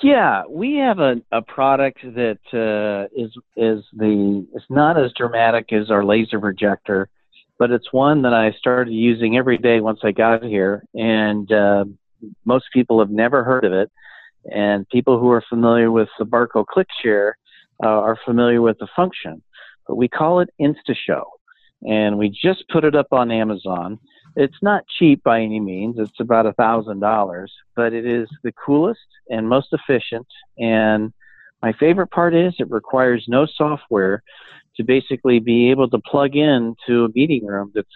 Yeah, 0.02 0.42
we 0.48 0.74
have 0.76 0.98
a, 0.98 1.16
a 1.32 1.40
product 1.40 2.00
that 2.02 2.38
uh, 2.52 3.08
is 3.16 3.30
is 3.56 3.82
the 3.94 4.46
it's 4.54 4.64
not 4.68 4.98
as 5.02 5.12
dramatic 5.16 5.72
as 5.72 5.90
our 5.90 6.04
laser 6.04 6.38
projector, 6.38 7.08
but 7.58 7.70
it's 7.70 7.92
one 7.92 8.22
that 8.22 8.34
I 8.34 8.52
started 8.58 8.92
using 8.92 9.38
every 9.38 9.56
day 9.56 9.80
once 9.80 10.00
I 10.02 10.12
got 10.12 10.42
here, 10.42 10.84
and 10.94 11.50
uh, 11.50 11.86
most 12.44 12.66
people 12.74 12.98
have 12.98 13.10
never 13.10 13.42
heard 13.42 13.64
of 13.64 13.72
it. 13.72 13.90
And 14.52 14.88
people 14.90 15.18
who 15.18 15.30
are 15.30 15.42
familiar 15.48 15.90
with 15.90 16.08
the 16.18 16.26
Barco 16.26 16.64
ClickShare 16.64 17.32
uh, 17.82 17.88
are 17.88 18.18
familiar 18.24 18.60
with 18.60 18.78
the 18.78 18.86
function, 18.94 19.42
but 19.88 19.96
we 19.96 20.08
call 20.08 20.40
it 20.40 20.50
InstaShow, 20.60 21.24
and 21.82 22.18
we 22.18 22.28
just 22.28 22.64
put 22.70 22.84
it 22.84 22.94
up 22.94 23.08
on 23.12 23.30
Amazon 23.30 23.98
it's 24.34 24.56
not 24.62 24.84
cheap 24.98 25.22
by 25.22 25.40
any 25.40 25.60
means. 25.60 25.96
It's 25.98 26.20
about 26.20 26.46
a 26.46 26.52
thousand 26.52 27.00
dollars, 27.00 27.52
but 27.74 27.92
it 27.92 28.06
is 28.06 28.28
the 28.42 28.52
coolest 28.52 29.00
and 29.30 29.48
most 29.48 29.68
efficient. 29.72 30.26
And 30.58 31.12
my 31.62 31.72
favorite 31.72 32.10
part 32.10 32.34
is 32.34 32.54
it 32.58 32.70
requires 32.70 33.24
no 33.28 33.46
software 33.46 34.22
to 34.76 34.84
basically 34.84 35.38
be 35.38 35.70
able 35.70 35.88
to 35.88 35.98
plug 35.98 36.36
in 36.36 36.76
to 36.86 37.06
a 37.06 37.08
meeting 37.14 37.46
room 37.46 37.72
that's 37.74 37.88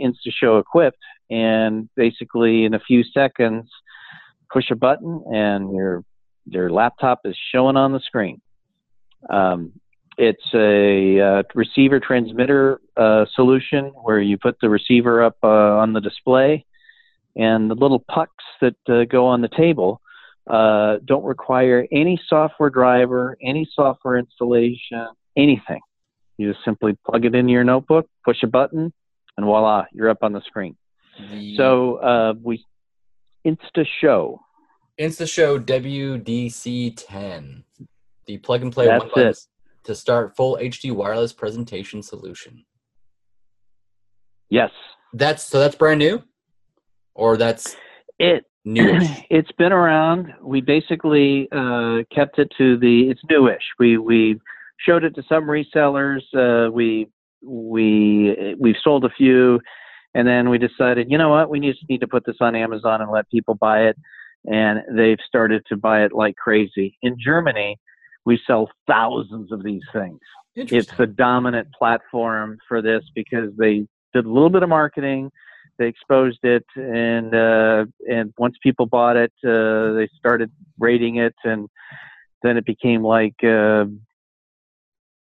InstaShow 0.00 0.60
equipped, 0.60 0.98
and 1.30 1.88
basically 1.96 2.64
in 2.64 2.74
a 2.74 2.80
few 2.80 3.02
seconds 3.02 3.70
push 4.52 4.70
a 4.70 4.76
button 4.76 5.24
and 5.32 5.74
your 5.74 6.04
your 6.44 6.70
laptop 6.70 7.20
is 7.24 7.36
showing 7.52 7.76
on 7.76 7.92
the 7.92 8.00
screen. 8.00 8.40
Um, 9.28 9.72
it's 10.18 10.44
a 10.54 11.20
uh, 11.20 11.42
receiver 11.54 12.00
transmitter 12.00 12.80
uh, 12.96 13.26
solution 13.34 13.86
where 14.02 14.20
you 14.20 14.38
put 14.38 14.58
the 14.60 14.70
receiver 14.70 15.22
up 15.22 15.36
uh, 15.42 15.48
on 15.48 15.92
the 15.92 16.00
display, 16.00 16.64
and 17.34 17.70
the 17.70 17.74
little 17.74 17.98
pucks 17.98 18.44
that 18.60 18.76
uh, 18.88 19.04
go 19.04 19.26
on 19.26 19.42
the 19.42 19.48
table 19.48 20.00
uh, 20.48 20.96
don't 21.04 21.24
require 21.24 21.86
any 21.92 22.18
software 22.28 22.70
driver, 22.70 23.36
any 23.42 23.68
software 23.74 24.16
installation, 24.16 25.08
anything. 25.36 25.80
You 26.38 26.52
just 26.52 26.64
simply 26.64 26.96
plug 27.04 27.24
it 27.24 27.34
into 27.34 27.52
your 27.52 27.64
notebook, 27.64 28.08
push 28.24 28.42
a 28.42 28.46
button, 28.46 28.92
and 29.36 29.46
voila, 29.46 29.84
you're 29.92 30.08
up 30.08 30.22
on 30.22 30.32
the 30.32 30.40
screen. 30.42 30.76
The 31.30 31.56
so 31.56 31.96
uh, 31.96 32.34
we 32.42 32.64
InstaShow 34.98 35.64
WDC10. 35.64 37.62
The 38.26 38.38
plug 38.38 38.62
and 38.62 38.72
play 38.72 38.86
That's 38.86 39.04
one 39.14 39.26
it 39.26 39.46
to 39.86 39.94
start 39.94 40.36
full 40.36 40.58
HD 40.60 40.92
wireless 40.92 41.32
presentation 41.32 42.02
solution. 42.02 42.64
Yes. 44.50 44.70
That's 45.12 45.44
so 45.44 45.58
that's 45.58 45.74
brand 45.74 45.98
new? 45.98 46.22
Or 47.14 47.36
that's 47.36 47.76
it 48.18 48.44
newish? 48.64 49.08
It's 49.30 49.52
been 49.52 49.72
around. 49.72 50.32
We 50.42 50.60
basically 50.60 51.48
uh, 51.50 52.02
kept 52.14 52.38
it 52.38 52.52
to 52.58 52.76
the 52.78 53.08
it's 53.10 53.20
newish. 53.30 53.62
We 53.78 53.98
we 53.98 54.40
showed 54.78 55.04
it 55.04 55.14
to 55.14 55.22
some 55.28 55.44
resellers. 55.44 56.22
Uh, 56.34 56.70
we 56.70 57.08
we 57.42 58.56
we've 58.58 58.76
sold 58.82 59.04
a 59.04 59.10
few 59.10 59.60
and 60.16 60.26
then 60.26 60.48
we 60.48 60.56
decided, 60.56 61.10
you 61.10 61.18
know 61.18 61.28
what, 61.28 61.50
we 61.50 61.60
just 61.60 61.84
need 61.90 62.00
to 62.00 62.08
put 62.08 62.24
this 62.24 62.38
on 62.40 62.56
Amazon 62.56 63.02
and 63.02 63.10
let 63.10 63.28
people 63.28 63.54
buy 63.54 63.82
it. 63.82 63.98
And 64.46 64.80
they've 64.96 65.18
started 65.28 65.62
to 65.68 65.76
buy 65.76 66.04
it 66.04 66.12
like 66.14 66.36
crazy. 66.36 66.96
In 67.02 67.18
Germany, 67.22 67.78
we 68.26 68.38
sell 68.46 68.68
thousands 68.86 69.52
of 69.52 69.62
these 69.62 69.82
things. 69.92 70.18
It's 70.56 70.92
the 70.96 71.06
dominant 71.06 71.68
platform 71.72 72.58
for 72.68 72.82
this 72.82 73.04
because 73.14 73.50
they 73.56 73.86
did 74.12 74.26
a 74.26 74.30
little 74.30 74.50
bit 74.50 74.62
of 74.62 74.68
marketing, 74.68 75.30
they 75.78 75.86
exposed 75.86 76.40
it, 76.42 76.64
and 76.74 77.34
uh, 77.34 77.84
and 78.10 78.32
once 78.38 78.56
people 78.62 78.86
bought 78.86 79.16
it, 79.16 79.32
uh, 79.44 79.92
they 79.92 80.08
started 80.18 80.50
rating 80.78 81.16
it, 81.16 81.34
and 81.44 81.68
then 82.42 82.56
it 82.56 82.64
became 82.64 83.02
like 83.02 83.36
uh, 83.44 83.84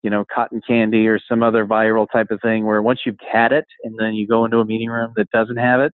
you 0.04 0.10
know 0.10 0.24
cotton 0.34 0.62
candy 0.66 1.08
or 1.08 1.20
some 1.28 1.41
other 1.41 1.66
viral 1.66 2.08
type 2.12 2.30
of 2.30 2.39
thing. 2.41 2.66
Where 2.66 2.82
once 2.84 3.01
you've 3.06 3.18
had 3.30 3.51
it, 3.51 3.66
and 3.84 3.95
then 3.97 4.14
you 4.14 4.28
go 4.28 4.45
into 4.45 4.60
a 4.60 4.66
meeting 4.66 4.89
room 4.89 5.14
that 5.16 5.32
doesn't 5.32 5.58
have 5.58 5.82
it, 5.82 5.93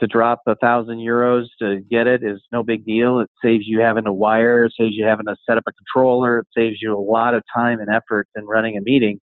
to 0.00 0.06
drop 0.06 0.42
a 0.46 0.54
thousand 0.56 0.98
euros 0.98 1.46
to 1.60 1.80
get 1.90 2.06
it 2.06 2.22
is 2.22 2.40
no 2.52 2.62
big 2.62 2.84
deal. 2.84 3.20
It 3.20 3.30
saves 3.42 3.64
you 3.66 3.80
having 3.80 4.04
to 4.04 4.12
wire, 4.12 4.64
it 4.64 4.74
saves 4.78 4.94
you 4.94 5.04
having 5.04 5.26
to 5.26 5.36
set 5.48 5.56
up 5.56 5.64
a 5.66 5.72
controller, 5.72 6.40
it 6.40 6.46
saves 6.56 6.78
you 6.80 6.96
a 6.96 7.00
lot 7.00 7.34
of 7.34 7.42
time 7.54 7.80
and 7.80 7.88
effort 7.88 8.28
in 8.36 8.44
running 8.46 8.76
a 8.76 8.80
meeting. 8.80 9.20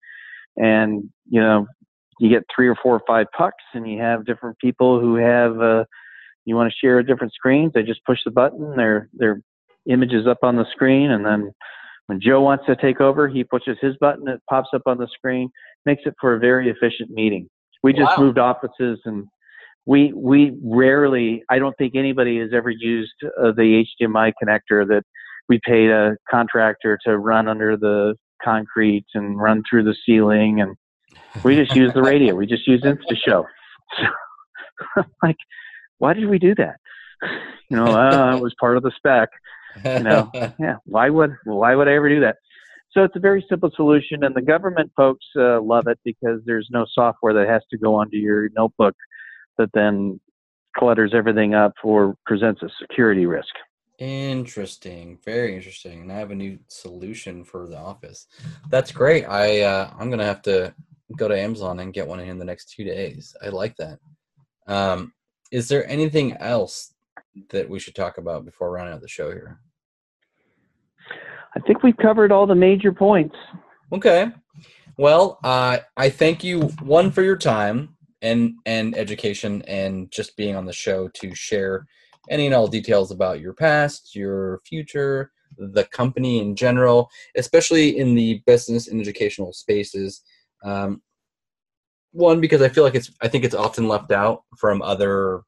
And 0.56 1.10
you 1.28 1.40
know, 1.40 1.66
you 2.20 2.28
get 2.28 2.44
three 2.54 2.68
or 2.68 2.76
four 2.82 2.94
or 2.94 3.02
five 3.06 3.26
pucks, 3.36 3.64
and 3.74 3.90
you 3.90 3.98
have 4.00 4.26
different 4.26 4.58
people 4.58 5.00
who 5.00 5.16
have. 5.16 5.60
Uh, 5.60 5.84
you 6.46 6.56
want 6.56 6.70
to 6.70 6.76
share 6.78 7.02
different 7.02 7.32
screens? 7.32 7.72
They 7.74 7.82
just 7.82 8.04
push 8.04 8.18
the 8.24 8.30
button. 8.30 8.76
Their 8.76 9.08
their 9.12 9.40
image 9.88 10.12
is 10.12 10.26
up 10.26 10.38
on 10.42 10.56
the 10.56 10.66
screen, 10.72 11.10
and 11.10 11.24
then 11.24 11.50
when 12.06 12.20
Joe 12.20 12.40
wants 12.40 12.66
to 12.66 12.76
take 12.76 13.00
over, 13.00 13.28
he 13.28 13.44
pushes 13.44 13.78
his 13.80 13.96
button. 14.00 14.26
It 14.26 14.40
pops 14.50 14.70
up 14.74 14.82
on 14.86 14.98
the 14.98 15.08
screen. 15.14 15.48
Makes 15.86 16.02
it 16.06 16.14
for 16.20 16.34
a 16.34 16.38
very 16.38 16.68
efficient 16.68 17.10
meeting. 17.10 17.48
We 17.82 17.92
just 17.92 18.18
wow. 18.18 18.24
moved 18.24 18.38
offices 18.38 19.00
and 19.04 19.26
we 19.90 20.12
we 20.14 20.52
rarely 20.62 21.42
i 21.50 21.58
don't 21.58 21.76
think 21.76 21.96
anybody 21.96 22.38
has 22.38 22.50
ever 22.54 22.70
used 22.70 23.12
uh, 23.24 23.50
the 23.56 23.84
hdmi 24.00 24.32
connector 24.40 24.86
that 24.86 25.02
we 25.48 25.58
paid 25.66 25.90
a 25.90 26.16
contractor 26.30 26.96
to 27.04 27.18
run 27.18 27.48
under 27.48 27.76
the 27.76 28.14
concrete 28.42 29.04
and 29.14 29.40
run 29.40 29.64
through 29.68 29.82
the 29.82 29.96
ceiling 30.06 30.60
and 30.60 30.76
we 31.44 31.54
just 31.54 31.76
use 31.76 31.92
the 31.92 32.02
radio. 32.02 32.34
We 32.34 32.46
just 32.46 32.66
use 32.66 32.82
instashow 32.82 33.44
so 34.96 35.02
like 35.22 35.36
why 35.98 36.14
did 36.14 36.28
we 36.28 36.38
do 36.38 36.54
that? 36.54 36.76
You 37.68 37.76
know 37.76 37.86
uh, 37.86 38.36
it 38.36 38.40
was 38.40 38.54
part 38.60 38.76
of 38.76 38.84
the 38.84 38.92
spec 38.96 39.28
you 39.84 40.04
know? 40.04 40.30
Yeah 40.60 40.76
why 40.84 41.10
would 41.10 41.34
why 41.44 41.74
would 41.74 41.88
i 41.88 41.94
ever 41.94 42.08
do 42.08 42.20
that? 42.20 42.36
So 42.92 43.02
it's 43.04 43.16
a 43.16 43.20
very 43.20 43.44
simple 43.48 43.70
solution 43.74 44.22
and 44.22 44.36
the 44.36 44.42
government 44.54 44.92
folks 44.96 45.26
uh, 45.36 45.60
love 45.60 45.88
it 45.88 45.98
because 46.04 46.40
there's 46.46 46.68
no 46.70 46.86
software 46.92 47.34
that 47.34 47.48
has 47.48 47.62
to 47.72 47.78
go 47.78 47.96
onto 47.96 48.18
your 48.18 48.50
notebook 48.56 48.94
that 49.58 49.70
then 49.74 50.20
clutters 50.76 51.12
everything 51.14 51.54
up 51.54 51.74
or 51.82 52.16
presents 52.26 52.62
a 52.62 52.70
security 52.80 53.26
risk. 53.26 53.54
Interesting, 53.98 55.18
very 55.24 55.54
interesting. 55.54 56.02
And 56.02 56.12
I 56.12 56.16
have 56.16 56.30
a 56.30 56.34
new 56.34 56.58
solution 56.68 57.44
for 57.44 57.68
the 57.68 57.76
office. 57.76 58.26
That's 58.70 58.92
great. 58.92 59.24
I 59.24 59.60
uh, 59.60 59.90
I'm 59.98 60.08
gonna 60.08 60.24
have 60.24 60.42
to 60.42 60.74
go 61.16 61.28
to 61.28 61.38
Amazon 61.38 61.80
and 61.80 61.92
get 61.92 62.06
one 62.06 62.20
in 62.20 62.38
the 62.38 62.44
next 62.44 62.70
two 62.70 62.84
days. 62.84 63.36
I 63.44 63.48
like 63.48 63.76
that. 63.76 63.98
Um, 64.66 65.12
is 65.52 65.68
there 65.68 65.86
anything 65.88 66.32
else 66.38 66.94
that 67.50 67.68
we 67.68 67.78
should 67.78 67.94
talk 67.94 68.18
about 68.18 68.44
before 68.44 68.70
running 68.70 68.94
out 68.94 69.02
the 69.02 69.08
show 69.08 69.30
here? 69.30 69.60
I 71.54 71.60
think 71.60 71.82
we've 71.82 71.96
covered 71.96 72.32
all 72.32 72.46
the 72.46 72.54
major 72.54 72.92
points. 72.92 73.34
Okay. 73.92 74.30
Well, 74.96 75.38
uh, 75.42 75.78
I 75.96 76.10
thank 76.10 76.44
you 76.44 76.62
one 76.82 77.10
for 77.10 77.22
your 77.22 77.36
time 77.36 77.96
and 78.22 78.54
and 78.66 78.96
education 78.96 79.62
and 79.62 80.10
just 80.10 80.36
being 80.36 80.56
on 80.56 80.66
the 80.66 80.72
show 80.72 81.08
to 81.08 81.34
share 81.34 81.86
any 82.28 82.46
and 82.46 82.54
all 82.54 82.66
details 82.66 83.10
about 83.10 83.40
your 83.40 83.54
past, 83.54 84.14
your 84.14 84.60
future, 84.64 85.32
the 85.56 85.84
company 85.84 86.40
in 86.40 86.54
general, 86.54 87.10
especially 87.36 87.98
in 87.98 88.14
the 88.14 88.42
business 88.46 88.88
and 88.88 89.00
educational 89.00 89.52
spaces. 89.52 90.22
Um, 90.62 91.02
one 92.12 92.40
because 92.40 92.60
I 92.60 92.68
feel 92.68 92.84
like 92.84 92.94
it's 92.94 93.10
I 93.20 93.28
think 93.28 93.44
it's 93.44 93.54
often 93.54 93.88
left 93.88 94.12
out 94.12 94.42
from 94.56 94.82
other 94.82 95.42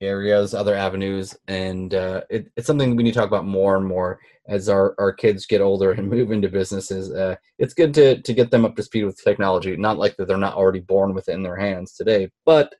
areas, 0.00 0.54
other 0.54 0.74
avenues, 0.74 1.36
and 1.48 1.94
uh, 1.94 2.22
it, 2.28 2.50
it's 2.56 2.66
something 2.66 2.96
we 2.96 3.02
need 3.02 3.12
to 3.12 3.18
talk 3.18 3.28
about 3.28 3.46
more 3.46 3.76
and 3.76 3.86
more 3.86 4.18
as 4.48 4.68
our, 4.68 4.94
our 4.98 5.12
kids 5.12 5.46
get 5.46 5.60
older 5.60 5.92
and 5.92 6.08
move 6.10 6.30
into 6.30 6.48
businesses. 6.48 7.12
Uh, 7.12 7.36
it's 7.58 7.74
good 7.74 7.94
to 7.94 8.20
to 8.20 8.34
get 8.34 8.50
them 8.50 8.64
up 8.64 8.76
to 8.76 8.82
speed 8.82 9.04
with 9.04 9.22
technology. 9.22 9.76
Not 9.76 9.98
like 9.98 10.16
that 10.16 10.28
they're 10.28 10.36
not 10.36 10.54
already 10.54 10.80
born 10.80 11.14
with 11.14 11.28
it 11.28 11.32
in 11.34 11.42
their 11.42 11.56
hands 11.56 11.94
today, 11.94 12.30
but 12.44 12.74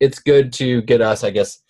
it's 0.00 0.18
good 0.18 0.52
to 0.54 0.82
get 0.82 1.00
us, 1.00 1.24
I 1.24 1.30
guess, 1.30 1.62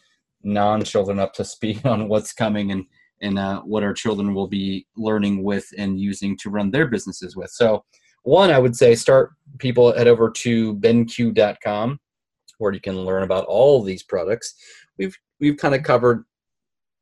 non-children 0.43 1.18
up 1.18 1.34
to 1.34 1.45
speed 1.57 1.84
on 1.86 2.09
what's 2.09 2.32
coming 2.32 2.72
and 2.72 2.84
and 3.22 3.38
uh, 3.38 3.61
what 3.61 3.82
our 3.82 3.93
children 3.93 4.34
will 4.34 4.49
be 4.49 4.86
learning 4.97 5.43
with 5.43 5.66
and 5.76 6.01
using 6.01 6.38
to 6.38 6.49
run 6.49 6.70
their 6.70 6.86
businesses 6.86 7.36
with. 7.36 7.51
So, 7.51 7.84
one, 8.22 8.51
I 8.51 8.59
would 8.59 8.74
say 8.74 8.95
start 8.95 9.32
people 9.59 9.93
head 9.95 10.09
over 10.09 10.30
to 10.30 10.74
benq.com 10.76 12.01
where 12.61 12.72
you 12.72 12.80
can 12.80 12.97
learn 13.05 13.22
about 13.24 13.47
all 13.47 13.82
these 13.82 14.03
products. 14.03 14.55
We've 15.01 15.18
we've 15.40 15.57
kind 15.57 15.74
of 15.74 15.82
covered 15.82 16.24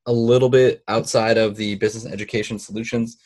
a 0.06 0.12
little 0.12 0.48
bit 0.48 0.82
outside 0.88 1.36
of 1.36 1.56
the 1.56 1.74
business 1.74 2.06
education 2.06 2.58
solutions. 2.58 3.18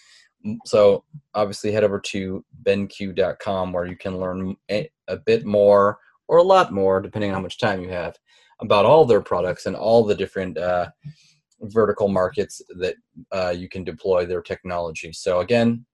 So 0.64 1.04
obviously 1.34 1.70
head 1.70 1.84
over 1.84 2.00
to 2.00 2.44
benq.com 2.64 3.72
where 3.72 3.86
you 3.86 3.96
can 3.96 4.18
learn 4.18 4.56
a, 4.70 4.90
a 5.06 5.18
bit 5.18 5.44
more 5.44 5.98
or 6.26 6.38
a 6.38 6.42
lot 6.42 6.72
more, 6.72 7.00
depending 7.00 7.30
on 7.30 7.36
how 7.36 7.42
much 7.42 7.58
time 7.58 7.82
you 7.82 7.90
have, 7.90 8.16
about 8.60 8.86
all 8.86 9.04
their 9.04 9.20
products 9.20 9.66
and 9.66 9.76
all 9.76 10.02
the 10.04 10.14
different 10.14 10.58
uh, 10.58 10.88
vertical 11.60 12.08
markets 12.08 12.60
that 12.80 12.96
uh, 13.30 13.54
you 13.56 13.68
can 13.68 13.84
deploy 13.84 14.26
their 14.26 14.42
technology. 14.42 15.12
So 15.12 15.40
again, 15.40 15.84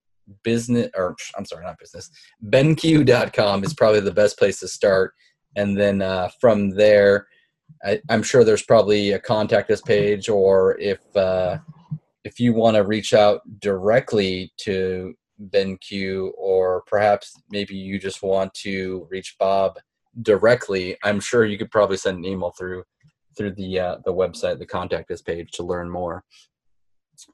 business 0.43 0.89
or 0.95 1.15
I'm 1.37 1.45
sorry, 1.45 1.65
not 1.65 1.77
business. 1.77 2.09
benq.com 2.45 3.63
is 3.63 3.73
probably 3.73 3.99
the 3.99 4.11
best 4.11 4.39
place 4.39 4.59
to 4.61 4.67
start 4.67 5.13
and 5.55 5.77
then 5.77 6.01
uh, 6.01 6.29
from 6.39 6.69
there, 6.69 7.27
I, 7.83 8.01
am 8.09 8.23
sure 8.23 8.43
there's 8.43 8.63
probably 8.63 9.11
a 9.11 9.19
contact 9.19 9.71
us 9.71 9.81
page, 9.81 10.29
or 10.29 10.77
if 10.79 10.99
uh, 11.15 11.57
if 12.23 12.39
you 12.39 12.53
want 12.53 12.75
to 12.75 12.83
reach 12.83 13.13
out 13.13 13.41
directly 13.59 14.51
to 14.57 15.13
BenQ, 15.49 16.31
or 16.37 16.83
perhaps 16.87 17.33
maybe 17.49 17.75
you 17.75 17.99
just 17.99 18.21
want 18.21 18.53
to 18.55 19.07
reach 19.09 19.35
Bob 19.39 19.79
directly, 20.21 20.97
I'm 21.03 21.19
sure 21.19 21.45
you 21.45 21.57
could 21.57 21.71
probably 21.71 21.97
send 21.97 22.17
an 22.17 22.25
email 22.25 22.51
through 22.51 22.83
through 23.37 23.53
the 23.53 23.79
uh, 23.79 23.97
the 24.05 24.13
website, 24.13 24.59
the 24.59 24.65
contact 24.65 25.11
us 25.11 25.21
page, 25.21 25.51
to 25.51 25.63
learn 25.63 25.89
more. 25.89 26.23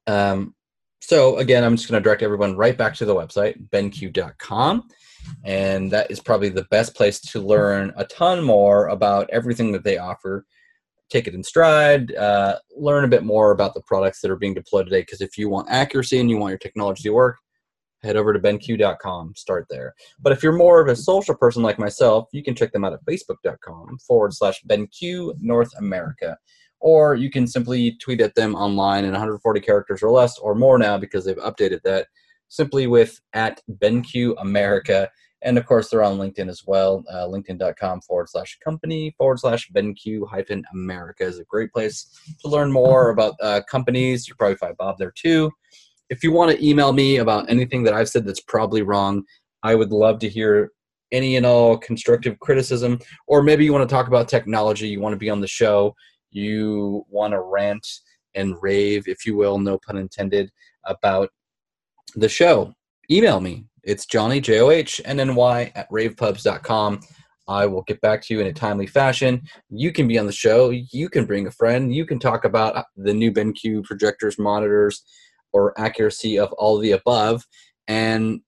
Um, 0.08 0.56
so 1.02 1.38
again, 1.38 1.64
I'm 1.64 1.76
just 1.76 1.90
going 1.90 2.02
to 2.02 2.04
direct 2.04 2.24
everyone 2.24 2.56
right 2.56 2.78
back 2.78 2.96
to 2.96 3.06
the 3.06 3.16
website, 3.16 3.70
benq.com 3.70 4.88
and 5.44 5.92
that 5.92 6.10
is 6.10 6.20
probably 6.20 6.50
the 6.50 6.68
best 6.72 6.96
place 6.96 7.20
to 7.20 7.40
learn 7.40 7.94
a 7.98 8.06
ton 8.06 8.44
more 8.44 8.88
about 8.88 9.30
everything 9.32 9.72
that 9.72 9.84
they 9.84 9.98
offer. 9.98 10.46
Take 11.10 11.28
it 11.28 11.36
in 11.36 11.44
stride 11.44 12.16
uh, 12.16 12.58
learn 12.76 13.04
a 13.04 13.08
bit 13.08 13.24
more 13.24 13.52
about 13.52 13.74
the 13.74 13.82
products 13.82 14.22
that 14.22 14.32
are 14.32 14.36
being 14.36 14.54
deployed 14.54 14.88
today 14.88 15.02
because 15.02 15.22
if 15.22 15.38
you 15.38 15.50
want 15.50 15.70
accuracy 15.70 16.20
and 16.20 16.30
you 16.30 16.38
want 16.38 16.52
your 16.52 16.58
technology 16.58 17.04
to 17.04 17.12
work 17.12 17.38
head 18.04 18.16
over 18.16 18.34
to 18.34 18.40
benq.com 18.40 19.34
start 19.36 19.66
there. 19.70 19.94
But 20.20 20.32
if 20.32 20.44
you're 20.44 20.54
more 20.54 20.80
of 20.80 20.88
a 20.88 20.96
social 20.96 21.36
person 21.36 21.64
like 21.64 21.80
myself 21.80 22.30
you 22.32 22.44
can 22.44 22.56
check 22.56 22.72
them 22.72 22.84
out 22.84 22.94
at 22.94 23.06
facebook.com 23.06 24.00
forward 24.00 24.34
slash 24.34 24.62
benq 24.68 25.34
north 25.40 25.72
america. 25.78 26.38
Or 26.80 27.16
you 27.16 27.32
can 27.32 27.48
simply 27.48 27.98
tweet 28.02 28.22
at 28.22 28.36
them 28.36 28.54
online 28.56 29.06
in 29.06 29.12
140 29.12 29.60
characters 29.62 30.04
or 30.04 30.12
less 30.12 30.38
or 30.38 30.56
more 30.56 30.78
now 30.78 30.98
because 30.98 31.26
they've 31.26 31.36
updated 31.38 31.82
that 31.84 32.08
simply 32.48 32.88
with 32.88 33.20
at 33.34 33.62
BenQ 33.82 34.36
America. 34.40 35.10
And 35.42 35.58
of 35.58 35.66
course, 35.66 35.90
they're 35.90 36.04
on 36.04 36.18
LinkedIn 36.18 36.50
as 36.50 36.64
well. 36.66 37.04
Uh, 37.10 37.28
LinkedIn.com 37.28 38.02
forward 38.02 38.30
slash 38.30 38.58
company 38.64 39.14
forward 39.18 39.40
slash 39.40 39.70
BenQ 39.72 40.28
hyphen 40.28 40.64
America 40.74 41.24
is 41.24 41.40
a 41.40 41.46
great 41.46 41.72
place 41.72 42.10
to 42.42 42.48
learn 42.48 42.72
more 42.72 43.10
about 43.10 43.36
uh, 43.42 43.62
companies. 43.70 44.28
You 44.28 44.36
probably 44.36 44.58
find 44.58 44.76
Bob 44.78 44.98
there 44.98 45.14
too. 45.16 45.52
If 46.10 46.24
you 46.24 46.32
want 46.32 46.52
to 46.52 46.66
email 46.68 46.94
me 46.94 47.18
about 47.18 47.50
anything 47.50 47.84
that 47.84 47.94
I've 47.94 48.10
said 48.10 48.26
that's 48.26 48.42
probably 48.42 48.82
wrong, 48.82 49.24
I 49.64 49.76
would 49.76 49.92
love 49.92 50.20
to 50.20 50.30
hear 50.30 50.72
any 51.12 51.36
and 51.36 51.46
all 51.46 51.78
constructive 51.78 52.40
criticism. 52.40 53.00
Or 53.28 53.42
maybe 53.42 53.66
you 53.66 53.74
want 53.74 53.88
to 53.88 53.94
talk 53.94 54.08
about 54.08 54.28
technology, 54.28 54.88
you 54.88 55.00
want 55.00 55.14
to 55.14 55.18
be 55.18 55.30
on 55.30 55.42
the 55.42 55.48
show, 55.48 55.96
you 56.32 57.06
want 57.10 57.34
to 57.34 57.42
rant 57.42 57.88
and 58.36 58.56
rave, 58.62 59.08
if 59.08 59.26
you 59.26 59.36
will, 59.36 59.58
no 59.58 59.80
pun 59.80 59.98
intended, 59.98 60.52
about 60.86 61.30
the 62.16 62.30
show, 62.30 62.74
email 63.10 63.40
me. 63.40 63.66
It's 63.84 64.06
Johnny, 64.06 64.40
J 64.42 64.62
O 64.62 64.70
H 64.70 65.00
N 65.06 65.20
N 65.20 65.36
Y, 65.36 65.72
at 65.76 65.90
ravepubs.com. 65.92 67.02
I 67.48 67.68
will 67.68 67.84
get 67.84 68.02
back 68.02 68.24
to 68.24 68.34
you 68.34 68.40
in 68.40 68.48
a 68.48 68.54
timely 68.54 68.88
fashion. 68.88 69.42
You 69.70 69.92
can 69.92 70.08
be 70.08 70.18
on 70.18 70.26
the 70.26 70.32
show. 70.32 70.72
You 70.72 71.10
can 71.10 71.26
bring 71.26 71.46
a 71.46 71.52
friend. 71.52 71.94
You 71.94 72.06
can 72.06 72.18
talk 72.18 72.44
about 72.44 72.86
the 72.96 73.14
new 73.14 73.32
BenQ 73.32 73.84
projectors, 73.84 74.40
monitors, 74.40 75.04
or 75.54 75.80
accuracy 75.80 76.40
of 76.40 76.52
all 76.54 76.76
of 76.76 76.82
the 76.82 76.92
above. 76.94 77.46
And 77.88 78.42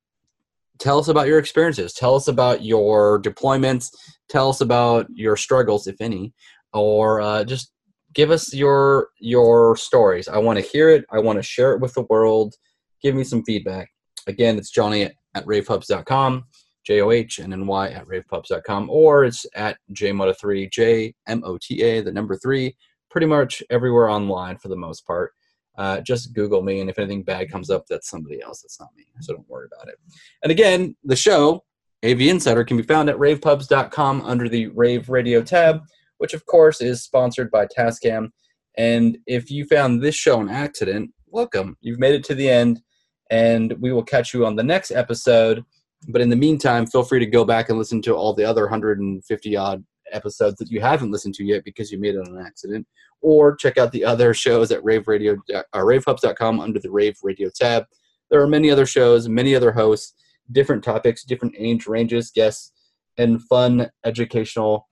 tell 0.80 0.98
us 0.98 1.08
about 1.08 1.28
your 1.28 1.38
experiences. 1.38 1.94
Tell 1.94 2.16
us 2.16 2.28
about 2.28 2.64
your 2.64 3.22
deployments. 3.22 3.90
Tell 4.30 4.50
us 4.50 4.62
about 4.62 5.06
your 5.14 5.38
struggles, 5.38 5.86
if 5.86 6.02
any, 6.02 6.34
or 6.74 7.22
uh, 7.22 7.44
just 7.44 7.72
give 8.14 8.32
us 8.32 8.54
your 8.54 9.10
your 9.20 9.78
stories. 9.78 10.28
I 10.28 10.40
want 10.40 10.58
to 10.58 10.66
hear 10.66 10.90
it. 10.90 11.06
I 11.12 11.20
want 11.20 11.38
to 11.38 11.44
share 11.44 11.74
it 11.74 11.82
with 11.82 11.94
the 11.94 12.08
world 12.10 12.56
give 13.02 13.16
me 13.16 13.24
some 13.24 13.44
feedback. 13.44 13.90
Again, 14.28 14.58
it's 14.58 14.72
Johnny 14.72 15.04
at, 15.04 15.14
ravepubs.com, 15.46 16.46
J 16.84 17.02
O 17.02 17.12
H 17.12 17.40
N 17.40 17.54
N 17.54 17.68
Y 17.68 17.90
at 17.90 18.08
ravepubs.com, 18.08 18.90
or 18.90 19.24
it's 19.24 19.46
at 19.56 19.78
JMOTA3, 19.94 20.72
J 20.72 21.14
M 21.28 21.44
O 21.46 21.58
T 21.62 21.84
A, 21.84 22.02
the 22.02 22.12
number 22.12 22.36
three, 22.36 22.76
pretty 23.12 23.28
much 23.28 23.62
everywhere 23.70 24.10
online 24.10 24.58
for 24.58 24.68
the 24.68 24.76
most 24.76 25.06
part. 25.06 25.34
Uh, 25.78 26.02
just 26.02 26.34
Google 26.34 26.64
me, 26.64 26.80
and 26.82 26.90
if 26.90 26.98
anything 26.98 27.24
bad 27.24 27.52
comes 27.52 27.70
up, 27.70 27.86
that's 27.88 28.10
somebody 28.10 28.42
else. 28.42 28.62
That's 28.62 28.80
not 28.80 28.90
me. 28.98 29.06
So 29.22 29.34
don't 29.34 29.48
worry 29.48 29.68
about 29.72 29.88
it. 29.90 30.00
And 30.42 30.52
again, 30.52 30.96
the 31.04 31.16
show, 31.16 31.64
AV 32.04 32.22
Insider, 32.22 32.64
can 32.64 32.78
be 32.78 32.84
found 32.84 33.10
at 33.10 33.18
ravepubs.com 33.18 34.24
under 34.24 34.50
the 34.50 34.68
Rave 34.70 35.08
Radio 35.10 35.44
tab, 35.44 35.82
which 36.18 36.34
of 36.34 36.46
course 36.48 36.82
is 36.82 37.04
sponsored 37.04 37.52
by 37.52 37.68
Tascam. 37.68 38.30
And 38.76 39.20
if 39.28 39.52
you 39.52 39.66
found 39.66 40.02
this 40.02 40.16
show 40.16 40.42
an 40.42 40.50
accident, 40.50 41.12
welcome. 41.28 41.78
You've 41.82 42.00
made 42.00 42.16
it 42.16 42.24
to 42.26 42.36
the 42.36 42.50
end 42.50 42.82
and 43.30 43.74
we 43.80 43.92
will 43.92 44.04
catch 44.04 44.34
you 44.34 44.46
on 44.46 44.56
the 44.56 44.64
next 44.64 44.92
episode. 44.92 45.64
But 46.08 46.22
in 46.22 46.30
the 46.30 46.36
meantime, 46.36 46.86
feel 46.86 47.04
free 47.04 47.20
to 47.20 47.26
go 47.26 47.44
back 47.44 47.70
and 47.70 47.78
listen 47.78 48.02
to 48.04 48.16
all 48.16 48.34
the 48.34 48.46
other 48.46 48.64
150 48.64 49.56
odd 49.56 49.84
episodes 50.12 50.58
that 50.58 50.72
you 50.72 50.80
haven't 50.80 51.12
listened 51.12 51.34
to 51.36 51.44
yet 51.44 51.64
because 51.64 51.92
you 51.92 52.00
made 52.00 52.16
it 52.16 52.28
on 52.28 52.38
an 52.38 52.46
accident, 52.46 52.88
or 53.22 53.56
check 53.56 53.78
out 53.78 53.92
the 53.92 54.06
other 54.06 54.34
shows 54.34 54.72
at 54.72 54.84
Rave 54.84 55.08
Radio, 55.08 55.36
uh, 55.54 55.64
ravepubs.com 55.76 56.60
under 56.60 56.80
the 56.80 56.92
Rave 56.92 57.18
Radio 57.24 57.50
tab. 57.54 57.86
There 58.30 58.42
are 58.42 58.48
many 58.48 58.70
other 58.70 58.86
shows, 58.86 59.28
many 59.28 59.56
other 59.56 59.72
hosts, 59.72 60.14
different 60.52 60.84
topics, 60.84 61.24
different 61.24 61.56
age 61.58 61.88
ranges, 61.88 62.32
guests, 62.32 62.72
and 63.18 63.42
fun 63.44 63.90
educational 64.06 64.88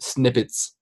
snippets 0.00 0.76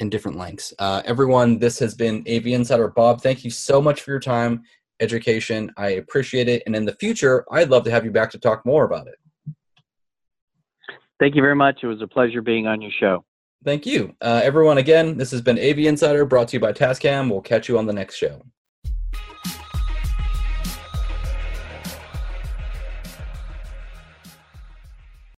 in 0.00 0.10
different 0.10 0.38
lengths. 0.38 0.72
Uh, 0.78 1.02
everyone, 1.04 1.58
this 1.58 1.78
has 1.78 1.94
been 1.94 2.24
AV 2.28 2.48
Insider 2.48 2.88
Bob. 2.88 3.20
Thank 3.20 3.44
you 3.44 3.50
so 3.50 3.80
much 3.80 4.02
for 4.02 4.10
your 4.10 4.20
time 4.20 4.62
education. 5.00 5.72
I 5.76 5.90
appreciate 5.90 6.48
it. 6.48 6.62
And 6.66 6.74
in 6.74 6.84
the 6.84 6.94
future, 6.94 7.44
I'd 7.50 7.70
love 7.70 7.84
to 7.84 7.90
have 7.90 8.04
you 8.04 8.10
back 8.10 8.30
to 8.30 8.38
talk 8.38 8.64
more 8.64 8.84
about 8.84 9.06
it. 9.06 9.16
Thank 11.20 11.34
you 11.34 11.42
very 11.42 11.56
much. 11.56 11.80
It 11.82 11.86
was 11.86 12.00
a 12.00 12.06
pleasure 12.06 12.42
being 12.42 12.66
on 12.66 12.80
your 12.80 12.92
show. 12.98 13.24
Thank 13.64 13.86
you. 13.86 14.14
Uh, 14.20 14.40
everyone, 14.44 14.78
again, 14.78 15.16
this 15.16 15.32
has 15.32 15.42
been 15.42 15.58
AV 15.58 15.80
Insider 15.80 16.24
brought 16.24 16.48
to 16.48 16.56
you 16.56 16.60
by 16.60 16.72
Tascam. 16.72 17.28
We'll 17.28 17.40
catch 17.40 17.68
you 17.68 17.76
on 17.76 17.86
the 17.86 17.92
next 17.92 18.16
show. 18.16 18.44